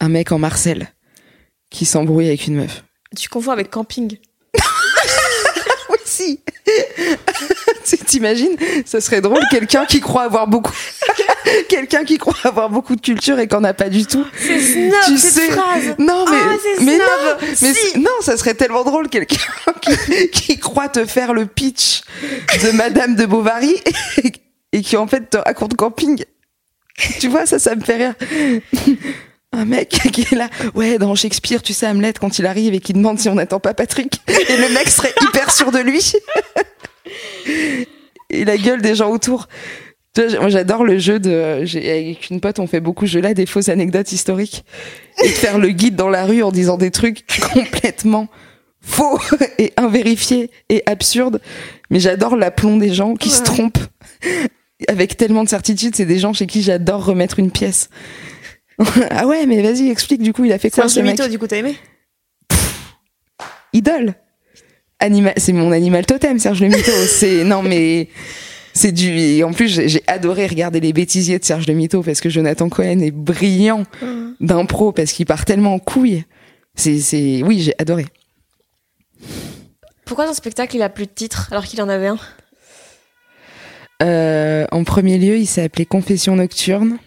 un 0.00 0.08
mec 0.08 0.32
en 0.32 0.38
Marcel 0.38 0.88
qui 1.70 1.84
s'embrouille 1.84 2.28
avec 2.28 2.46
une 2.46 2.56
meuf. 2.56 2.84
Tu 3.16 3.28
confonds 3.28 3.50
avec 3.50 3.70
camping. 3.70 4.16
T'imagines 8.06 8.56
Ça 8.86 9.00
serait 9.00 9.20
drôle, 9.20 9.40
quelqu'un 9.50 9.84
qui 9.86 10.00
croit 10.00 10.22
avoir 10.22 10.46
beaucoup, 10.46 10.72
quelqu'un 11.68 12.04
qui 12.04 12.18
croit 12.18 12.34
avoir 12.44 12.70
beaucoup 12.70 12.96
de 12.96 13.00
culture 13.00 13.38
et 13.38 13.48
qu'en 13.48 13.62
a 13.64 13.74
pas 13.74 13.88
du 13.88 14.06
tout. 14.06 14.24
C'est 14.38 14.58
snob, 14.60 14.92
tu 15.06 15.18
cette 15.18 15.32
sais, 15.32 15.50
phrase. 15.50 15.94
non 15.98 16.24
mais 16.30 16.36
Ah, 16.42 16.56
mais 16.80 16.96
snob. 16.96 16.98
non, 16.98 17.46
mais 17.62 17.74
Si. 17.74 17.98
non, 17.98 18.10
ça 18.20 18.36
serait 18.36 18.54
tellement 18.54 18.84
drôle 18.84 19.08
quelqu'un 19.08 19.36
qui, 19.80 20.30
qui 20.30 20.58
croit 20.58 20.88
te 20.88 21.04
faire 21.06 21.32
le 21.34 21.46
pitch 21.46 22.02
de 22.62 22.70
Madame 22.72 23.14
de 23.16 23.26
Bovary 23.26 23.74
et, 24.22 24.32
et 24.72 24.82
qui 24.82 24.96
en 24.96 25.06
fait 25.06 25.30
te 25.30 25.36
raconte 25.36 25.74
camping. 25.76 26.24
Tu 27.20 27.28
vois 27.28 27.44
ça, 27.46 27.58
ça 27.58 27.74
me 27.74 27.82
fait 27.82 27.96
rire. 27.96 28.14
Un 29.56 29.64
mec 29.64 29.88
qui 30.12 30.22
est 30.22 30.34
là, 30.34 30.48
ouais, 30.74 30.98
dans 30.98 31.14
Shakespeare, 31.14 31.62
tu 31.62 31.72
sais, 31.72 31.86
Hamlet, 31.86 32.14
quand 32.20 32.38
il 32.38 32.46
arrive 32.46 32.74
et 32.74 32.80
qui 32.80 32.92
demande 32.92 33.18
si 33.18 33.28
on 33.28 33.34
n'attend 33.34 33.60
pas 33.60 33.72
Patrick, 33.72 34.20
et 34.28 34.56
le 34.56 34.74
mec 34.74 34.88
serait 34.88 35.14
hyper 35.22 35.52
sûr 35.52 35.70
de 35.70 35.78
lui. 35.78 36.12
Et 38.30 38.44
la 38.44 38.56
gueule 38.56 38.82
des 38.82 38.96
gens 38.96 39.10
autour. 39.10 39.48
Tu 40.12 40.26
vois, 40.26 40.40
moi, 40.40 40.48
j'adore 40.48 40.82
le 40.82 40.98
jeu 40.98 41.20
de. 41.20 41.60
Avec 41.60 42.30
une 42.30 42.40
pote, 42.40 42.58
on 42.58 42.66
fait 42.66 42.80
beaucoup 42.80 43.06
ce 43.06 43.12
jeu-là, 43.12 43.32
des 43.32 43.46
fausses 43.46 43.68
anecdotes 43.68 44.10
historiques. 44.10 44.64
Et 45.22 45.28
de 45.28 45.34
faire 45.34 45.58
le 45.58 45.68
guide 45.68 45.94
dans 45.94 46.08
la 46.08 46.24
rue 46.24 46.42
en 46.42 46.50
disant 46.50 46.76
des 46.76 46.90
trucs 46.90 47.24
complètement 47.52 48.28
faux 48.80 49.20
et 49.58 49.72
invérifiés 49.76 50.50
et 50.68 50.82
absurdes. 50.86 51.40
Mais 51.90 52.00
j'adore 52.00 52.34
l'aplomb 52.34 52.76
des 52.76 52.92
gens 52.92 53.14
qui 53.14 53.30
se 53.30 53.42
trompent 53.42 53.78
avec 54.88 55.16
tellement 55.16 55.44
de 55.44 55.48
certitude. 55.48 55.94
C'est 55.94 56.06
des 56.06 56.18
gens 56.18 56.32
chez 56.32 56.46
qui 56.46 56.62
j'adore 56.62 57.04
remettre 57.04 57.38
une 57.38 57.52
pièce. 57.52 57.88
ah 59.10 59.26
ouais, 59.26 59.46
mais 59.46 59.62
vas-y, 59.62 59.88
explique 59.90 60.22
du 60.22 60.32
coup, 60.32 60.44
il 60.44 60.52
a 60.52 60.58
fait 60.58 60.70
quoi 60.70 60.84
Serge 60.84 60.94
ce 60.94 61.00
mec 61.00 61.18
Mito, 61.18 61.28
du 61.28 61.38
coup, 61.38 61.46
t'as 61.46 61.58
aimé? 61.58 61.76
Idole. 63.72 64.14
Animal, 65.00 65.34
c'est 65.36 65.52
mon 65.52 65.72
animal 65.72 66.06
totem, 66.06 66.38
Serge 66.38 66.60
Le 66.60 66.68
Mito. 66.68 66.92
c'est 67.08 67.44
non 67.44 67.62
mais 67.62 68.08
c'est 68.72 68.92
du. 68.92 69.18
et 69.18 69.44
en 69.44 69.52
plus, 69.52 69.68
j'ai 69.86 70.02
adoré 70.06 70.46
regarder 70.46 70.80
les 70.80 70.92
bêtisiers 70.92 71.38
de 71.38 71.44
Serge 71.44 71.66
Le 71.66 71.74
Mito 71.74 72.02
parce 72.02 72.20
que 72.20 72.30
Jonathan 72.30 72.68
Cohen 72.68 73.00
est 73.00 73.10
brillant 73.10 73.82
d'impro 74.40 74.92
parce 74.92 75.12
qu'il 75.12 75.26
part 75.26 75.44
tellement 75.44 75.74
en 75.74 75.78
couille. 75.78 76.24
C'est 76.74 76.98
c'est 77.00 77.42
oui, 77.44 77.60
j'ai 77.60 77.74
adoré. 77.78 78.06
Pourquoi 80.04 80.26
dans 80.26 80.34
spectacle 80.34 80.76
il 80.76 80.82
a 80.82 80.88
plus 80.88 81.06
de 81.06 81.12
titre 81.12 81.48
alors 81.50 81.64
qu'il 81.64 81.82
en 81.82 81.88
avait 81.88 82.08
un? 82.08 82.18
Euh, 84.02 84.66
en 84.70 84.84
premier 84.84 85.18
lieu, 85.18 85.36
il 85.36 85.46
s'est 85.46 85.62
appelé 85.62 85.86
Confession 85.86 86.36
nocturne. 86.36 86.98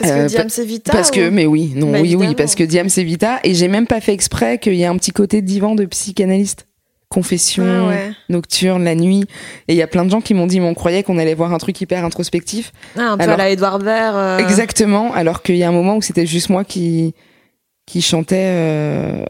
Parce 0.00 0.10
Euh, 0.12 0.24
que 0.24 0.28
Diam 0.30 0.48
c'est 0.48 0.64
Vita 0.64 0.92
Parce 0.92 1.10
que, 1.10 1.28
ou- 1.28 1.30
mais 1.30 1.46
oui, 1.46 1.72
non, 1.76 1.92
Bah, 1.92 1.98
oui, 2.00 2.14
oui, 2.16 2.34
parce 2.34 2.54
que 2.54 2.64
Diam 2.64 2.88
c'est 2.88 3.04
Vita, 3.04 3.38
et 3.44 3.54
j'ai 3.54 3.68
même 3.68 3.86
pas 3.86 4.00
fait 4.00 4.12
exprès 4.14 4.58
qu'il 4.58 4.74
y 4.74 4.82
ait 4.82 4.86
un 4.86 4.96
petit 4.96 5.12
côté 5.12 5.42
divan 5.42 5.74
de 5.74 5.84
psychanalyste. 5.84 6.66
Confession, 7.08 7.64
Ah 7.66 7.88
ouais. 7.88 8.12
nocturne, 8.28 8.84
la 8.84 8.94
nuit, 8.94 9.24
et 9.66 9.72
il 9.72 9.76
y 9.76 9.82
a 9.82 9.88
plein 9.88 10.04
de 10.04 10.10
gens 10.10 10.20
qui 10.20 10.32
m'ont 10.32 10.46
dit, 10.46 10.60
mais 10.60 10.66
on 10.68 10.74
croyait 10.74 11.02
qu'on 11.02 11.18
allait 11.18 11.34
voir 11.34 11.52
un 11.52 11.58
truc 11.58 11.80
hyper 11.80 12.04
introspectif. 12.04 12.72
Ah, 12.96 13.10
un 13.12 13.16
peu 13.16 13.24
Alors- 13.24 13.34
à 13.34 13.38
la 13.38 13.50
Edouard 13.50 13.80
Baird. 13.80 14.14
euh, 14.16 14.38
Exactement, 14.38 15.12
alors 15.12 15.42
qu'il 15.42 15.56
y 15.56 15.64
a 15.64 15.68
un 15.68 15.72
moment 15.72 15.96
où 15.96 16.02
c'était 16.02 16.24
juste 16.26 16.50
moi 16.50 16.62
qui, 16.64 17.12
qui 17.84 18.00
chantais 18.00 18.36
euh, 18.54 19.24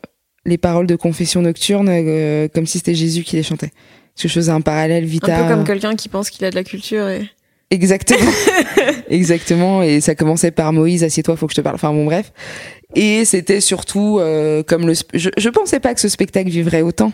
les 0.45 0.59
paroles 0.59 0.87
de 0.87 0.95
Confession 0.95 1.41
nocturne 1.41 1.89
euh, 1.91 2.49
comme 2.55 2.67
si 2.67 2.77
c'était 2.79 2.95
Jésus 2.95 3.23
qui 3.25 3.37
les 3.37 3.43
chantait. 3.43 3.71
Parce 4.15 4.25
que 4.25 4.29
je 4.29 4.35
faisais 4.35 4.53
un 4.53 4.61
parallèle 4.61 5.07
Vita. 5.07 5.35
Un 5.39 5.49
peu 5.49 5.55
comme 5.55 5.65
quelqu'un 5.65 5.97
qui 5.97 6.11
pense 6.11 6.29
qu'il 6.29 6.45
a 6.45 6.51
de 6.51 6.57
la 6.57 6.65
culture 6.65 7.09
et. 7.09 7.31
Exactement. 7.71 8.31
Exactement. 9.09 9.83
Et 9.83 10.01
ça 10.01 10.15
commençait 10.15 10.51
par 10.51 10.73
Moïse, 10.73 11.05
assieds-toi, 11.05 11.37
faut 11.37 11.47
que 11.47 11.53
je 11.53 11.57
te 11.57 11.61
parle. 11.61 11.77
Enfin 11.77 11.93
bon, 11.93 12.05
bref. 12.05 12.33
Et 12.97 13.25
c'était 13.25 13.61
surtout 13.61 14.19
euh, 14.19 14.63
comme 14.63 14.87
le. 14.87 14.95
Je, 15.15 15.31
je 15.37 15.49
pensais 15.49 15.79
pas 15.81 15.95
que 15.95 16.01
ce 16.01 16.09
spectacle 16.09 16.51
vivrait 16.51 16.83
autant. 16.83 17.13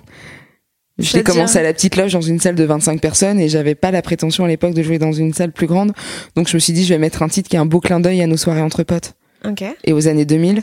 J'ai 0.98 1.22
commencé 1.22 1.58
à 1.58 1.62
la 1.62 1.74
petite 1.74 1.96
loge 1.96 2.14
dans 2.14 2.22
une 2.22 2.40
salle 2.40 2.54
de 2.54 2.64
25 2.64 3.02
personnes 3.02 3.38
et 3.38 3.50
j'avais 3.50 3.74
pas 3.74 3.90
la 3.90 4.00
prétention 4.00 4.46
à 4.46 4.48
l'époque 4.48 4.72
de 4.72 4.82
jouer 4.82 4.98
dans 4.98 5.12
une 5.12 5.34
salle 5.34 5.52
plus 5.52 5.66
grande. 5.66 5.92
Donc 6.36 6.48
je 6.48 6.54
me 6.54 6.58
suis 6.58 6.72
dit, 6.72 6.84
je 6.84 6.88
vais 6.94 6.98
mettre 6.98 7.22
un 7.22 7.28
titre 7.28 7.50
qui 7.50 7.56
est 7.56 7.58
un 7.58 7.66
beau 7.66 7.80
clin 7.80 8.00
d'œil 8.00 8.22
à 8.22 8.26
nos 8.26 8.38
soirées 8.38 8.62
entre 8.62 8.82
potes 8.82 9.12
Ok. 9.44 9.62
et 9.84 9.92
aux 9.92 10.08
années 10.08 10.24
2000. 10.24 10.62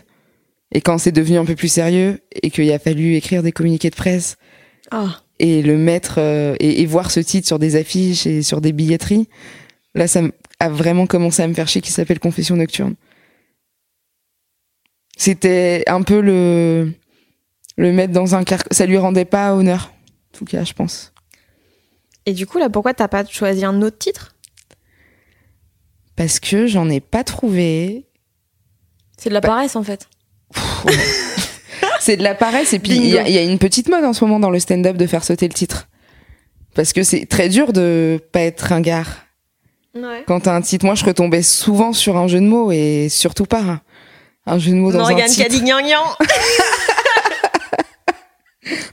Et 0.72 0.82
quand 0.82 0.98
c'est 0.98 1.12
devenu 1.12 1.38
un 1.38 1.46
peu 1.46 1.54
plus 1.54 1.68
sérieux 1.68 2.18
et 2.42 2.50
qu'il 2.50 2.72
a 2.72 2.80
fallu 2.80 3.14
écrire 3.14 3.44
des 3.44 3.52
communiqués 3.52 3.92
de 3.92 3.96
presse 3.96 4.38
Ah. 4.90 5.20
et 5.40 5.62
le 5.62 5.78
mettre 5.78 6.16
euh, 6.18 6.56
et, 6.60 6.82
et 6.82 6.86
voir 6.88 7.12
ce 7.12 7.20
titre 7.20 7.46
sur 7.46 7.60
des 7.60 7.76
affiches 7.76 8.26
et 8.26 8.42
sur 8.42 8.60
des 8.60 8.72
billetteries, 8.72 9.30
là 9.96 10.08
ça 10.08 10.22
a 10.60 10.70
vraiment 10.70 11.08
commencé 11.08 11.42
à 11.42 11.48
me 11.48 11.54
faire 11.54 11.68
chier 11.68 11.82
qui 11.82 11.92
s'appelle 11.92 12.20
Confession 12.20 12.56
nocturne. 12.56 12.96
C'était 15.18 15.84
un 15.88 16.02
peu 16.02 16.22
le 16.22 16.92
le 17.78 17.92
mettre 17.92 18.14
dans 18.14 18.36
un 18.36 18.44
car 18.44 18.60
ça 18.72 18.86
lui 18.86 18.98
rendait 18.98 19.26
pas 19.26 19.54
honneur 19.56 19.94
en 20.34 20.38
tout 20.38 20.46
cas 20.46 20.64
je 20.64 20.74
pense. 20.74 21.12
Et 22.26 22.32
du 22.32 22.48
coup, 22.48 22.58
là, 22.58 22.70
pourquoi 22.70 22.94
t'as 22.94 23.10
pas 23.10 23.26
choisi 23.26 23.66
un 23.66 23.82
autre 23.82 23.98
titre? 23.98 24.34
Parce 26.16 26.40
que 26.40 26.68
j'en 26.68 26.90
ai 26.90 27.02
pas 27.02 27.26
trouvé. 27.26 28.08
C'est 29.18 29.28
de 29.28 29.34
la 29.34 29.42
paresse, 29.42 29.76
en 29.76 29.84
fait. 29.84 30.08
c'est 32.00 32.16
de 32.16 32.24
la 32.24 32.34
paresse 32.34 32.72
et 32.72 32.80
puis 32.80 32.96
il 32.96 33.08
y, 33.08 33.18
a- 33.18 33.28
il 33.28 33.34
y 33.34 33.38
a 33.38 33.44
une 33.44 33.60
petite 33.60 33.90
mode 33.90 34.06
en 34.06 34.14
ce 34.14 34.24
moment 34.24 34.40
dans 34.40 34.52
le 34.52 34.60
stand-up 34.60 34.96
de 34.96 35.06
faire 35.06 35.26
sauter 35.26 35.50
le 35.50 35.54
titre. 35.54 35.90
Parce 36.76 36.94
que 36.94 37.04
c'est 37.04 37.26
très 37.26 37.50
dur 37.50 37.74
de 37.74 38.22
pas 38.32 38.40
être 38.42 38.62
ringard 38.62 39.26
Ouais. 39.96 40.24
quand 40.26 40.40
t'as 40.40 40.56
un 40.56 40.62
titre 40.62 40.86
moi 40.86 40.96
je 40.96 41.06
retombais 41.06 41.44
souvent 41.44 41.94
sur 41.94 42.18
un 42.18 42.28
jeu 42.28 42.40
de 42.40 42.46
mots 42.48 42.72
et 42.72 43.10
surtout 43.10 43.46
pas 43.46 43.62
un, 43.62 43.82
un 44.48 44.58
jeu 44.58 44.72
de 44.72 44.78
mots 44.78 44.92
dans 44.92 45.06
un 45.06 45.10
Morgane 45.10 45.30
qui 45.30 45.44
a 45.44 45.50
titre 45.50 45.64
gnang. 45.64 45.84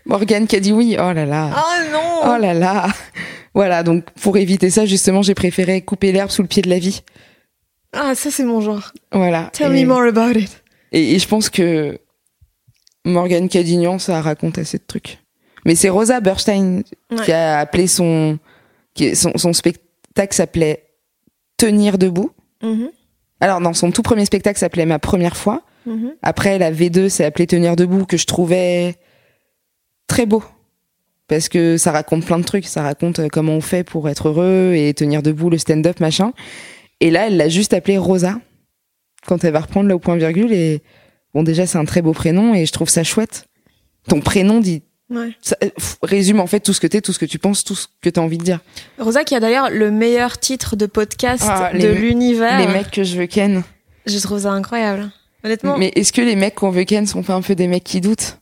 Morgane 0.05 0.47
qui 0.47 0.57
a 0.57 0.61
dit 0.61 0.73
oui 0.73 0.97
oh 0.99 1.13
là 1.13 1.25
là 1.25 1.51
Oh 1.57 1.93
non 1.93 2.21
oh 2.35 2.39
là 2.41 2.53
là 2.55 2.89
voilà 3.55 3.83
donc 3.83 4.05
pour 4.21 4.37
éviter 4.37 4.69
ça 4.71 4.85
justement 4.85 5.23
j'ai 5.23 5.35
préféré 5.35 5.81
couper 5.83 6.13
l'herbe 6.13 6.31
sous 6.31 6.43
le 6.43 6.49
pied 6.49 6.63
de 6.63 6.69
la 6.69 6.79
vie 6.79 7.03
Ah, 7.93 8.15
ça, 8.15 8.31
c'est 8.31 8.45
mon 8.45 8.61
genre. 8.61 8.93
voilà 9.13 9.51
Tell 9.53 9.75
et, 9.77 9.85
me 9.85 9.89
more 9.89 10.03
about 10.03 10.39
it. 10.39 10.63
et, 10.93 11.15
et 11.15 11.19
je 11.19 11.29
pense 11.29 11.49
que 11.51 11.99
Morgane 13.05 13.49
Cadignan 13.49 13.99
ça 13.99 14.21
raconte 14.21 14.59
assez 14.59 14.79
de 14.79 14.85
trucs 14.87 15.19
mais 15.65 15.75
c'est 15.77 15.89
Rosa 15.89 16.21
Burstein 16.21 16.83
Ouais. 17.13 17.25
qui 17.25 17.33
a 17.33 17.59
appelé 17.61 17.87
son 17.87 18.39
qui 18.95 19.15
son, 19.17 19.33
son 19.37 19.53
spectacle 19.53 20.35
s'appelait 20.35 20.85
Tenir 21.61 21.99
debout 21.99 22.31
Mhm, 22.63 22.91
alors 23.41 23.61
non 23.61 23.73
son 23.73 23.91
tout 23.91 24.03
premier 24.03 24.27
spectacle 24.27 24.59
s'appelait 24.59 24.85
Ma 24.85 24.99
première 24.99 25.37
fois 25.37 25.63
mhm. 25.87 26.13
Après, 26.23 26.59
la 26.59 26.71
V2 26.71 27.09
s'est 27.09 27.25
appelée 27.25 27.47
Tenir 27.47 27.77
debout, 27.77 28.05
que 28.05 28.17
je 28.17 28.27
trouvais 28.27 28.97
très 30.07 30.27
beau. 30.27 30.43
Parce 31.29 31.49
que 31.49 31.77
ça 31.77 31.93
raconte 31.93 32.27
plein 32.27 32.39
de 32.39 32.45
trucs. 32.45 32.67
Ça 32.67 32.83
raconte 32.83 33.21
euh, 33.21 33.29
comment 33.31 33.53
on 33.53 33.61
fait 33.61 33.85
pour 33.85 34.09
être 34.09 34.29
heureux 34.29 34.75
et 34.75 34.93
tenir 34.95 35.23
debout, 35.23 35.49
le 35.49 35.59
stand-up, 35.59 36.01
machin. 36.01 36.33
Et 36.99 37.13
là, 37.13 37.29
elle 37.29 37.37
l'a 37.37 37.49
juste 37.49 37.73
appelée 37.73 37.99
Rosa. 37.99 38.41
Quand 39.27 39.45
elle 39.45 39.53
va 39.53 39.61
reprendre 39.61 39.89
là 39.89 39.95
au 39.95 40.01
point 40.01 40.17
virgule. 40.17 40.53
Et 40.53 40.83
bon, 41.33 41.45
déjà, 41.45 41.67
c'est 41.67 41.79
un 41.79 41.85
très 41.85 42.03
beau 42.03 42.13
prénom 42.13 42.53
et 42.53 42.67
je 42.67 42.73
trouve 42.73 42.89
ça 42.89 43.05
chouette. 43.05 43.45
Ton 44.09 44.21
prénom 44.21 44.59
dit, 44.59 44.83
Ouais. 45.11 45.35
ça, 45.43 45.57
euh, 45.65 45.71
pff, 45.71 45.97
résume 46.03 46.39
en 46.41 46.47
fait 46.47 46.61
tout 46.61 46.73
ce 46.73 46.81
que 46.81 46.87
t'es, 46.87 47.01
tout 47.01 47.13
ce 47.13 47.19
que 47.19 47.25
tu 47.27 47.39
penses, 47.41 47.65
tout 47.65 47.75
ce 47.75 47.89
que 48.01 48.09
t'as 48.09 48.21
envie 48.21 48.39
de 48.39 48.45
dire. 48.45 48.61
Rosa 48.99 49.25
qui 49.25 49.35
a 49.35 49.41
d'ailleurs 49.41 49.69
le 49.71 49.91
meilleur 49.91 50.39
titre 50.39 50.77
de 50.77 50.87
podcast 50.87 51.43
Ah, 51.49 51.73
de 51.77 51.89
l'univers. 51.89 52.61
Les 52.61 52.69
mecs 52.73 52.91
que 52.93 53.03
je 53.03 53.17
veux 53.17 53.27
ken. 53.27 53.65
Je 54.07 54.19
trouve 54.21 54.41
ça 54.43 54.51
incroyable. 54.53 55.11
Honnêtement, 55.43 55.77
Mais 55.79 55.91
est-ce 55.97 56.13
que 56.13 56.21
les 56.21 56.37
mecs 56.37 56.55
qu'on 56.55 56.71
veut 56.71 56.85
ken 56.85 57.07
sont 57.07 57.23
pas 57.23 57.35
un 57.35 57.43
peu 57.43 57.55
des 57.55 57.67
mecs 57.67 57.83
qui 57.85 58.01
doutent? 58.01 58.39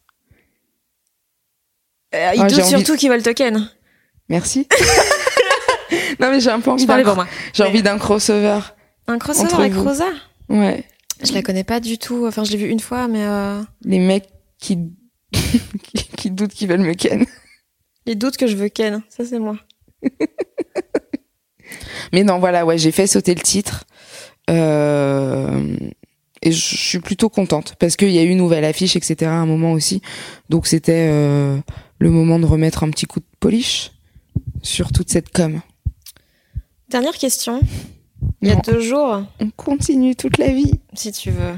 Euh, 2.14 2.32
ils 2.34 2.40
Ah, 2.42 2.48
j'ai 2.48 2.56
doutent 2.56 2.64
surtout 2.64 2.96
qu'ils 2.96 3.10
veulent 3.10 3.22
token. 3.22 3.70
Merci. 4.28 4.66
non 6.20 6.30
mais 6.30 6.40
j'ai 6.40 6.50
un 6.50 6.60
peu 6.60 6.70
envie 6.70 6.84
d'un 6.86 7.02
pour 7.02 7.14
moi. 7.14 7.26
J'ai 7.54 7.62
Mais- 7.62 7.68
envie 7.70 7.82
d'un 7.82 7.98
crossover. 7.98 8.60
Un 9.06 9.18
crossover 9.18 9.54
avec 9.54 9.72
vous. 9.72 9.84
Rosa? 9.84 10.06
Ouais. 10.48 10.84
Je 11.24 11.32
la 11.32 11.42
connais 11.42 11.64
pas 11.64 11.80
du 11.80 11.98
tout. 11.98 12.26
Enfin, 12.26 12.44
je 12.44 12.50
l'ai 12.52 12.58
vue 12.58 12.68
une 12.68 12.80
fois, 12.80 13.08
mais 13.08 13.24
euh, 13.24 13.60
Les 13.84 13.98
mecs 13.98 14.28
qui, 14.60 14.78
qui, 16.18 16.30
doutent 16.30 16.52
qu'ils 16.52 16.68
veulent 16.68 16.80
me 16.80 16.94
ken. 16.94 17.24
les 18.06 18.14
doutes 18.14 18.36
que 18.36 18.46
je 18.46 18.56
veux 18.56 18.68
ken, 18.68 19.02
ça 19.08 19.24
c'est 19.24 19.38
moi. 19.38 19.56
Mais 22.12 22.24
non, 22.24 22.38
voilà, 22.38 22.64
ouais, 22.64 22.78
j'ai 22.78 22.92
fait 22.92 23.06
sauter 23.06 23.34
le 23.34 23.42
titre. 23.42 23.84
Euh, 24.50 25.76
et 26.40 26.52
je 26.52 26.76
suis 26.76 27.00
plutôt 27.00 27.28
contente 27.28 27.74
parce 27.78 27.96
qu'il 27.96 28.10
y 28.10 28.18
a 28.18 28.22
eu 28.22 28.30
une 28.30 28.38
nouvelle 28.38 28.64
affiche, 28.64 28.96
etc. 28.96 29.30
à 29.30 29.34
un 29.34 29.46
moment 29.46 29.72
aussi. 29.72 30.00
Donc 30.48 30.66
c'était 30.66 31.08
euh, 31.10 31.58
le 31.98 32.10
moment 32.10 32.38
de 32.38 32.46
remettre 32.46 32.84
un 32.84 32.90
petit 32.90 33.06
coup 33.06 33.20
de 33.20 33.26
polish 33.40 33.92
sur 34.62 34.92
toute 34.92 35.10
cette 35.10 35.30
com. 35.30 35.60
Dernière 36.88 37.16
question. 37.16 37.60
Il 38.40 38.48
y 38.48 38.50
a 38.50 38.54
Non, 38.54 38.62
deux 38.64 38.80
jours, 38.80 39.22
On 39.40 39.50
continue 39.50 40.16
toute 40.16 40.38
la 40.38 40.48
vie. 40.48 40.80
si 40.94 41.12
tu 41.12 41.30
veux. 41.30 41.54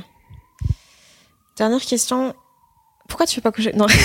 Dernière 1.56 1.82
question. 1.82 2.34
Pourquoi 3.10 3.26
tu 3.26 3.34
fais 3.34 3.40
pas 3.42 3.52
coucher? 3.52 3.72
Non. 3.74 3.86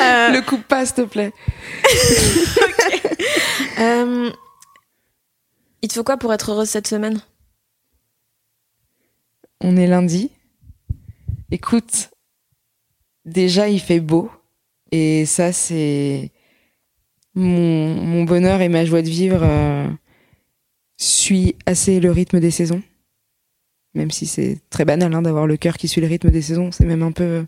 Euh, 0.00 0.28
Le 0.28 0.42
coupe 0.42 0.62
pas, 0.64 0.84
s'il 0.86 0.94
te 0.96 1.00
plaît. 1.00 1.32
euh, 3.80 4.30
il 5.82 5.88
te 5.88 5.94
faut 5.94 6.04
quoi 6.04 6.18
pour 6.18 6.32
être 6.32 6.52
heureuse 6.52 6.68
cette 6.68 6.86
semaine? 6.86 7.20
On 9.60 9.76
est 9.76 9.86
lundi. 9.88 10.30
Écoute, 11.50 12.10
déjà 13.24 13.68
il 13.68 13.80
fait 13.80 13.98
beau. 13.98 14.30
Et 14.92 15.24
ça, 15.26 15.52
c'est 15.52 16.30
mon, 17.34 17.94
mon 17.94 18.24
bonheur 18.24 18.60
et 18.60 18.68
ma 18.68 18.84
joie 18.84 19.02
de 19.02 19.08
vivre 19.08 19.40
euh, 19.42 19.88
suit 20.96 21.56
assez 21.66 21.98
le 21.98 22.12
rythme 22.12 22.40
des 22.40 22.50
saisons. 22.52 22.82
Même 23.94 24.10
si 24.10 24.26
c'est 24.26 24.58
très 24.70 24.84
banal 24.84 25.12
hein, 25.14 25.22
d'avoir 25.22 25.46
le 25.46 25.56
cœur 25.56 25.76
qui 25.76 25.88
suit 25.88 26.00
le 26.00 26.06
rythme 26.06 26.30
des 26.30 26.42
saisons, 26.42 26.70
c'est 26.72 26.84
même 26.84 27.02
un 27.02 27.12
peu, 27.12 27.46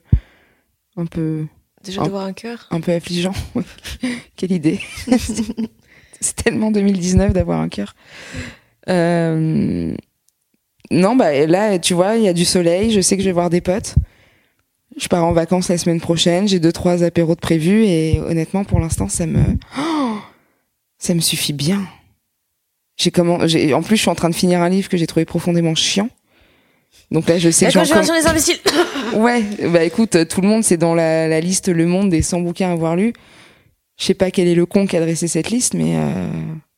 un 0.96 1.06
peu, 1.06 1.46
Déjà 1.84 2.02
d'avoir 2.02 2.24
un 2.24 2.32
cœur. 2.32 2.66
un 2.70 2.80
peu 2.80 2.92
affligeant. 2.92 3.34
Quelle 4.36 4.52
idée 4.52 4.80
C'est 6.20 6.36
tellement 6.36 6.70
2019 6.70 7.32
d'avoir 7.32 7.60
un 7.60 7.68
cœur. 7.68 7.94
Euh, 8.88 9.94
Non, 10.90 11.16
bah 11.16 11.46
là, 11.46 11.78
tu 11.78 11.94
vois, 11.94 12.16
il 12.16 12.24
y 12.24 12.28
a 12.28 12.32
du 12.32 12.44
soleil. 12.44 12.90
Je 12.90 13.00
sais 13.00 13.16
que 13.16 13.22
je 13.22 13.28
vais 13.28 13.32
voir 13.32 13.48
des 13.50 13.60
potes. 13.60 13.94
Je 14.96 15.08
pars 15.08 15.24
en 15.24 15.32
vacances 15.32 15.68
la 15.68 15.78
semaine 15.78 16.00
prochaine. 16.00 16.48
J'ai 16.48 16.58
deux 16.58 16.72
trois 16.72 17.04
apéros 17.04 17.34
de 17.36 17.40
prévus 17.40 17.84
et 17.84 18.18
honnêtement, 18.20 18.64
pour 18.64 18.80
l'instant, 18.80 19.08
ça 19.08 19.26
me, 19.26 19.40
Oh 19.78 20.18
ça 20.98 21.14
me 21.14 21.20
suffit 21.20 21.52
bien. 21.52 21.86
J'ai 22.96 23.10
comment, 23.10 23.36
en 23.36 23.82
plus, 23.82 23.96
je 23.96 24.00
suis 24.02 24.10
en 24.10 24.14
train 24.14 24.28
de 24.28 24.34
finir 24.34 24.60
un 24.60 24.68
livre 24.68 24.88
que 24.90 24.98
j'ai 24.98 25.06
trouvé 25.06 25.24
profondément 25.24 25.74
chiant. 25.74 26.10
Donc 27.10 27.28
là, 27.28 27.38
je 27.38 27.50
sais 27.50 27.66
que 27.66 27.72
j'en 27.72 27.80
conjuration 27.80 28.14
des 28.14 28.26
imbéciles 28.26 28.58
Ouais, 29.14 29.42
bah 29.68 29.82
écoute, 29.84 30.28
tout 30.28 30.40
le 30.40 30.48
monde, 30.48 30.62
c'est 30.62 30.76
dans 30.76 30.94
la, 30.94 31.26
la 31.28 31.40
liste 31.40 31.68
Le 31.68 31.86
Monde 31.86 32.10
des 32.10 32.22
100 32.22 32.40
bouquins 32.40 32.68
à 32.68 32.72
avoir 32.72 32.96
lus. 32.96 33.12
Je 33.98 34.04
sais 34.04 34.14
pas 34.14 34.30
quel 34.30 34.48
est 34.48 34.54
le 34.54 34.66
con 34.66 34.86
qui 34.86 34.96
a 34.96 35.00
dressé 35.00 35.28
cette 35.28 35.50
liste, 35.50 35.74
mais 35.74 35.96
euh, 35.96 36.28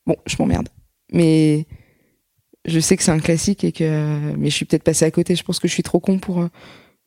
bon, 0.06 0.16
je 0.26 0.36
m'emmerde. 0.38 0.68
Mais 1.12 1.66
je 2.64 2.80
sais 2.80 2.96
que 2.96 3.02
c'est 3.02 3.10
un 3.10 3.20
classique 3.20 3.64
et 3.64 3.72
que, 3.72 4.34
mais 4.36 4.50
je 4.50 4.54
suis 4.56 4.64
peut-être 4.64 4.82
passé 4.82 5.04
à 5.04 5.10
côté. 5.10 5.36
Je 5.36 5.42
pense 5.44 5.58
que 5.58 5.68
je 5.68 5.72
suis 5.72 5.82
trop 5.82 6.00
con 6.00 6.18
pour 6.18 6.40
euh, 6.40 6.48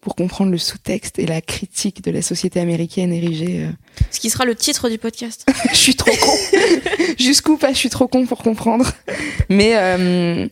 pour 0.01 0.15
comprendre 0.15 0.51
le 0.51 0.59
sous-texte 0.59 1.17
et 1.17 1.26
la 1.26 1.41
critique 1.41 2.03
de 2.03 2.11
la 2.11 2.21
société 2.21 2.59
américaine 2.59 3.11
érigée. 3.11 3.63
euh. 3.63 3.71
Ce 4.11 4.19
qui 4.19 4.30
sera 4.30 4.45
le 4.45 4.53
titre 4.53 4.88
du 4.88 4.99
podcast. 4.99 5.45
je 5.71 5.76
suis 5.76 5.95
trop 5.95 6.11
con. 6.11 6.59
Jusqu'où 7.19 7.57
pas, 7.57 7.73
je 7.73 7.78
suis 7.80 7.89
trop 7.89 8.07
con 8.07 8.26
pour 8.28 8.43
comprendre. 8.43 8.91
Mais 9.49 9.71
euh, 9.76 10.47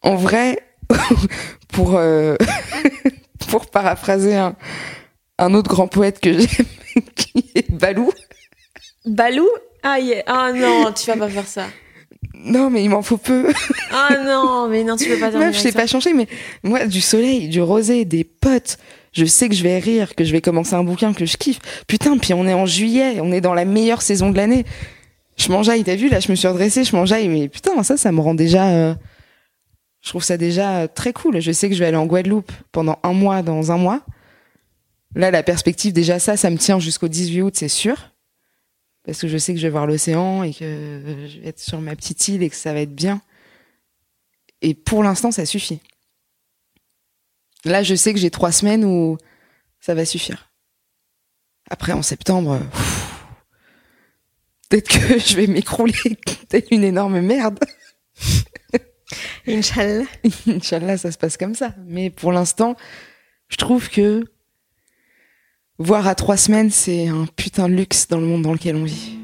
en 0.00 0.16
vrai, 0.16 0.58
pour 1.68 1.96
euh, 1.96 2.36
pour 3.48 3.66
paraphraser 3.66 4.36
un, 4.36 4.56
un 5.38 5.54
autre 5.54 5.70
grand 5.70 5.88
poète 5.88 6.20
que 6.20 6.32
j'aime, 6.32 6.66
qui 7.14 7.44
est 7.54 7.70
Balou. 7.70 8.10
Balou? 9.06 9.46
Ah 9.82 9.98
yeah. 10.00 10.22
Ah 10.26 10.52
non, 10.52 10.92
tu 10.92 11.06
vas 11.06 11.16
pas 11.16 11.28
faire 11.28 11.46
ça. 11.46 11.66
Non, 12.34 12.70
mais 12.70 12.82
il 12.82 12.90
m'en 12.90 13.02
faut 13.02 13.16
peu. 13.16 13.52
Ah 13.92 14.16
non, 14.24 14.68
mais 14.68 14.84
non, 14.84 14.96
tu 14.96 15.08
peux 15.08 15.18
pas 15.18 15.30
Meuf, 15.30 15.54
je 15.54 15.60
sais 15.60 15.72
pas 15.72 15.86
changer, 15.86 16.12
mais 16.12 16.26
moi, 16.62 16.86
du 16.86 17.00
soleil, 17.00 17.48
du 17.48 17.60
rosé, 17.60 18.04
des 18.04 18.24
potes, 18.24 18.78
je 19.12 19.24
sais 19.24 19.48
que 19.48 19.54
je 19.54 19.62
vais 19.62 19.78
rire, 19.78 20.14
que 20.14 20.24
je 20.24 20.32
vais 20.32 20.40
commencer 20.40 20.74
un 20.74 20.84
bouquin 20.84 21.12
que 21.12 21.26
je 21.26 21.36
kiffe. 21.36 21.58
Putain, 21.86 22.16
puis 22.18 22.34
on 22.34 22.46
est 22.46 22.54
en 22.54 22.66
juillet, 22.66 23.20
on 23.20 23.32
est 23.32 23.40
dans 23.40 23.54
la 23.54 23.64
meilleure 23.64 24.02
saison 24.02 24.30
de 24.30 24.36
l'année. 24.36 24.64
Je 25.36 25.50
m'enjaille, 25.50 25.84
t'as 25.84 25.94
vu, 25.94 26.08
là, 26.08 26.18
je 26.20 26.30
me 26.30 26.36
suis 26.36 26.48
redressée, 26.48 26.84
je 26.84 26.94
m'enjaille, 26.94 27.28
mais 27.28 27.48
putain, 27.48 27.82
ça, 27.82 27.96
ça 27.96 28.10
me 28.12 28.20
rend 28.20 28.34
déjà... 28.34 28.66
euh, 28.68 28.94
Je 30.00 30.10
trouve 30.10 30.22
ça 30.22 30.36
déjà 30.36 30.80
euh, 30.80 30.86
très 30.86 31.12
cool. 31.12 31.40
Je 31.40 31.52
sais 31.52 31.68
que 31.68 31.74
je 31.74 31.80
vais 31.80 31.86
aller 31.86 31.96
en 31.96 32.06
Guadeloupe 32.06 32.52
pendant 32.72 32.98
un 33.02 33.12
mois, 33.12 33.42
dans 33.42 33.72
un 33.72 33.76
mois. 33.76 34.04
Là, 35.14 35.30
la 35.30 35.42
perspective, 35.42 35.92
déjà 35.92 36.18
ça, 36.18 36.36
ça 36.36 36.50
me 36.50 36.58
tient 36.58 36.78
jusqu'au 36.78 37.08
18 37.08 37.42
août, 37.42 37.54
c'est 37.56 37.68
sûr. 37.68 38.12
Parce 39.04 39.20
que 39.20 39.28
je 39.28 39.38
sais 39.38 39.54
que 39.54 39.58
je 39.58 39.66
vais 39.66 39.70
voir 39.70 39.86
l'océan 39.86 40.42
et 40.42 40.52
que 40.52 41.26
je 41.26 41.40
vais 41.40 41.48
être 41.48 41.60
sur 41.60 41.80
ma 41.80 41.96
petite 41.96 42.28
île 42.28 42.42
et 42.42 42.50
que 42.50 42.56
ça 42.56 42.72
va 42.72 42.80
être 42.80 42.94
bien. 42.94 43.22
Et 44.60 44.74
pour 44.74 45.02
l'instant, 45.02 45.30
ça 45.30 45.46
suffit. 45.46 45.80
Là, 47.64 47.82
je 47.82 47.94
sais 47.94 48.12
que 48.12 48.20
j'ai 48.20 48.30
trois 48.30 48.52
semaines 48.52 48.84
où 48.84 49.16
ça 49.80 49.94
va 49.94 50.04
suffire. 50.04 50.50
Après, 51.70 51.92
en 51.92 52.02
septembre, 52.02 52.58
pff, 52.58 53.14
peut-être 54.68 54.88
que 54.88 55.18
je 55.26 55.36
vais 55.36 55.46
m'écrouler 55.46 56.18
telle 56.48 56.64
une 56.70 56.84
énorme 56.84 57.20
merde. 57.20 57.58
Inch'Allah. 59.46 60.04
Inch'Allah, 60.46 60.96
ça 60.98 61.12
se 61.12 61.18
passe 61.18 61.36
comme 61.36 61.54
ça. 61.54 61.74
Mais 61.86 62.10
pour 62.10 62.32
l'instant, 62.32 62.76
je 63.48 63.56
trouve 63.56 63.88
que 63.88 64.24
voir 65.78 66.06
à 66.06 66.14
trois 66.14 66.36
semaines, 66.36 66.70
c'est 66.70 67.08
un 67.08 67.26
putain 67.36 67.68
de 67.68 67.74
luxe 67.74 68.08
dans 68.08 68.18
le 68.18 68.26
monde 68.26 68.42
dans 68.42 68.52
lequel 68.52 68.76
on 68.76 68.84
vit. 68.84 69.17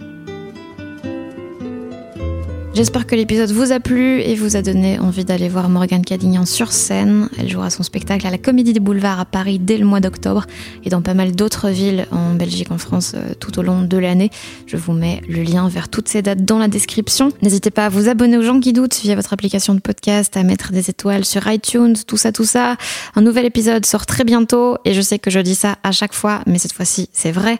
J'espère 2.74 3.06
que 3.06 3.14
l'épisode 3.14 3.52
vous 3.52 3.70
a 3.70 3.78
plu 3.78 4.20
et 4.20 4.34
vous 4.34 4.56
a 4.56 4.62
donné 4.62 4.98
envie 4.98 5.24
d'aller 5.24 5.48
voir 5.48 5.68
Morgane 5.68 6.04
Cadignan 6.04 6.44
sur 6.44 6.72
scène. 6.72 7.28
Elle 7.38 7.48
jouera 7.48 7.70
son 7.70 7.84
spectacle 7.84 8.26
à 8.26 8.32
la 8.32 8.36
Comédie 8.38 8.72
des 8.72 8.80
Boulevards 8.80 9.20
à 9.20 9.24
Paris 9.24 9.60
dès 9.60 9.78
le 9.78 9.86
mois 9.86 10.00
d'octobre 10.00 10.44
et 10.82 10.90
dans 10.90 11.00
pas 11.00 11.14
mal 11.14 11.36
d'autres 11.36 11.68
villes 11.68 12.08
en 12.10 12.34
Belgique, 12.34 12.72
en 12.72 12.78
France 12.78 13.12
euh, 13.14 13.32
tout 13.38 13.60
au 13.60 13.62
long 13.62 13.82
de 13.82 13.96
l'année. 13.96 14.30
Je 14.66 14.76
vous 14.76 14.92
mets 14.92 15.22
le 15.28 15.44
lien 15.44 15.68
vers 15.68 15.88
toutes 15.88 16.08
ces 16.08 16.20
dates 16.20 16.44
dans 16.44 16.58
la 16.58 16.66
description. 16.66 17.28
N'hésitez 17.42 17.70
pas 17.70 17.86
à 17.86 17.88
vous 17.88 18.08
abonner 18.08 18.38
aux 18.38 18.42
gens 18.42 18.58
qui 18.58 18.72
doutent 18.72 19.00
via 19.04 19.14
votre 19.14 19.32
application 19.32 19.76
de 19.76 19.80
podcast, 19.80 20.36
à 20.36 20.42
mettre 20.42 20.72
des 20.72 20.90
étoiles 20.90 21.24
sur 21.24 21.46
iTunes, 21.46 21.94
tout 22.08 22.16
ça, 22.16 22.32
tout 22.32 22.44
ça. 22.44 22.76
Un 23.14 23.22
nouvel 23.22 23.44
épisode 23.44 23.86
sort 23.86 24.04
très 24.04 24.24
bientôt 24.24 24.78
et 24.84 24.94
je 24.94 25.00
sais 25.00 25.20
que 25.20 25.30
je 25.30 25.38
dis 25.38 25.54
ça 25.54 25.76
à 25.84 25.92
chaque 25.92 26.12
fois, 26.12 26.40
mais 26.48 26.58
cette 26.58 26.72
fois-ci 26.72 27.08
c'est 27.12 27.32
vrai. 27.32 27.58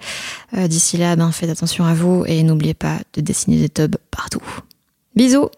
Euh, 0.57 0.67
D'ici 0.67 0.97
là, 0.97 1.15
ben, 1.15 1.31
faites 1.31 1.51
attention 1.51 1.85
à 1.85 1.95
vous 1.95 2.25
et 2.27 2.43
n'oubliez 2.43 2.75
pas 2.75 2.99
de 3.15 3.21
dessiner 3.21 3.59
des 3.59 3.69
tubs 3.69 3.95
partout. 4.11 4.43
Bisous 5.15 5.49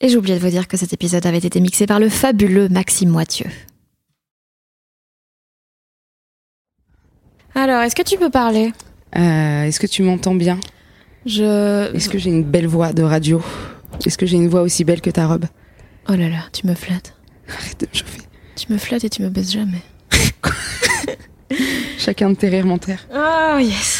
Et 0.00 0.08
j'ai 0.08 0.16
oublié 0.16 0.36
de 0.38 0.40
vous 0.42 0.48
dire 0.50 0.66
que 0.66 0.76
cet 0.76 0.92
épisode 0.92 1.26
avait 1.26 1.38
été 1.38 1.60
mixé 1.60 1.86
par 1.86 2.00
le 2.00 2.08
fabuleux 2.08 2.68
Maxime 2.68 3.10
Moitieu. 3.10 3.46
Alors, 7.54 7.82
est-ce 7.82 7.94
que 7.94 8.02
tu 8.02 8.16
peux 8.16 8.30
parler? 8.30 8.72
Euh, 9.16 9.64
Est-ce 9.64 9.78
que 9.78 9.86
tu 9.86 10.02
m'entends 10.02 10.34
bien? 10.34 10.58
Je. 11.26 11.94
Est-ce 11.94 12.08
que 12.08 12.18
j'ai 12.18 12.30
une 12.30 12.44
belle 12.44 12.66
voix 12.66 12.92
de 12.94 13.02
radio? 13.02 13.42
Est-ce 14.06 14.16
que 14.16 14.24
j'ai 14.24 14.36
une 14.36 14.48
voix 14.48 14.62
aussi 14.62 14.84
belle 14.84 15.02
que 15.02 15.10
ta 15.10 15.26
robe? 15.26 15.44
Oh 16.08 16.12
là 16.14 16.28
là, 16.30 16.44
tu 16.52 16.66
me 16.66 16.74
flattes. 16.74 17.14
Arrête 17.48 17.80
de 17.80 17.86
me 17.86 17.94
chauffer. 17.94 18.22
Tu 18.56 18.72
me 18.72 18.78
flattes 18.78 19.04
et 19.04 19.10
tu 19.10 19.20
me 19.22 19.28
baises 19.28 19.52
jamais. 19.52 19.82
Chacun 21.98 22.30
de 22.30 22.36
tes 22.36 22.48
rires 22.48 22.64
menteurs. 22.66 23.06
Oh 23.12 23.58
yes. 23.58 23.99